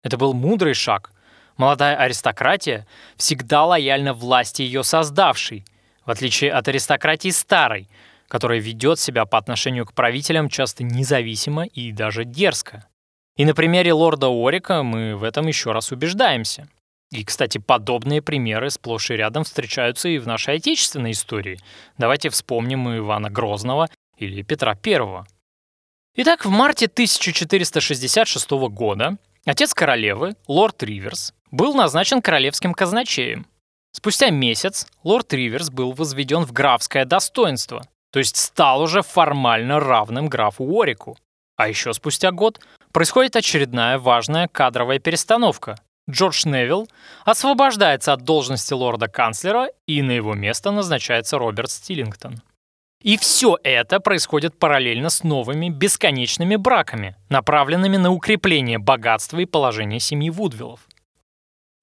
Это 0.02 0.16
был 0.16 0.34
мудрый 0.34 0.74
шаг. 0.74 1.12
Молодая 1.62 1.94
аристократия 1.94 2.88
всегда 3.16 3.64
лояльна 3.64 4.14
власти 4.14 4.62
ее 4.62 4.82
создавшей, 4.82 5.64
в 6.04 6.10
отличие 6.10 6.50
от 6.50 6.66
аристократии 6.66 7.28
старой, 7.28 7.88
которая 8.26 8.58
ведет 8.58 8.98
себя 8.98 9.26
по 9.26 9.38
отношению 9.38 9.86
к 9.86 9.92
правителям 9.92 10.48
часто 10.48 10.82
независимо 10.82 11.66
и 11.66 11.92
даже 11.92 12.24
дерзко. 12.24 12.88
И 13.36 13.44
на 13.44 13.54
примере 13.54 13.92
лорда 13.92 14.26
Орика 14.26 14.82
мы 14.82 15.14
в 15.14 15.22
этом 15.22 15.46
еще 15.46 15.70
раз 15.70 15.92
убеждаемся. 15.92 16.66
И, 17.12 17.22
кстати, 17.24 17.58
подобные 17.58 18.22
примеры 18.22 18.68
сплошь 18.68 19.12
и 19.12 19.14
рядом 19.14 19.44
встречаются 19.44 20.08
и 20.08 20.18
в 20.18 20.26
нашей 20.26 20.56
отечественной 20.56 21.12
истории. 21.12 21.60
Давайте 21.96 22.28
вспомним 22.30 22.98
Ивана 22.98 23.30
Грозного 23.30 23.88
или 24.16 24.42
Петра 24.42 24.76
I. 24.84 25.24
Итак, 26.16 26.44
в 26.44 26.50
марте 26.50 26.86
1466 26.86 28.50
года 28.50 29.16
отец 29.46 29.72
королевы, 29.74 30.34
лорд 30.48 30.82
Риверс, 30.82 31.32
был 31.52 31.74
назначен 31.74 32.20
королевским 32.20 32.74
казначеем. 32.74 33.46
Спустя 33.92 34.30
месяц 34.30 34.88
лорд 35.04 35.32
Риверс 35.32 35.70
был 35.70 35.92
возведен 35.92 36.44
в 36.44 36.52
графское 36.52 37.04
достоинство, 37.04 37.82
то 38.10 38.18
есть 38.18 38.36
стал 38.36 38.82
уже 38.82 39.02
формально 39.02 39.78
равным 39.78 40.28
графу 40.28 40.64
Уорику. 40.64 41.16
А 41.56 41.68
еще 41.68 41.92
спустя 41.92 42.32
год 42.32 42.60
происходит 42.90 43.36
очередная 43.36 43.98
важная 43.98 44.48
кадровая 44.48 44.98
перестановка. 44.98 45.76
Джордж 46.10 46.46
Невилл 46.46 46.88
освобождается 47.24 48.12
от 48.12 48.22
должности 48.24 48.72
лорда-канцлера, 48.72 49.68
и 49.86 50.02
на 50.02 50.10
его 50.12 50.34
место 50.34 50.70
назначается 50.72 51.38
Роберт 51.38 51.70
Стиллингтон. 51.70 52.42
И 53.02 53.16
все 53.16 53.58
это 53.62 54.00
происходит 54.00 54.58
параллельно 54.58 55.10
с 55.10 55.22
новыми 55.22 55.68
бесконечными 55.68 56.56
браками, 56.56 57.16
направленными 57.28 57.98
на 57.98 58.10
укрепление 58.10 58.78
богатства 58.78 59.38
и 59.38 59.44
положения 59.44 60.00
семьи 60.00 60.30
Вудвиллов. 60.30 60.80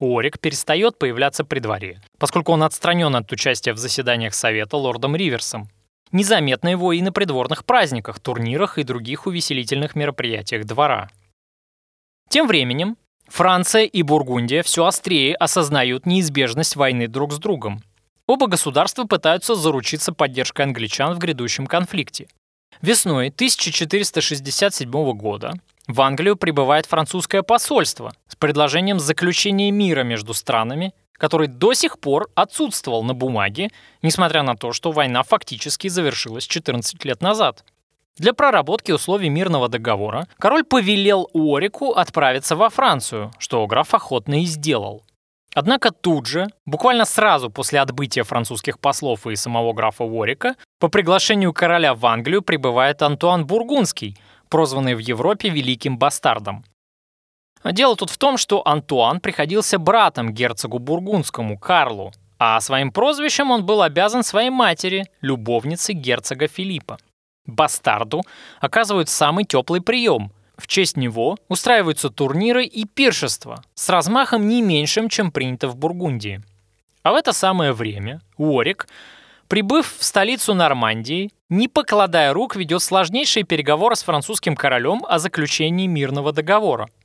Орик 0.00 0.40
перестает 0.40 0.98
появляться 0.98 1.44
при 1.44 1.60
дворе, 1.60 2.00
поскольку 2.18 2.52
он 2.52 2.62
отстранен 2.62 3.14
от 3.14 3.30
участия 3.30 3.72
в 3.72 3.78
заседаниях 3.78 4.34
Совета 4.34 4.76
лордом 4.76 5.14
Риверсом, 5.14 5.68
Незаметно 6.12 6.68
его 6.68 6.92
и 6.92 7.02
на 7.02 7.12
придворных 7.12 7.64
праздниках, 7.64 8.18
турнирах 8.18 8.78
и 8.78 8.82
других 8.82 9.26
увеселительных 9.26 9.94
мероприятиях 9.94 10.64
двора. 10.64 11.08
Тем 12.28 12.48
временем 12.48 12.96
Франция 13.28 13.84
и 13.84 14.02
Бургундия 14.02 14.64
все 14.64 14.84
острее 14.86 15.36
осознают 15.36 16.06
неизбежность 16.06 16.74
войны 16.74 17.06
друг 17.06 17.32
с 17.32 17.38
другом. 17.38 17.80
Оба 18.26 18.48
государства 18.48 19.04
пытаются 19.04 19.54
заручиться 19.54 20.12
поддержкой 20.12 20.62
англичан 20.62 21.14
в 21.14 21.18
грядущем 21.18 21.66
конфликте. 21.66 22.26
Весной 22.82 23.28
1467 23.28 24.90
года 25.12 25.54
в 25.92 26.00
Англию 26.00 26.36
прибывает 26.36 26.86
французское 26.86 27.42
посольство 27.42 28.12
с 28.28 28.36
предложением 28.36 29.00
заключения 29.00 29.70
мира 29.70 30.02
между 30.02 30.34
странами 30.34 30.92
который 31.20 31.48
до 31.48 31.74
сих 31.74 32.00
пор 32.00 32.30
отсутствовал 32.34 33.04
на 33.04 33.12
бумаге, 33.12 33.68
несмотря 34.00 34.42
на 34.42 34.56
то, 34.56 34.72
что 34.72 34.90
война 34.90 35.22
фактически 35.22 35.88
завершилась 35.88 36.46
14 36.46 37.04
лет 37.04 37.20
назад. 37.20 37.62
Для 38.16 38.32
проработки 38.32 38.90
условий 38.90 39.28
мирного 39.28 39.68
договора 39.68 40.26
король 40.38 40.64
повелел 40.64 41.28
Уорику 41.34 41.92
отправиться 41.92 42.56
во 42.56 42.70
Францию, 42.70 43.32
что 43.38 43.66
граф 43.66 43.92
охотно 43.92 44.42
и 44.42 44.46
сделал. 44.46 45.04
Однако 45.54 45.90
тут 45.90 46.26
же, 46.26 46.46
буквально 46.64 47.04
сразу 47.04 47.50
после 47.50 47.80
отбытия 47.80 48.24
французских 48.24 48.78
послов 48.78 49.26
и 49.26 49.36
самого 49.36 49.72
графа 49.72 50.04
Уорика, 50.04 50.54
по 50.78 50.88
приглашению 50.88 51.52
короля 51.52 51.94
в 51.94 52.06
Англию 52.06 52.40
прибывает 52.40 53.02
Антуан 53.02 53.46
Бургундский, 53.46 54.16
прозванный 54.50 54.94
в 54.94 54.98
Европе 54.98 55.48
Великим 55.48 55.96
Бастардом. 55.96 56.64
Дело 57.64 57.96
тут 57.96 58.10
в 58.10 58.18
том, 58.18 58.36
что 58.36 58.66
Антуан 58.66 59.20
приходился 59.20 59.78
братом 59.78 60.32
герцогу 60.32 60.78
Бургундскому 60.78 61.58
Карлу, 61.58 62.12
а 62.38 62.58
своим 62.60 62.90
прозвищем 62.90 63.50
он 63.50 63.64
был 63.64 63.82
обязан 63.82 64.22
своей 64.22 64.50
матери, 64.50 65.06
любовнице 65.20 65.92
герцога 65.92 66.48
Филиппа. 66.48 66.98
Бастарду 67.46 68.22
оказывают 68.60 69.08
самый 69.08 69.44
теплый 69.44 69.80
прием. 69.80 70.32
В 70.56 70.66
честь 70.66 70.96
него 70.96 71.36
устраиваются 71.48 72.10
турниры 72.10 72.64
и 72.64 72.84
пиршества 72.84 73.62
с 73.74 73.88
размахом 73.88 74.48
не 74.48 74.62
меньшим, 74.62 75.08
чем 75.08 75.32
принято 75.32 75.68
в 75.68 75.76
Бургундии. 75.76 76.42
А 77.02 77.12
в 77.12 77.14
это 77.14 77.32
самое 77.32 77.72
время 77.72 78.20
Уорик, 78.36 78.86
прибыв 79.50 79.96
в 79.98 80.02
столицу 80.02 80.54
Нормандии, 80.54 81.30
не 81.50 81.68
покладая 81.68 82.32
рук, 82.32 82.56
ведет 82.56 82.82
сложнейшие 82.82 83.44
переговоры 83.44 83.96
с 83.96 84.02
французским 84.02 84.56
королем 84.56 85.04
о 85.06 85.18
заключении 85.18 85.86
мирного 85.86 86.32
договора– 86.32 86.88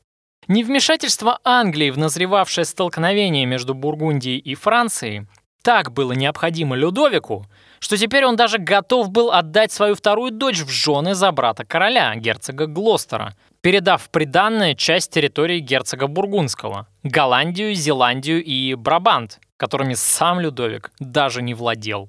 Невмешательство 0.47 1.39
Англии 1.43 1.89
в 1.89 1.97
назревавшее 1.97 2.65
столкновение 2.65 3.47
между 3.47 3.73
Бургундией 3.73 4.37
и 4.37 4.53
Францией 4.53 5.25
так 5.63 5.91
было 5.91 6.11
необходимо 6.11 6.75
Людовику, 6.75 7.47
что 7.79 7.97
теперь 7.97 8.25
он 8.25 8.35
даже 8.35 8.59
готов 8.59 9.09
был 9.09 9.31
отдать 9.31 9.71
свою 9.71 9.95
вторую 9.95 10.29
дочь 10.29 10.59
в 10.59 10.69
жены 10.69 11.15
за 11.15 11.31
брата 11.31 11.65
короля, 11.65 12.13
герцога 12.15 12.67
Глостера, 12.67 13.33
передав 13.61 14.07
приданное 14.11 14.75
часть 14.75 15.11
территории 15.11 15.59
герцога 15.59 16.05
Бургундского– 16.05 16.87
Голландию, 17.03 17.73
Зеландию 17.73 18.43
и 18.43 18.75
Брабант, 18.75 19.39
которыми 19.57 19.95
сам 19.95 20.39
Людовик 20.39 20.91
даже 20.99 21.41
не 21.41 21.55
владел. 21.55 22.07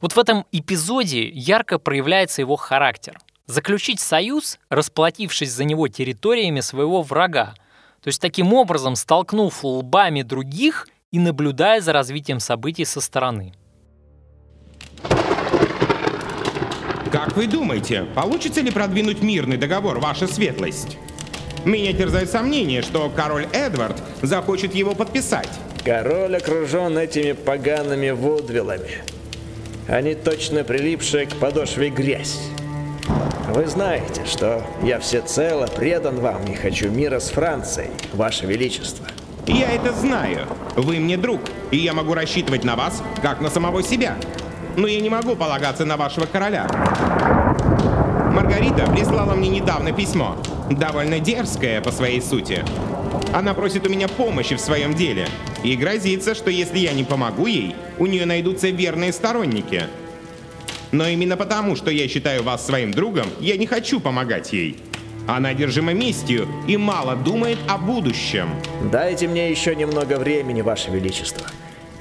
Вот 0.00 0.12
в 0.12 0.18
этом 0.18 0.46
эпизоде 0.52 1.28
ярко 1.28 1.78
проявляется 1.78 2.42
его 2.42 2.56
характер. 2.56 3.18
Заключить 3.46 4.00
союз, 4.00 4.58
расплатившись 4.68 5.52
за 5.52 5.64
него 5.64 5.88
территориями 5.88 6.60
своего 6.60 7.02
врага– 7.02 7.54
то 8.02 8.08
есть 8.08 8.20
таким 8.20 8.52
образом 8.54 8.96
столкнув 8.96 9.62
лбами 9.62 10.22
других 10.22 10.88
и 11.12 11.18
наблюдая 11.18 11.80
за 11.80 11.92
развитием 11.92 12.40
событий 12.40 12.84
со 12.84 13.00
стороны. 13.00 13.52
Как 17.12 17.36
вы 17.36 17.46
думаете, 17.46 18.04
получится 18.14 18.60
ли 18.60 18.70
продвинуть 18.70 19.20
мирный 19.20 19.56
договор, 19.56 19.98
ваша 19.98 20.28
светлость? 20.28 20.96
Меня 21.64 21.92
терзает 21.92 22.30
сомнение, 22.30 22.82
что 22.82 23.10
король 23.10 23.48
Эдвард 23.52 24.00
захочет 24.22 24.74
его 24.74 24.94
подписать. 24.94 25.50
Король 25.84 26.36
окружен 26.36 26.96
этими 26.96 27.32
погаными 27.32 28.10
вудвиллами. 28.10 29.02
Они 29.90 30.14
точно 30.14 30.62
прилипшие 30.62 31.26
к 31.26 31.34
подошве 31.34 31.90
грязь. 31.90 32.38
Вы 33.48 33.66
знаете, 33.66 34.24
что 34.24 34.62
я 34.84 35.00
всецело 35.00 35.66
предан 35.66 36.20
вам 36.20 36.44
и 36.44 36.54
хочу 36.54 36.88
мира 36.88 37.18
с 37.18 37.30
Францией, 37.30 37.90
Ваше 38.12 38.46
Величество. 38.46 39.04
Я 39.48 39.68
это 39.72 39.92
знаю. 39.92 40.46
Вы 40.76 41.00
мне 41.00 41.16
друг, 41.16 41.40
и 41.72 41.76
я 41.76 41.92
могу 41.92 42.14
рассчитывать 42.14 42.62
на 42.62 42.76
вас, 42.76 43.02
как 43.20 43.40
на 43.40 43.50
самого 43.50 43.82
себя. 43.82 44.14
Но 44.76 44.86
я 44.86 45.00
не 45.00 45.08
могу 45.08 45.34
полагаться 45.34 45.84
на 45.84 45.96
вашего 45.96 46.26
короля. 46.26 46.68
Маргарита 48.32 48.88
прислала 48.92 49.34
мне 49.34 49.48
недавно 49.48 49.90
письмо, 49.90 50.36
довольно 50.70 51.18
дерзкое 51.18 51.80
по 51.80 51.90
своей 51.90 52.22
сути. 52.22 52.64
Она 53.32 53.54
просит 53.54 53.84
у 53.88 53.90
меня 53.90 54.06
помощи 54.06 54.54
в 54.54 54.60
своем 54.60 54.94
деле 54.94 55.26
и 55.62 55.76
грозится, 55.76 56.34
что 56.34 56.50
если 56.50 56.78
я 56.78 56.92
не 56.92 57.04
помогу 57.04 57.46
ей, 57.46 57.74
у 57.98 58.06
нее 58.06 58.26
найдутся 58.26 58.68
верные 58.68 59.12
сторонники– 59.12 59.84
но 60.92 61.06
именно 61.06 61.36
потому, 61.36 61.76
что 61.76 61.90
я 61.90 62.08
считаю 62.08 62.42
вас 62.42 62.66
своим 62.66 62.92
другом, 62.92 63.26
я 63.38 63.56
не 63.56 63.66
хочу 63.66 64.00
помогать 64.00 64.52
ей. 64.52 64.76
Она 65.28 65.50
одержима 65.50 65.92
местью 65.92 66.48
и 66.66 66.76
мало 66.76 67.14
думает 67.14 67.58
о 67.68 67.78
будущем. 67.78 68.48
Дайте 68.90 69.28
мне 69.28 69.50
еще 69.50 69.76
немного 69.76 70.14
времени, 70.18 70.62
Ваше 70.62 70.90
Величество. 70.90 71.46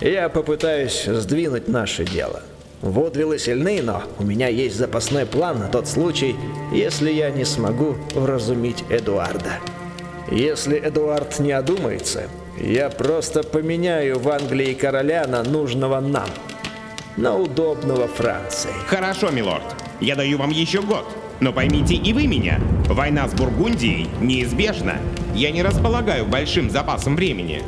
Я 0.01 0.30
попытаюсь 0.30 1.03
сдвинуть 1.03 1.68
наше 1.68 2.05
дело. 2.05 2.41
Водвиллы 2.82 3.38
сильны, 3.38 3.82
но 3.84 4.03
у 4.18 4.24
меня 4.24 4.47
есть 4.47 4.78
запасной 4.78 5.26
план 5.26 5.60
на 5.60 5.68
тот 5.68 5.88
случай, 5.88 6.36
если 6.72 7.12
я 7.12 7.30
не 7.30 7.43
смогу 7.43 7.97
вразумить 8.16 8.86
Эдуарда. 8.89 9.60
Если 10.32 10.80
Эдуард 10.80 11.39
не 11.39 11.51
одумается, 11.51 12.30
Я 12.62 12.89
просто 12.89 13.41
поменяю 13.43 14.20
в 14.20 14.28
Англии 14.28 14.74
короля 14.74 15.26
на 15.28 15.43
нужного 15.43 16.01
нам. 16.01 16.28
На 17.16 17.36
удобного 17.36 18.07
Франции. 18.07 18.72
Хорошо, 18.88 19.32
милорд. 19.32 19.64
Я 20.01 20.18
даю 20.18 20.38
вам 20.38 20.49
еще 20.49 20.82
год. 20.82 21.05
Но 21.39 21.53
поймите 21.53 21.95
и 21.95 22.12
вы 22.12 22.28
меня. 22.28 22.60
Война 22.88 23.30
с 23.30 23.34
Бургундией 23.34 24.10
неизбежна. 24.20 24.97
Я 25.34 25.51
не 25.51 25.64
располагаю 25.64 26.26
большим 26.26 26.70
запасом 26.70 27.16
времени. 27.16 27.62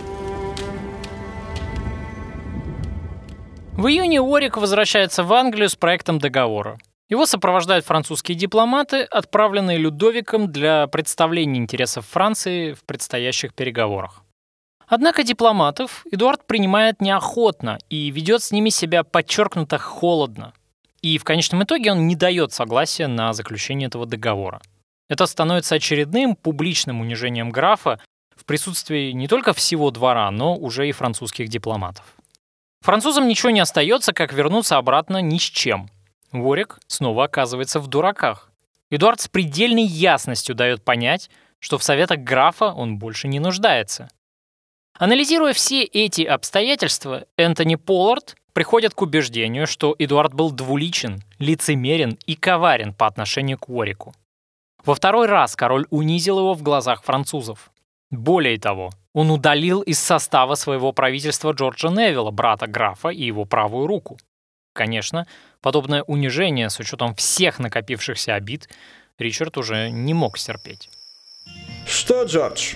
В 3.74 3.88
июне 3.88 4.22
Уорик 4.22 4.58
возвращается 4.58 5.24
в 5.24 5.32
Англию 5.32 5.70
с 5.70 5.76
проектом 5.78 6.20
договора. 6.20 6.78
Его 7.08 7.26
сопровождают 7.26 7.86
французские 7.86 8.38
дипломаты, 8.38 9.04
отправленные 9.04 9.78
Людовиком 9.78 10.52
для 10.52 10.88
представления 10.88 11.60
интересов 11.60 12.06
Франции 12.08 12.74
в 12.74 12.84
предстоящих 12.84 13.54
переговорах. 13.54 14.24
Однако 14.92 15.24
дипломатов 15.24 16.06
Эдуард 16.12 16.46
принимает 16.46 17.00
неохотно 17.00 17.80
и 17.90 18.12
ведет 18.12 18.44
с 18.44 18.52
ними 18.52 18.68
себя 18.68 19.06
подчеркнуто 19.06 19.78
холодно. 19.78 20.52
И 21.02 21.18
в 21.18 21.24
конечном 21.24 21.64
итоге 21.64 21.94
он 21.94 22.10
не 22.10 22.18
дает 22.18 22.52
согласия 22.52 23.08
на 23.08 23.32
заключение 23.32 23.88
этого 23.88 24.06
договора. 24.06 24.60
Это 25.08 25.28
становится 25.28 25.76
очередным 25.76 26.36
публичным 26.36 27.00
унижением 27.00 27.52
графа 27.52 28.02
в 28.36 28.44
присутствии 28.44 29.14
не 29.14 29.30
только 29.30 29.54
всего 29.54 29.92
двора, 29.92 30.30
но 30.30 30.58
уже 30.58 30.90
и 30.90 30.92
французских 30.92 31.48
дипломатов. 31.48 32.04
Французам 32.82 33.30
ничего 33.30 33.52
не 33.52 33.62
остается, 33.62 34.12
как 34.12 34.34
вернуться 34.34 34.76
обратно 34.76 35.22
ни 35.22 35.38
с 35.38 35.44
чем. 35.44 35.90
Ворик 36.34 36.80
снова 36.88 37.24
оказывается 37.24 37.80
в 37.80 37.88
дураках. 37.88 38.52
Эдуард 38.90 39.22
с 39.22 39.30
предельной 39.30 39.86
ясностью 39.86 40.54
дает 40.54 40.84
понять, 40.84 41.30
что 41.60 41.78
в 41.78 41.84
советах 41.84 42.20
графа 42.20 42.74
он 42.74 42.98
больше 42.98 43.30
не 43.30 43.40
нуждается. 43.40 44.10
Анализируя 44.98 45.54
все 45.54 45.84
эти 45.84 46.22
обстоятельства, 46.22 47.26
Энтони 47.38 47.76
Поллард 47.76 48.36
приходит 48.54 48.94
к 48.94 49.02
убеждению, 49.02 49.68
что 49.68 49.96
Эдуард 49.98 50.34
был 50.34 50.52
двуличен, 50.52 51.24
лицемерен 51.40 52.18
и 52.26 52.36
коварен 52.36 52.94
по 52.94 53.08
отношению 53.08 53.58
к 53.58 53.70
Уорику. 53.70 54.14
Во 54.84 54.96
второй 54.96 55.28
раз 55.28 55.56
король 55.56 55.88
унизил 55.90 56.40
его 56.40 56.54
в 56.54 56.64
глазах 56.64 57.04
французов. 57.04 57.72
Более 58.10 58.60
того, 58.60 58.92
он 59.14 59.32
удалил 59.32 59.82
из 59.82 60.00
состава 60.00 60.56
своего 60.56 60.92
правительства 60.92 61.52
Джорджа 61.52 61.90
Невилла, 61.90 62.32
брата 62.32 62.68
графа, 62.68 63.10
и 63.10 63.24
его 63.24 63.46
правую 63.46 63.88
руку. 63.88 64.18
Конечно, 64.74 65.28
подобное 65.62 66.04
унижение 66.04 66.70
с 66.70 66.80
учетом 66.80 67.16
всех 67.16 67.60
накопившихся 67.60 68.36
обид 68.36 68.70
Ричард 69.18 69.58
уже 69.58 69.90
не 69.90 70.14
мог 70.14 70.38
стерпеть. 70.38 70.90
Что, 71.86 72.24
Джордж, 72.24 72.76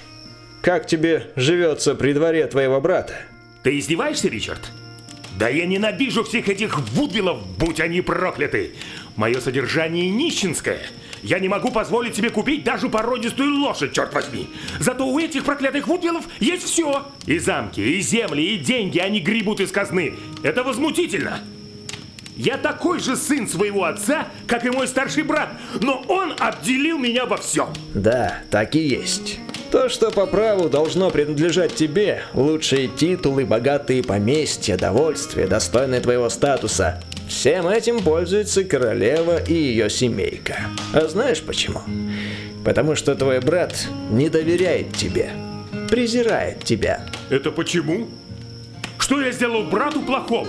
как 0.66 0.88
тебе 0.88 1.28
живется 1.36 1.94
при 1.94 2.14
дворе 2.14 2.48
твоего 2.48 2.82
брата? 2.82 3.14
Ты 3.62 3.78
издеваешься, 3.78 4.30
Ричард? 4.30 4.72
Да 5.38 5.48
я 5.48 5.68
ненавижу 5.68 6.24
всех 6.24 6.50
этих 6.50 6.80
вудвиллов, 6.80 7.46
будь 7.60 7.80
они 7.80 8.02
прокляты. 8.02 8.74
Мое 9.16 9.40
содержание 9.42 10.10
нищенское. 10.10 10.80
Я 11.22 11.38
не 11.38 11.50
могу 11.50 11.70
позволить 11.70 12.16
себе 12.16 12.32
купить 12.32 12.64
даже 12.64 12.90
породистую 12.90 13.60
лошадь, 13.60 13.94
черт 13.94 14.12
возьми. 14.16 14.50
Зато 14.80 15.06
у 15.06 15.20
этих 15.20 15.44
проклятых 15.44 15.88
вудвиллов 15.88 16.26
есть 16.40 16.64
все. 16.64 17.06
И 17.28 17.38
замки, 17.38 17.82
и 17.82 18.02
земли, 18.02 18.56
и 18.56 18.58
деньги 18.58 18.98
они 18.98 19.20
гребут 19.20 19.60
из 19.60 19.72
казны. 19.72 20.16
Это 20.42 20.64
возмутительно. 20.64 21.42
Я 22.36 22.58
такой 22.58 23.00
же 23.00 23.16
сын 23.16 23.48
своего 23.48 23.86
отца, 23.86 24.28
как 24.48 24.66
и 24.66 24.70
мой 24.70 24.88
старший 24.88 25.24
брат, 25.24 25.50
но 25.82 26.04
он 26.08 26.34
обделил 26.38 26.98
меня 26.98 27.26
во 27.26 27.38
всем. 27.38 27.70
Да, 27.94 28.40
так 28.52 28.76
и 28.76 28.80
есть. 28.80 29.40
То, 29.72 29.90
что 29.90 30.12
по 30.12 30.26
праву 30.26 30.70
должно 30.70 31.10
принадлежать 31.10 31.76
тебе, 31.76 32.22
лучшие 32.34 32.88
титулы, 32.88 33.46
богатые 33.46 34.04
поместья, 34.04 34.78
довольствие, 34.78 35.48
достойное 35.48 36.02
твоего 36.02 36.30
статуса, 36.30 37.02
всем 37.28 37.68
этим 37.68 38.00
пользуется 38.02 38.64
королева 38.64 39.42
и 39.44 39.54
ее 39.54 39.90
семейка. 39.90 40.58
А 40.94 41.08
знаешь 41.08 41.42
почему? 41.42 41.82
Потому 42.64 42.96
что 42.96 43.16
твой 43.16 43.40
брат 43.40 43.88
не 44.12 44.30
доверяет 44.30 44.94
тебе, 44.96 45.32
презирает 45.90 46.64
тебя. 46.64 47.06
Это 47.30 47.52
почему? 47.52 48.08
Что 48.98 49.22
я 49.22 49.32
сделал 49.32 49.64
брату 49.64 50.02
плохого? 50.02 50.48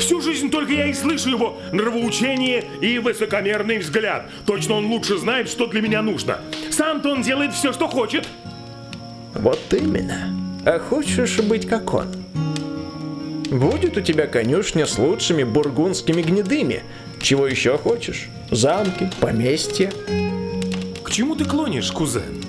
Всю 0.00 0.22
жизнь 0.22 0.50
только 0.50 0.72
я 0.72 0.86
и 0.86 0.94
слышу 0.94 1.28
его 1.28 1.58
нравоучение 1.72 2.64
и 2.80 2.98
высокомерный 2.98 3.78
взгляд. 3.78 4.30
Точно 4.46 4.76
он 4.76 4.86
лучше 4.86 5.18
знает, 5.18 5.48
что 5.48 5.66
для 5.66 5.82
меня 5.82 6.00
нужно. 6.00 6.40
Сам-то 6.70 7.10
он 7.10 7.22
делает 7.22 7.52
все, 7.52 7.72
что 7.74 7.86
хочет. 7.86 8.26
Вот 9.34 9.60
именно. 9.70 10.34
А 10.64 10.78
хочешь 10.78 11.38
быть 11.40 11.68
как 11.68 11.92
он? 11.92 12.06
Будет 13.50 13.98
у 13.98 14.00
тебя 14.00 14.26
конюшня 14.26 14.86
с 14.86 14.98
лучшими 14.98 15.42
бургундскими 15.44 16.22
гнедыми. 16.22 16.82
Чего 17.20 17.46
еще 17.46 17.76
хочешь? 17.76 18.28
Замки, 18.50 19.10
поместья. 19.20 19.92
К 21.04 21.10
чему 21.10 21.36
ты 21.36 21.44
клонишь, 21.44 21.92
кузен? 21.92 22.39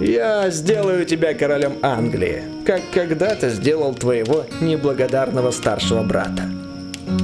Я 0.00 0.50
сделаю 0.50 1.06
тебя 1.06 1.32
королем 1.32 1.78
Англии, 1.80 2.42
как 2.66 2.82
когда-то 2.92 3.48
сделал 3.48 3.94
твоего 3.94 4.44
неблагодарного 4.60 5.50
старшего 5.50 6.02
брата. 6.02 6.50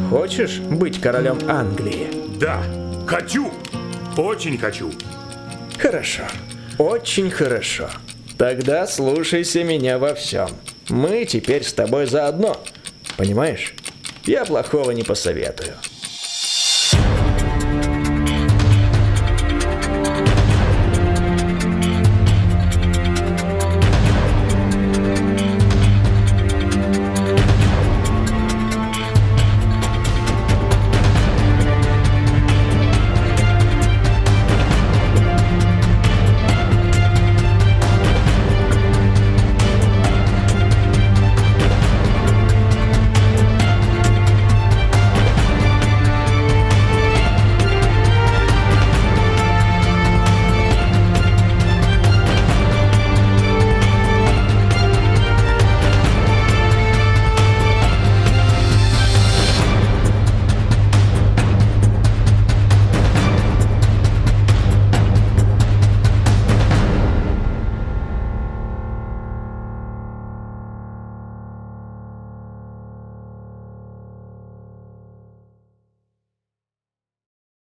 Хочешь 0.08 0.58
быть 0.58 0.98
королем 0.98 1.38
Англии? 1.48 2.08
Да, 2.40 2.62
хочу. 3.06 3.52
Очень 4.16 4.56
хочу. 4.56 4.90
Хорошо. 5.78 6.22
Очень 6.78 7.30
хорошо. 7.30 7.90
Тогда 8.38 8.86
слушайся 8.86 9.64
меня 9.64 9.98
во 9.98 10.14
всем. 10.14 10.48
Мы 10.88 11.26
теперь 11.26 11.64
с 11.64 11.74
тобой 11.74 12.06
заодно. 12.06 12.56
Понимаешь? 13.18 13.74
Я 14.24 14.46
плохого 14.46 14.92
не 14.92 15.02
посоветую. 15.02 15.74